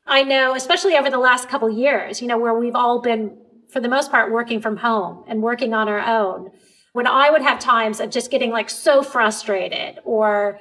I 0.06 0.24
know, 0.24 0.56
especially 0.56 0.95
over 0.97 1.10
the 1.10 1.18
last 1.18 1.49
couple 1.49 1.70
years, 1.70 2.22
you 2.22 2.28
know, 2.28 2.38
where 2.38 2.54
we've 2.54 2.76
all 2.76 3.01
been, 3.01 3.38
for 3.70 3.80
the 3.80 3.88
most 3.88 4.12
part, 4.12 4.32
working 4.32 4.62
from 4.62 4.78
home 4.78 5.24
and 5.28 5.41
working 5.41 5.74
on 5.74 5.88
our 5.88 5.99
own. 5.99 6.51
When 6.91 7.08
I 7.08 7.30
would 7.30 7.41
have 7.41 7.60
times 7.60 7.99
of 7.99 8.10
just 8.10 8.30
getting 8.30 8.51
like 8.51 8.70
so 8.70 9.01
frustrated 9.01 9.99
or 10.04 10.60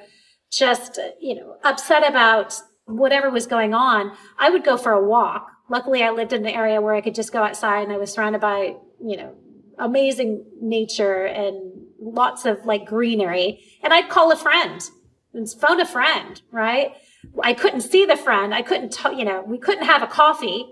just, 0.51 0.99
you 1.19 1.35
know, 1.35 1.57
upset 1.63 2.07
about 2.07 2.59
whatever 2.85 3.29
was 3.29 3.45
going 3.45 3.73
on, 3.73 4.15
I 4.39 4.49
would 4.49 4.63
go 4.63 4.77
for 4.77 4.91
a 4.91 5.03
walk. 5.03 5.49
Luckily, 5.69 6.03
I 6.03 6.09
lived 6.09 6.33
in 6.33 6.45
an 6.45 6.53
area 6.53 6.81
where 6.81 6.95
I 6.95 7.01
could 7.01 7.15
just 7.15 7.31
go 7.31 7.43
outside 7.43 7.83
and 7.83 7.91
I 7.91 7.97
was 7.97 8.11
surrounded 8.11 8.41
by, 8.41 8.75
you 9.03 9.17
know, 9.17 9.35
amazing 9.77 10.45
nature 10.61 11.25
and 11.25 11.85
lots 11.99 12.45
of 12.45 12.65
like 12.65 12.85
greenery. 12.85 13.63
And 13.81 13.93
I'd 13.93 14.09
call 14.09 14.31
a 14.31 14.35
friend 14.35 14.81
and 15.33 15.49
phone 15.49 15.79
a 15.79 15.85
friend, 15.85 16.41
right? 16.51 16.93
I 17.43 17.53
couldn't 17.53 17.81
see 17.81 18.05
the 18.05 18.17
friend. 18.17 18.53
I 18.53 18.61
couldn't, 18.61 18.93
t- 18.93 19.15
you 19.17 19.25
know, 19.25 19.43
we 19.45 19.57
couldn't 19.57 19.85
have 19.85 20.03
a 20.03 20.07
coffee 20.07 20.67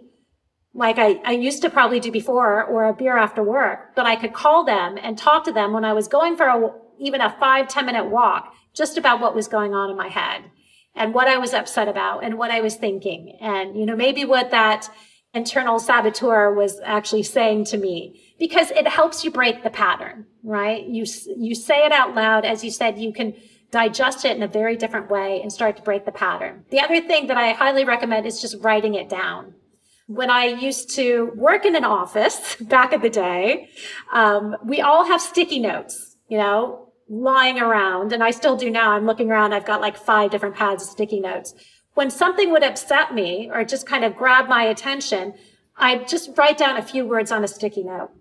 like 0.74 0.98
I, 0.98 1.20
I 1.26 1.32
used 1.34 1.62
to 1.64 1.70
probably 1.70 2.00
do 2.00 2.12
before 2.12 2.64
or 2.64 2.86
a 2.86 2.94
beer 2.94 3.18
after 3.18 3.44
work, 3.44 3.96
but 3.96 4.06
I 4.06 4.16
could 4.16 4.34
call 4.34 4.64
them 4.64 4.98
and 5.02 5.18
talk 5.18 5.44
to 5.46 5.52
them 5.52 5.74
when 5.74 5.84
I 5.84 5.94
was 5.94 6.08
going 6.08 6.38
for 6.38 6.46
a, 6.46 6.70
even 7.00 7.20
a 7.20 7.36
five 7.40 7.68
ten 7.68 7.86
minute 7.86 8.06
walk 8.06 8.54
just 8.74 8.98
about 8.98 9.20
what 9.20 9.36
was 9.36 9.48
going 9.48 9.74
on 9.74 9.90
in 9.90 9.98
my 9.98 10.08
head 10.08 10.44
and 10.96 11.14
what 11.14 11.28
I 11.28 11.38
was 11.38 11.54
upset 11.54 11.88
about 11.88 12.24
and 12.24 12.38
what 12.38 12.52
I 12.52 12.62
was 12.62 12.76
thinking. 12.76 13.38
And, 13.42 13.76
you 13.78 13.86
know, 13.86 13.96
maybe 13.96 14.24
what 14.24 14.52
that 14.52 14.90
internal 15.34 15.80
saboteur 15.80 16.54
was 16.54 16.80
actually 16.84 17.24
saying 17.24 17.66
to 17.66 17.78
me 17.78 18.22
because 18.40 18.72
it 18.72 18.88
helps 18.88 19.24
you 19.24 19.32
break 19.32 19.64
the 19.64 19.70
pattern, 19.70 20.26
right? 20.44 20.86
You, 20.86 21.06
you 21.38 21.56
say 21.56 21.86
it 21.86 21.92
out 21.92 22.16
loud. 22.16 22.46
As 22.46 22.64
you 22.64 22.72
said, 22.72 22.98
you 22.98 23.14
can, 23.14 23.34
digest 23.72 24.26
it 24.26 24.36
in 24.36 24.44
a 24.44 24.48
very 24.48 24.76
different 24.76 25.10
way 25.10 25.42
and 25.42 25.52
start 25.52 25.78
to 25.78 25.82
break 25.82 26.06
the 26.06 26.12
pattern. 26.12 26.66
The 26.70 26.82
other 26.82 27.02
thing 27.02 27.28
that 27.28 27.38
I 27.38 27.54
highly 27.54 27.86
recommend 27.86 28.26
is 28.26 28.42
just 28.42 28.62
writing 28.62 28.96
it 28.96 29.10
down. 29.10 29.56
When 30.08 30.30
I 30.30 30.46
used 30.46 30.94
to 30.96 31.32
work 31.36 31.66
in 31.66 31.76
an 31.76 31.86
office 31.86 32.56
back 32.62 32.92
in 32.92 33.02
the 33.02 33.10
day, 33.10 33.70
um, 34.12 34.58
we 34.64 34.82
all 34.82 35.06
have 35.06 35.22
sticky 35.22 35.60
notes, 35.60 36.18
you 36.28 36.38
know, 36.38 36.90
lying 37.10 37.60
around. 37.60 38.12
And 38.12 38.24
I 38.24 38.32
still 38.32 38.58
do 38.58 38.70
now. 38.70 38.92
I'm 38.92 39.06
looking 39.06 39.32
around. 39.32 39.54
I've 39.54 39.66
got 39.66 39.82
like 39.82 39.96
five 39.96 40.32
different 40.32 40.56
pads 40.56 40.84
of 40.84 40.90
sticky 40.90 41.22
notes. 41.22 41.54
When 41.94 42.10
something 42.10 42.52
would 42.52 42.64
upset 42.64 43.14
me 43.14 43.50
or 43.54 43.64
just 43.64 43.88
kind 43.88 44.04
of 44.04 44.16
grab 44.16 44.48
my 44.48 44.64
attention, 44.64 45.34
I'd 45.78 46.08
just 46.08 46.38
write 46.38 46.58
down 46.58 46.78
a 46.78 46.82
few 46.82 47.06
words 47.06 47.32
on 47.32 47.44
a 47.44 47.48
sticky 47.48 47.84
note. 47.84 48.12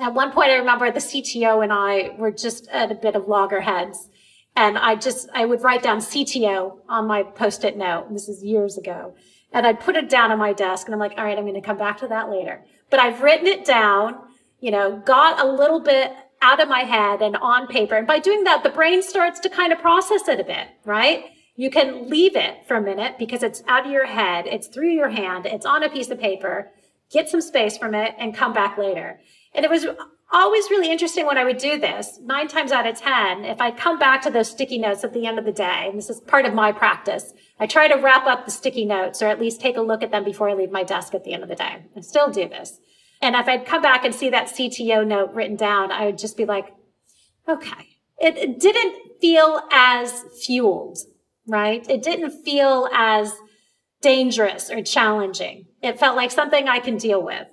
At 0.00 0.14
one 0.14 0.32
point, 0.32 0.50
I 0.50 0.56
remember 0.56 0.90
the 0.90 1.00
CTO 1.00 1.62
and 1.62 1.72
I 1.72 2.10
were 2.18 2.30
just 2.30 2.68
at 2.68 2.90
a 2.90 2.94
bit 2.94 3.14
of 3.14 3.28
loggerheads. 3.28 4.08
And 4.56 4.78
I 4.78 4.96
just, 4.96 5.28
I 5.34 5.44
would 5.44 5.62
write 5.62 5.82
down 5.82 5.98
CTO 5.98 6.78
on 6.88 7.06
my 7.06 7.22
post-it 7.22 7.76
note. 7.76 8.10
This 8.10 8.28
is 8.28 8.42
years 8.42 8.78
ago. 8.78 9.14
And 9.52 9.66
I'd 9.66 9.80
put 9.80 9.96
it 9.96 10.08
down 10.08 10.32
on 10.32 10.38
my 10.38 10.52
desk 10.52 10.86
and 10.86 10.94
I'm 10.94 10.98
like, 10.98 11.12
all 11.16 11.24
right, 11.24 11.36
I'm 11.36 11.44
going 11.44 11.54
to 11.54 11.60
come 11.60 11.78
back 11.78 11.98
to 11.98 12.08
that 12.08 12.30
later. 12.30 12.64
But 12.90 13.00
I've 13.00 13.20
written 13.20 13.46
it 13.46 13.64
down, 13.64 14.16
you 14.60 14.70
know, 14.70 14.96
got 15.04 15.44
a 15.44 15.48
little 15.48 15.80
bit 15.80 16.12
out 16.42 16.60
of 16.60 16.68
my 16.68 16.80
head 16.80 17.22
and 17.22 17.36
on 17.36 17.66
paper. 17.66 17.96
And 17.96 18.06
by 18.06 18.18
doing 18.18 18.44
that, 18.44 18.62
the 18.62 18.70
brain 18.70 19.02
starts 19.02 19.40
to 19.40 19.48
kind 19.48 19.72
of 19.72 19.78
process 19.78 20.26
it 20.28 20.40
a 20.40 20.44
bit, 20.44 20.68
right? 20.84 21.26
You 21.54 21.70
can 21.70 22.08
leave 22.08 22.36
it 22.36 22.66
for 22.66 22.76
a 22.76 22.82
minute 22.82 23.18
because 23.18 23.42
it's 23.42 23.62
out 23.66 23.86
of 23.86 23.92
your 23.92 24.06
head. 24.06 24.46
It's 24.46 24.68
through 24.68 24.90
your 24.90 25.08
hand. 25.08 25.46
It's 25.46 25.66
on 25.66 25.82
a 25.82 25.88
piece 25.88 26.10
of 26.10 26.18
paper. 26.18 26.70
Get 27.10 27.28
some 27.28 27.40
space 27.40 27.78
from 27.78 27.94
it 27.94 28.14
and 28.18 28.34
come 28.34 28.52
back 28.52 28.78
later. 28.78 29.20
And 29.54 29.64
it 29.64 29.70
was 29.70 29.86
always 30.32 30.70
really 30.70 30.90
interesting 30.90 31.26
when 31.26 31.38
I 31.38 31.44
would 31.44 31.58
do 31.58 31.78
this. 31.78 32.18
Nine 32.22 32.48
times 32.48 32.72
out 32.72 32.86
of 32.86 32.98
10, 32.98 33.44
if 33.44 33.60
I 33.60 33.70
come 33.70 33.98
back 33.98 34.22
to 34.22 34.30
those 34.30 34.50
sticky 34.50 34.78
notes 34.78 35.04
at 35.04 35.12
the 35.12 35.26
end 35.26 35.38
of 35.38 35.44
the 35.44 35.52
day, 35.52 35.86
and 35.88 35.96
this 35.96 36.10
is 36.10 36.20
part 36.20 36.44
of 36.44 36.54
my 36.54 36.72
practice, 36.72 37.32
I 37.58 37.66
try 37.66 37.88
to 37.88 37.96
wrap 37.96 38.26
up 38.26 38.44
the 38.44 38.50
sticky 38.50 38.84
notes 38.84 39.22
or 39.22 39.26
at 39.26 39.40
least 39.40 39.60
take 39.60 39.76
a 39.76 39.82
look 39.82 40.02
at 40.02 40.10
them 40.10 40.24
before 40.24 40.50
I 40.50 40.54
leave 40.54 40.72
my 40.72 40.82
desk 40.82 41.14
at 41.14 41.24
the 41.24 41.32
end 41.32 41.42
of 41.42 41.48
the 41.48 41.54
day. 41.54 41.84
I 41.96 42.00
still 42.00 42.30
do 42.30 42.48
this. 42.48 42.78
And 43.22 43.34
if 43.34 43.48
I'd 43.48 43.66
come 43.66 43.82
back 43.82 44.04
and 44.04 44.14
see 44.14 44.28
that 44.30 44.48
CTO 44.48 45.06
note 45.06 45.32
written 45.32 45.56
down, 45.56 45.90
I 45.90 46.06
would 46.06 46.18
just 46.18 46.36
be 46.36 46.44
like, 46.44 46.74
okay. 47.48 47.96
It, 48.18 48.36
it 48.36 48.60
didn't 48.60 48.96
feel 49.20 49.60
as 49.70 50.24
fueled, 50.44 50.98
right? 51.46 51.88
It 51.88 52.02
didn't 52.02 52.30
feel 52.30 52.88
as 52.92 53.32
dangerous 54.00 54.70
or 54.70 54.82
challenging. 54.82 55.65
It 55.82 55.98
felt 55.98 56.16
like 56.16 56.30
something 56.30 56.68
I 56.68 56.78
can 56.78 56.96
deal 56.96 57.22
with. 57.22 57.46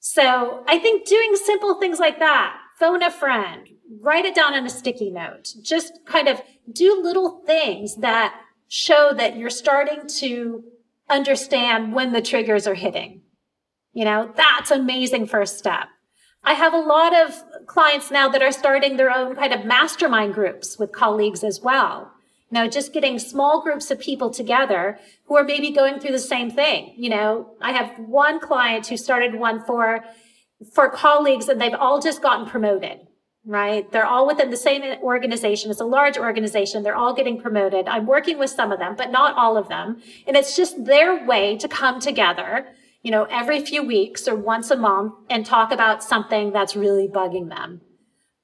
So 0.00 0.64
I 0.66 0.78
think 0.78 1.06
doing 1.06 1.36
simple 1.36 1.78
things 1.78 1.98
like 1.98 2.18
that, 2.18 2.56
phone 2.78 3.02
a 3.02 3.10
friend, 3.10 3.68
write 4.00 4.24
it 4.24 4.34
down 4.34 4.54
on 4.54 4.66
a 4.66 4.70
sticky 4.70 5.10
note, 5.10 5.54
just 5.62 6.00
kind 6.06 6.28
of 6.28 6.40
do 6.72 7.00
little 7.02 7.42
things 7.46 7.96
that 7.96 8.34
show 8.68 9.12
that 9.16 9.36
you're 9.36 9.50
starting 9.50 10.06
to 10.18 10.64
understand 11.08 11.92
when 11.92 12.12
the 12.12 12.22
triggers 12.22 12.66
are 12.66 12.74
hitting. 12.74 13.22
You 13.92 14.04
know, 14.04 14.32
that's 14.34 14.70
amazing 14.70 15.26
first 15.26 15.58
step. 15.58 15.88
I 16.44 16.54
have 16.54 16.72
a 16.72 16.78
lot 16.78 17.14
of 17.14 17.44
clients 17.66 18.10
now 18.10 18.28
that 18.30 18.42
are 18.42 18.50
starting 18.50 18.96
their 18.96 19.10
own 19.10 19.36
kind 19.36 19.52
of 19.52 19.64
mastermind 19.64 20.34
groups 20.34 20.78
with 20.78 20.90
colleagues 20.90 21.44
as 21.44 21.60
well. 21.60 22.10
Know, 22.52 22.68
just 22.68 22.92
getting 22.92 23.18
small 23.18 23.62
groups 23.62 23.90
of 23.90 23.98
people 23.98 24.30
together 24.30 24.98
who 25.26 25.36
are 25.36 25.42
maybe 25.44 25.70
going 25.70 25.98
through 25.98 26.12
the 26.12 26.18
same 26.18 26.50
thing. 26.50 26.92
You 26.96 27.10
know, 27.10 27.56
I 27.60 27.72
have 27.72 27.98
one 27.98 28.40
client 28.40 28.86
who 28.86 28.96
started 28.96 29.34
one 29.34 29.64
for, 29.64 30.04
for 30.74 30.90
colleagues 30.90 31.48
and 31.48 31.60
they've 31.60 31.74
all 31.74 32.00
just 32.00 32.20
gotten 32.20 32.46
promoted, 32.46 33.00
right? 33.46 33.90
They're 33.90 34.06
all 34.06 34.26
within 34.26 34.50
the 34.50 34.58
same 34.58 34.82
organization. 35.02 35.70
It's 35.70 35.80
a 35.80 35.86
large 35.86 36.18
organization. 36.18 36.82
They're 36.82 36.94
all 36.94 37.14
getting 37.14 37.40
promoted. 37.40 37.88
I'm 37.88 38.06
working 38.06 38.38
with 38.38 38.50
some 38.50 38.70
of 38.70 38.78
them, 38.78 38.96
but 38.96 39.10
not 39.10 39.34
all 39.34 39.56
of 39.56 39.68
them. 39.68 40.02
And 40.26 40.36
it's 40.36 40.54
just 40.54 40.84
their 40.84 41.24
way 41.26 41.56
to 41.56 41.66
come 41.68 42.00
together 42.00 42.66
you 43.02 43.10
know, 43.10 43.24
every 43.24 43.64
few 43.64 43.82
weeks 43.82 44.28
or 44.28 44.36
once 44.36 44.70
a 44.70 44.76
month 44.76 45.14
and 45.28 45.44
talk 45.44 45.72
about 45.72 46.02
something 46.02 46.52
that's 46.52 46.76
really 46.76 47.08
bugging 47.08 47.48
them. 47.48 47.80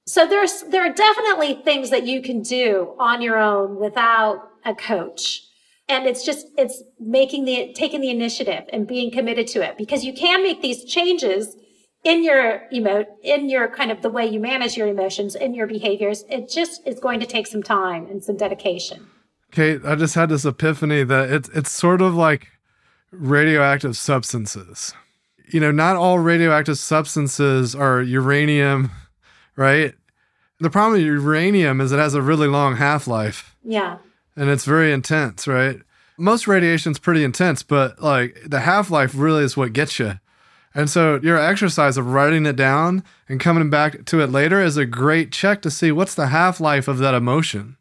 So 0.09 0.27
there's, 0.27 0.63
there 0.63 0.83
are 0.83 0.93
definitely 0.93 1.61
things 1.65 1.91
that 1.91 2.07
you 2.07 2.23
can 2.23 2.41
do 2.41 2.95
on 2.99 3.21
your 3.21 3.37
own 3.39 3.77
without 3.77 4.49
a 4.65 4.75
coach. 4.75 5.43
And 5.87 6.07
it's 6.07 6.25
just, 6.25 6.47
it's 6.57 6.83
making 6.99 7.45
the, 7.45 7.75
taking 7.75 8.01
the 8.01 8.11
initiative 8.11 8.65
and 8.73 8.87
being 8.87 9.11
committed 9.11 9.47
to 9.49 9.63
it 9.63 9.77
because 9.77 10.05
you 10.05 10.15
can 10.15 10.43
make 10.43 10.63
these 10.63 10.85
changes 10.85 11.57
in 12.05 12.25
your 12.25 12.63
emo, 12.73 13.05
in 13.23 13.51
your 13.51 13.69
kind 13.69 13.91
of 13.91 14.01
the 14.01 14.09
way 14.09 14.27
you 14.27 14.41
manage 14.41 14.79
your 14.79 14.89
emotions, 14.89 15.35
in 15.35 15.55
your 15.55 15.67
behaviors. 15.67 16.25
It 16.31 16.49
just 16.49 16.87
is 16.87 16.99
going 17.01 17.21
to 17.21 17.27
take 17.27 17.47
some 17.47 17.63
time 17.63 18.07
and 18.07 18.25
some 18.25 18.37
dedication. 18.37 19.09
Kate, 19.51 19.81
I 19.85 19.95
just 19.95 20.15
had 20.15 20.31
this 20.31 20.47
epiphany 20.47 21.05
that 21.05 21.31
it's, 21.31 21.49
it's 21.51 21.71
sort 21.71 22.01
of 22.01 22.15
like, 22.15 22.49
radioactive 23.11 23.97
substances. 23.97 24.95
You 25.51 25.61
know, 25.61 25.71
not 25.71 25.97
all 25.97 26.19
radioactive 26.19 26.79
substances 26.79 27.75
are 27.75 28.03
uranium, 28.03 28.91
right? 29.59 29.95
The 30.61 30.71
problem 30.71 30.95
with 30.95 31.03
uranium 31.03 31.81
is 31.81 31.93
it 31.93 31.99
has 31.99 32.15
a 32.15 32.23
really 32.23 32.49
long 32.49 32.77
half 32.77 33.07
life. 33.07 33.57
Yeah. 33.63 33.99
And 34.37 34.49
it's 34.49 34.65
very 34.65 34.93
intense, 34.93 35.47
right? 35.47 35.81
Most 36.17 36.47
radiation's 36.47 36.99
pretty 36.99 37.25
intense, 37.25 37.63
but 37.63 38.01
like 38.01 38.39
the 38.47 38.61
half 38.61 38.91
life 38.91 39.13
really 39.15 39.45
is 39.45 39.57
what 39.57 39.73
gets 39.73 39.99
you. 39.99 40.19
And 40.75 40.89
so 40.89 41.19
your 41.23 41.39
exercise 41.39 41.97
of 41.97 42.07
writing 42.07 42.47
it 42.47 42.57
down 42.57 43.03
and 43.29 43.41
coming 43.41 43.69
back 43.69 44.05
to 44.07 44.21
it 44.21 44.31
later 44.31 44.63
is 44.63 44.77
a 44.77 44.87
great 44.87 45.33
check 45.33 45.61
to 45.63 45.71
see 45.71 45.91
what's 45.91 46.15
the 46.15 46.29
half 46.29 46.61
life 46.61 46.87
of 46.87 46.99
that 46.99 47.15
emotion. 47.15 47.77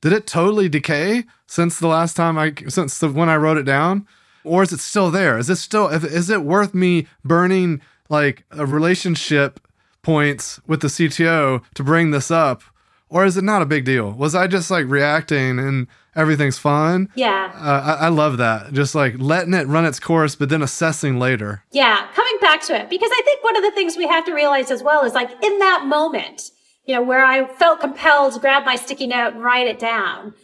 Did 0.00 0.12
it 0.12 0.26
totally 0.26 0.68
decay 0.68 1.24
since 1.46 1.78
the 1.78 1.88
last 1.88 2.16
time 2.16 2.38
I 2.38 2.54
since 2.68 2.98
the, 2.98 3.08
when 3.10 3.28
I 3.28 3.36
wrote 3.36 3.58
it 3.58 3.64
down? 3.64 4.06
or 4.46 4.62
is 4.62 4.72
it 4.72 4.80
still 4.80 5.10
there? 5.10 5.36
Is 5.36 5.50
it 5.50 5.56
still 5.56 5.88
is 5.88 6.30
it 6.30 6.42
worth 6.42 6.72
me 6.72 7.06
burning 7.24 7.82
like 8.08 8.44
a 8.50 8.64
relationship 8.64 9.60
points 10.06 10.60
with 10.68 10.80
the 10.82 10.88
CTO 10.88 11.62
to 11.74 11.82
bring 11.82 12.12
this 12.12 12.30
up? 12.30 12.62
Or 13.08 13.24
is 13.24 13.36
it 13.36 13.42
not 13.42 13.60
a 13.60 13.66
big 13.66 13.84
deal? 13.84 14.12
Was 14.12 14.36
I 14.36 14.46
just 14.46 14.70
like 14.70 14.86
reacting 14.86 15.58
and 15.58 15.88
everything's 16.14 16.58
fine? 16.58 17.08
Yeah. 17.16 17.52
Uh, 17.54 17.96
I, 18.00 18.06
I 18.06 18.08
love 18.08 18.38
that. 18.38 18.72
Just 18.72 18.94
like 18.94 19.16
letting 19.18 19.52
it 19.52 19.66
run 19.66 19.84
its 19.84 19.98
course, 19.98 20.36
but 20.36 20.48
then 20.48 20.62
assessing 20.62 21.18
later. 21.18 21.64
Yeah. 21.72 22.06
Coming 22.14 22.38
back 22.40 22.62
to 22.62 22.80
it. 22.80 22.88
Because 22.88 23.10
I 23.12 23.22
think 23.24 23.42
one 23.42 23.56
of 23.56 23.64
the 23.64 23.72
things 23.72 23.96
we 23.96 24.06
have 24.06 24.24
to 24.26 24.32
realize 24.32 24.70
as 24.70 24.82
well 24.82 25.04
is 25.04 25.12
like 25.12 25.30
in 25.42 25.58
that 25.58 25.86
moment, 25.86 26.50
you 26.84 26.94
know, 26.94 27.02
where 27.02 27.24
I 27.24 27.46
felt 27.46 27.80
compelled 27.80 28.34
to 28.34 28.40
grab 28.40 28.64
my 28.64 28.76
sticky 28.76 29.08
note 29.08 29.34
and 29.34 29.42
write 29.42 29.66
it 29.66 29.78
down, 29.78 30.34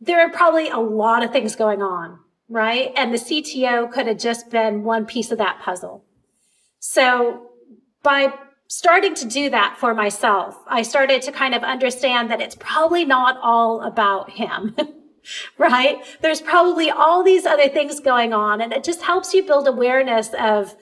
there 0.00 0.20
are 0.20 0.30
probably 0.30 0.68
a 0.68 0.78
lot 0.78 1.24
of 1.24 1.32
things 1.32 1.56
going 1.56 1.82
on 1.82 2.20
right? 2.48 2.92
And 2.96 3.12
the 3.12 3.18
CTO 3.18 3.92
could 3.92 4.06
have 4.06 4.18
just 4.18 4.50
been 4.50 4.82
one 4.82 5.04
piece 5.06 5.30
of 5.30 5.38
that 5.38 5.60
puzzle. 5.60 6.04
So 6.80 7.50
by 8.02 8.32
starting 8.68 9.14
to 9.14 9.26
do 9.26 9.50
that 9.50 9.76
for 9.78 9.94
myself, 9.94 10.56
I 10.68 10.82
started 10.82 11.22
to 11.22 11.32
kind 11.32 11.54
of 11.54 11.62
understand 11.62 12.30
that 12.30 12.40
it's 12.40 12.54
probably 12.54 13.04
not 13.04 13.38
all 13.42 13.82
about 13.82 14.30
him. 14.30 14.76
right? 15.58 15.98
There's 16.20 16.40
probably 16.40 16.90
all 16.90 17.22
these 17.22 17.44
other 17.44 17.68
things 17.68 18.00
going 18.00 18.32
on 18.32 18.60
and 18.60 18.72
it 18.72 18.84
just 18.84 19.02
helps 19.02 19.34
you 19.34 19.42
build 19.42 19.66
awareness 19.66 20.30
of 20.38 20.74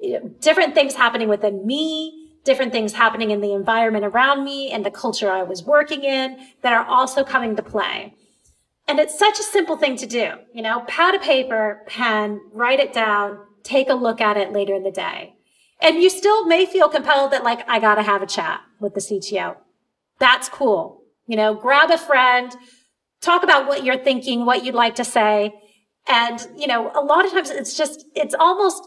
you 0.00 0.14
know, 0.14 0.28
different 0.40 0.74
things 0.74 0.94
happening 0.94 1.28
within 1.28 1.64
me, 1.66 2.32
different 2.44 2.72
things 2.72 2.94
happening 2.94 3.30
in 3.30 3.40
the 3.40 3.52
environment 3.52 4.04
around 4.04 4.44
me 4.44 4.70
and 4.70 4.84
the 4.84 4.90
culture 4.90 5.30
I 5.30 5.42
was 5.42 5.62
working 5.62 6.04
in 6.04 6.38
that 6.62 6.72
are 6.72 6.84
also 6.84 7.22
coming 7.22 7.54
to 7.56 7.62
play. 7.62 8.14
And 8.88 8.98
it's 8.98 9.18
such 9.18 9.38
a 9.38 9.44
simple 9.44 9.76
thing 9.76 9.96
to 9.96 10.06
do, 10.06 10.32
you 10.52 10.62
know, 10.62 10.80
pad 10.86 11.14
a 11.14 11.18
paper, 11.18 11.82
pen, 11.86 12.40
write 12.52 12.80
it 12.80 12.92
down, 12.92 13.38
take 13.62 13.88
a 13.88 13.94
look 13.94 14.20
at 14.20 14.36
it 14.36 14.52
later 14.52 14.74
in 14.74 14.84
the 14.84 14.92
day. 14.92 15.35
And 15.80 16.02
you 16.02 16.10
still 16.10 16.46
may 16.46 16.66
feel 16.66 16.88
compelled 16.88 17.32
that 17.32 17.44
like, 17.44 17.68
I 17.68 17.78
gotta 17.78 18.02
have 18.02 18.22
a 18.22 18.26
chat 18.26 18.60
with 18.80 18.94
the 18.94 19.00
CTO. 19.00 19.56
That's 20.18 20.48
cool. 20.48 21.02
You 21.26 21.36
know, 21.36 21.54
grab 21.54 21.90
a 21.90 21.98
friend, 21.98 22.54
talk 23.20 23.42
about 23.42 23.66
what 23.66 23.84
you're 23.84 23.98
thinking, 23.98 24.46
what 24.46 24.64
you'd 24.64 24.74
like 24.74 24.94
to 24.96 25.04
say. 25.04 25.54
And, 26.08 26.46
you 26.56 26.66
know, 26.66 26.90
a 26.94 27.02
lot 27.02 27.24
of 27.24 27.32
times 27.32 27.50
it's 27.50 27.76
just, 27.76 28.04
it's 28.14 28.34
almost, 28.38 28.82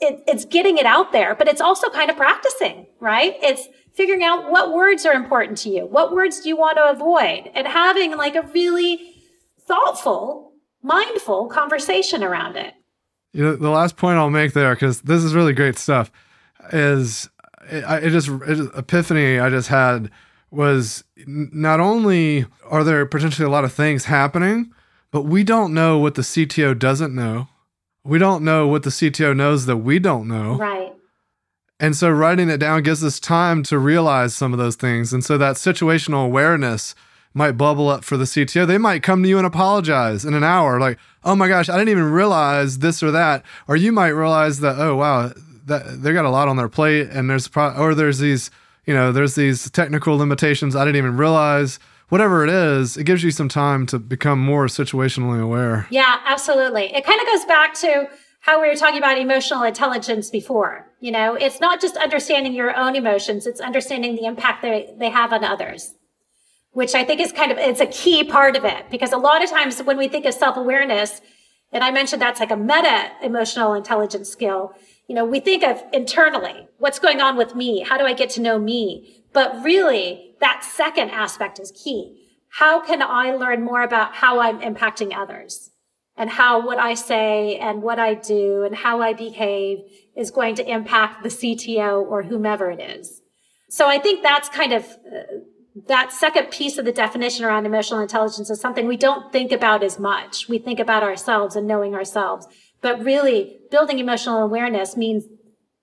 it, 0.00 0.22
it's 0.26 0.44
getting 0.44 0.76
it 0.76 0.86
out 0.86 1.12
there, 1.12 1.34
but 1.34 1.48
it's 1.48 1.60
also 1.60 1.88
kind 1.88 2.10
of 2.10 2.16
practicing, 2.16 2.86
right? 3.00 3.36
It's 3.40 3.68
figuring 3.94 4.24
out 4.24 4.50
what 4.50 4.72
words 4.72 5.06
are 5.06 5.14
important 5.14 5.56
to 5.58 5.70
you. 5.70 5.86
What 5.86 6.12
words 6.12 6.40
do 6.40 6.48
you 6.48 6.56
want 6.56 6.76
to 6.78 6.90
avoid? 6.90 7.50
And 7.54 7.66
having 7.66 8.16
like 8.16 8.34
a 8.34 8.42
really 8.42 9.14
thoughtful, 9.66 10.52
mindful 10.82 11.46
conversation 11.46 12.22
around 12.22 12.56
it. 12.56 12.74
You 13.32 13.44
know, 13.44 13.56
the 13.56 13.70
last 13.70 13.96
point 13.96 14.18
I'll 14.18 14.30
make 14.30 14.52
there, 14.52 14.74
because 14.74 15.00
this 15.02 15.22
is 15.22 15.34
really 15.34 15.52
great 15.52 15.78
stuff, 15.78 16.10
is 16.72 17.28
it, 17.70 18.04
it 18.04 18.10
just 18.10 18.28
it, 18.28 18.70
epiphany 18.76 19.38
I 19.38 19.50
just 19.50 19.68
had 19.68 20.10
was 20.50 21.04
not 21.26 21.80
only 21.80 22.46
are 22.66 22.84
there 22.84 23.04
potentially 23.06 23.46
a 23.46 23.50
lot 23.50 23.64
of 23.64 23.72
things 23.72 24.04
happening, 24.04 24.72
but 25.10 25.22
we 25.22 25.44
don't 25.44 25.74
know 25.74 25.98
what 25.98 26.14
the 26.14 26.22
CTO 26.22 26.78
doesn't 26.78 27.14
know. 27.14 27.48
We 28.04 28.18
don't 28.18 28.44
know 28.44 28.68
what 28.68 28.82
the 28.82 28.90
CTO 28.90 29.34
knows 29.34 29.66
that 29.66 29.78
we 29.78 29.98
don't 29.98 30.28
know. 30.28 30.56
Right. 30.56 30.92
And 31.80 31.96
so 31.96 32.10
writing 32.10 32.50
it 32.50 32.58
down 32.58 32.82
gives 32.82 33.02
us 33.02 33.18
time 33.18 33.62
to 33.64 33.78
realize 33.78 34.34
some 34.34 34.52
of 34.52 34.58
those 34.58 34.76
things. 34.76 35.12
And 35.12 35.24
so 35.24 35.36
that 35.38 35.56
situational 35.56 36.24
awareness 36.24 36.94
might 37.32 37.52
bubble 37.52 37.88
up 37.88 38.04
for 38.04 38.16
the 38.16 38.24
CTO. 38.24 38.66
They 38.66 38.78
might 38.78 39.02
come 39.02 39.22
to 39.22 39.28
you 39.28 39.38
and 39.38 39.46
apologize 39.46 40.24
in 40.24 40.34
an 40.34 40.44
hour, 40.44 40.78
like, 40.78 40.98
"Oh 41.24 41.34
my 41.34 41.48
gosh, 41.48 41.68
I 41.68 41.76
didn't 41.76 41.88
even 41.88 42.12
realize 42.12 42.78
this 42.78 43.02
or 43.02 43.10
that," 43.10 43.42
or 43.66 43.74
you 43.74 43.90
might 43.90 44.08
realize 44.10 44.60
that, 44.60 44.78
"Oh 44.78 44.94
wow, 44.94 45.32
that 45.66 46.02
they 46.02 46.12
got 46.12 46.24
a 46.24 46.30
lot 46.30 46.48
on 46.48 46.56
their 46.56 46.68
plate, 46.68 47.08
and 47.10 47.28
there's 47.28 47.48
pro- 47.48 47.74
or 47.76 47.94
there's 47.94 48.18
these, 48.18 48.50
you 48.86 48.94
know, 48.94 49.12
there's 49.12 49.34
these 49.34 49.70
technical 49.70 50.16
limitations 50.16 50.76
I 50.76 50.84
didn't 50.84 50.96
even 50.96 51.16
realize." 51.16 51.78
Whatever 52.10 52.44
it 52.44 52.50
is, 52.50 52.98
it 52.98 53.04
gives 53.04 53.24
you 53.24 53.30
some 53.30 53.48
time 53.48 53.86
to 53.86 53.98
become 53.98 54.38
more 54.38 54.66
situationally 54.66 55.42
aware. 55.42 55.86
Yeah, 55.90 56.20
absolutely. 56.26 56.94
It 56.94 57.04
kind 57.04 57.18
of 57.18 57.26
goes 57.26 57.46
back 57.46 57.74
to 57.76 58.08
how 58.40 58.60
we 58.60 58.68
were 58.68 58.74
talking 58.74 58.98
about 58.98 59.18
emotional 59.18 59.62
intelligence 59.62 60.28
before. 60.28 60.86
You 61.00 61.10
know, 61.12 61.34
it's 61.34 61.60
not 61.60 61.80
just 61.80 61.96
understanding 61.96 62.52
your 62.52 62.76
own 62.76 62.94
emotions, 62.94 63.46
it's 63.46 63.58
understanding 63.58 64.16
the 64.16 64.26
impact 64.26 64.60
they, 64.60 64.94
they 64.98 65.08
have 65.08 65.32
on 65.32 65.44
others 65.44 65.94
which 66.74 66.94
I 66.94 67.04
think 67.04 67.20
is 67.20 67.32
kind 67.32 67.50
of, 67.50 67.58
it's 67.58 67.80
a 67.80 67.86
key 67.86 68.24
part 68.24 68.56
of 68.56 68.64
it 68.64 68.90
because 68.90 69.12
a 69.12 69.16
lot 69.16 69.42
of 69.42 69.48
times 69.48 69.80
when 69.80 69.96
we 69.96 70.08
think 70.08 70.26
of 70.26 70.34
self-awareness, 70.34 71.20
and 71.72 71.82
I 71.82 71.90
mentioned 71.92 72.20
that's 72.20 72.40
like 72.40 72.50
a 72.50 72.56
meta 72.56 73.12
emotional 73.22 73.74
intelligence 73.74 74.28
skill, 74.28 74.74
you 75.08 75.14
know, 75.14 75.24
we 75.24 75.40
think 75.40 75.62
of 75.62 75.82
internally, 75.92 76.68
what's 76.78 76.98
going 76.98 77.20
on 77.20 77.36
with 77.36 77.54
me? 77.54 77.80
How 77.80 77.98
do 77.98 78.04
I 78.04 78.14
get 78.14 78.30
to 78.30 78.40
know 78.40 78.58
me? 78.58 79.24
But 79.32 79.62
really 79.62 80.34
that 80.40 80.64
second 80.64 81.10
aspect 81.10 81.58
is 81.58 81.72
key. 81.72 82.20
How 82.48 82.80
can 82.80 83.02
I 83.02 83.34
learn 83.34 83.64
more 83.64 83.82
about 83.82 84.14
how 84.14 84.40
I'm 84.40 84.60
impacting 84.60 85.16
others? 85.16 85.70
And 86.16 86.30
how 86.30 86.64
what 86.64 86.78
I 86.78 86.94
say 86.94 87.56
and 87.56 87.82
what 87.82 87.98
I 87.98 88.14
do 88.14 88.62
and 88.62 88.76
how 88.76 89.02
I 89.02 89.14
behave 89.14 89.78
is 90.16 90.30
going 90.30 90.54
to 90.54 90.70
impact 90.70 91.24
the 91.24 91.28
CTO 91.28 92.02
or 92.02 92.22
whomever 92.22 92.70
it 92.70 92.80
is. 92.80 93.20
So 93.68 93.88
I 93.88 93.98
think 93.98 94.22
that's 94.22 94.48
kind 94.48 94.72
of 94.72 94.84
uh, 94.84 95.22
that 95.88 96.12
second 96.12 96.52
piece 96.52 96.78
of 96.78 96.84
the 96.84 96.92
definition 96.92 97.44
around 97.44 97.66
emotional 97.66 97.98
intelligence 97.98 98.48
is 98.48 98.60
something 98.60 98.86
we 98.86 98.96
don't 98.96 99.32
think 99.32 99.50
about 99.50 99.82
as 99.82 99.98
much. 99.98 100.48
We 100.48 100.58
think 100.58 100.78
about 100.78 101.02
ourselves 101.02 101.56
and 101.56 101.66
knowing 101.66 101.94
ourselves, 101.94 102.46
but 102.84 103.02
really 103.02 103.60
building 103.70 103.98
emotional 103.98 104.42
awareness 104.42 104.94
means 104.94 105.24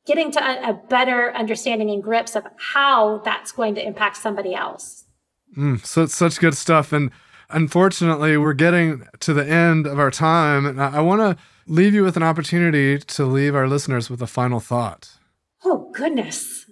getting 0.05 0.31
to 0.31 0.39
a, 0.39 0.69
a 0.69 0.73
better 0.87 1.33
understanding 1.33 1.89
and 1.89 2.03
grips 2.03 2.35
of 2.35 2.45
how 2.57 3.17
that's 3.25 3.51
going 3.51 3.73
to 3.73 3.83
impact 3.83 4.17
somebody 4.17 4.53
else. 4.53 5.05
Mm, 5.57 5.83
so 5.83 6.03
it's 6.03 6.15
such 6.15 6.39
good 6.39 6.55
stuff. 6.55 6.93
And 6.93 7.09
unfortunately, 7.49 8.37
we're 8.37 8.53
getting 8.53 9.07
to 9.19 9.33
the 9.33 9.43
end 9.43 9.87
of 9.87 9.97
our 9.97 10.11
time. 10.11 10.67
And 10.67 10.79
I, 10.79 10.97
I 10.97 10.99
want 11.01 11.21
to 11.21 11.43
leave 11.65 11.95
you 11.95 12.03
with 12.03 12.17
an 12.17 12.23
opportunity 12.23 12.99
to 12.99 13.25
leave 13.25 13.55
our 13.55 13.67
listeners 13.67 14.11
with 14.11 14.21
a 14.21 14.27
final 14.27 14.59
thought. 14.59 15.09
Oh, 15.65 15.89
goodness. 15.95 16.67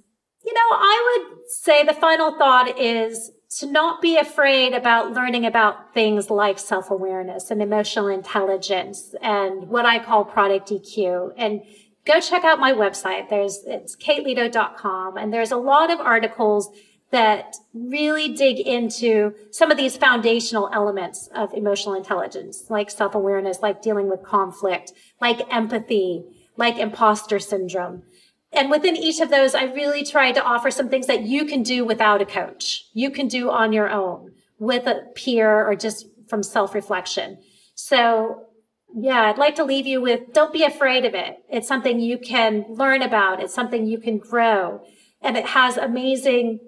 You 0.46 0.54
know, 0.54 0.70
I 0.72 1.26
would 1.28 1.40
say 1.50 1.84
the 1.84 1.96
final 1.96 2.38
thought 2.38 2.80
is 2.80 3.32
to 3.58 3.66
not 3.66 4.02
be 4.02 4.18
afraid 4.18 4.74
about 4.74 5.12
learning 5.12 5.46
about 5.46 5.94
things 5.94 6.30
like 6.30 6.60
self-awareness 6.60 7.50
and 7.50 7.62
emotional 7.62 8.08
intelligence 8.08 9.16
and 9.22 9.68
what 9.68 9.86
I 9.86 9.98
call 10.04 10.24
product 10.24 10.70
EQ 10.70 11.34
and 11.36 11.62
go 12.06 12.20
check 12.20 12.44
out 12.44 12.60
my 12.60 12.74
website. 12.74 13.30
There's 13.30 13.64
it's 13.66 13.96
kateleto.com 13.96 15.18
and 15.18 15.34
there's 15.34 15.52
a 15.52 15.58
lot 15.58 15.90
of 15.90 16.00
articles 16.00 16.70
that 17.12 17.56
really 17.74 18.34
dig 18.34 18.60
into 18.60 19.34
some 19.50 19.72
of 19.72 19.78
these 19.78 19.98
foundational 19.98 20.70
elements 20.72 21.28
of 21.34 21.52
emotional 21.56 21.96
intelligence, 21.96 22.66
like 22.70 22.92
self-awareness, 22.92 23.62
like 23.62 23.82
dealing 23.82 24.08
with 24.10 24.22
conflict, 24.22 24.94
like 25.20 25.42
empathy, 25.52 26.24
like 26.56 26.78
imposter 26.78 27.40
syndrome. 27.40 28.04
And 28.52 28.72
within 28.72 28.96
each 28.96 29.20
of 29.20 29.30
those, 29.30 29.54
I 29.54 29.64
really 29.64 30.04
tried 30.04 30.34
to 30.34 30.44
offer 30.44 30.72
some 30.72 30.90
things 30.90 31.08
that 31.08 31.24
you 31.24 31.46
can 31.46 31.64
do 31.64 31.86
without 31.86 32.22
a 32.22 32.26
coach. 32.26 32.86
You 32.94 33.12
can 33.12 33.28
do 33.28 33.50
on 33.50 33.74
your 33.74 33.90
own 33.90 34.32
with 34.58 34.88
a 34.88 35.04
peer 35.16 35.68
or 35.68 35.76
just 35.76 36.08
from 36.28 36.44
self-reflection. 36.44 37.38
So 37.76 38.48
yeah, 38.94 39.30
I'd 39.30 39.38
like 39.38 39.56
to 39.56 39.64
leave 39.64 39.86
you 39.86 40.02
with 40.02 40.34
don't 40.34 40.52
be 40.52 40.64
afraid 40.64 41.06
of 41.06 41.14
it. 41.14 41.38
It's 41.50 41.68
something 41.68 42.00
you 42.00 42.18
can 42.18 42.66
learn 42.70 43.02
about. 43.02 43.42
It's 43.42 43.54
something 43.54 43.86
you 43.86 44.00
can 44.00 44.18
grow 44.18 44.82
and 45.22 45.38
it 45.38 45.48
has 45.48 45.78
amazing 45.78 46.60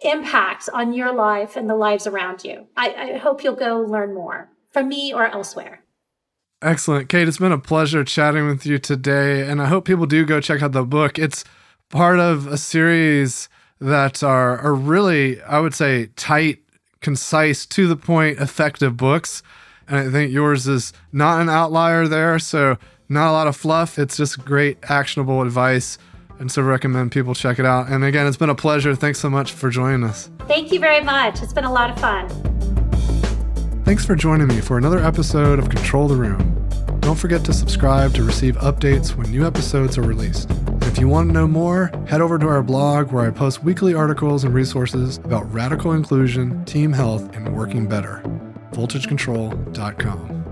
impacts 0.00 0.68
on 0.68 0.92
your 0.94 1.12
life 1.12 1.56
and 1.56 1.68
the 1.68 1.74
lives 1.74 2.06
around 2.06 2.44
you. 2.44 2.66
I, 2.76 2.94
I 2.94 3.18
hope 3.18 3.44
you'll 3.44 3.54
go 3.54 3.80
learn 3.80 4.14
more 4.14 4.50
from 4.72 4.88
me 4.88 5.12
or 5.12 5.26
elsewhere. 5.26 5.84
Excellent. 6.62 7.08
Kate, 7.08 7.26
it's 7.26 7.38
been 7.38 7.52
a 7.52 7.58
pleasure 7.58 8.04
chatting 8.04 8.46
with 8.46 8.66
you 8.66 8.78
today. 8.78 9.48
And 9.48 9.62
I 9.62 9.66
hope 9.66 9.86
people 9.86 10.06
do 10.06 10.26
go 10.26 10.40
check 10.40 10.62
out 10.62 10.72
the 10.72 10.84
book. 10.84 11.18
It's 11.18 11.44
part 11.88 12.18
of 12.18 12.46
a 12.46 12.58
series 12.58 13.48
that 13.80 14.22
are, 14.22 14.58
are 14.58 14.74
really, 14.74 15.40
I 15.42 15.58
would 15.60 15.74
say, 15.74 16.10
tight, 16.16 16.58
concise, 17.00 17.64
to 17.66 17.88
the 17.88 17.96
point, 17.96 18.40
effective 18.40 18.96
books. 18.96 19.42
And 19.88 19.98
I 19.98 20.10
think 20.10 20.32
yours 20.32 20.68
is 20.68 20.92
not 21.12 21.40
an 21.40 21.48
outlier 21.48 22.06
there. 22.06 22.38
So, 22.38 22.76
not 23.08 23.30
a 23.30 23.32
lot 23.32 23.46
of 23.46 23.56
fluff. 23.56 23.98
It's 23.98 24.16
just 24.16 24.44
great, 24.44 24.78
actionable 24.84 25.40
advice. 25.42 25.98
And 26.38 26.52
so, 26.52 26.60
recommend 26.60 27.10
people 27.10 27.34
check 27.34 27.58
it 27.58 27.64
out. 27.64 27.88
And 27.88 28.04
again, 28.04 28.26
it's 28.26 28.36
been 28.36 28.50
a 28.50 28.54
pleasure. 28.54 28.94
Thanks 28.94 29.18
so 29.18 29.30
much 29.30 29.52
for 29.52 29.70
joining 29.70 30.04
us. 30.04 30.30
Thank 30.40 30.72
you 30.72 30.78
very 30.78 31.02
much. 31.02 31.42
It's 31.42 31.54
been 31.54 31.64
a 31.64 31.72
lot 31.72 31.90
of 31.90 31.98
fun. 31.98 32.79
Thanks 33.90 34.06
for 34.06 34.14
joining 34.14 34.46
me 34.46 34.60
for 34.60 34.78
another 34.78 35.00
episode 35.00 35.58
of 35.58 35.68
Control 35.68 36.06
the 36.06 36.14
Room. 36.14 36.64
Don't 37.00 37.18
forget 37.18 37.44
to 37.44 37.52
subscribe 37.52 38.14
to 38.14 38.22
receive 38.22 38.54
updates 38.58 39.16
when 39.16 39.28
new 39.32 39.44
episodes 39.44 39.98
are 39.98 40.02
released. 40.02 40.48
If 40.82 41.00
you 41.00 41.08
want 41.08 41.28
to 41.30 41.32
know 41.32 41.48
more, 41.48 41.90
head 42.06 42.20
over 42.20 42.38
to 42.38 42.46
our 42.46 42.62
blog 42.62 43.10
where 43.10 43.26
I 43.26 43.30
post 43.32 43.64
weekly 43.64 43.92
articles 43.92 44.44
and 44.44 44.54
resources 44.54 45.18
about 45.18 45.52
radical 45.52 45.90
inclusion, 45.90 46.64
team 46.66 46.92
health, 46.92 47.34
and 47.34 47.52
working 47.56 47.88
better. 47.88 48.22
VoltageControl.com. 48.74 50.49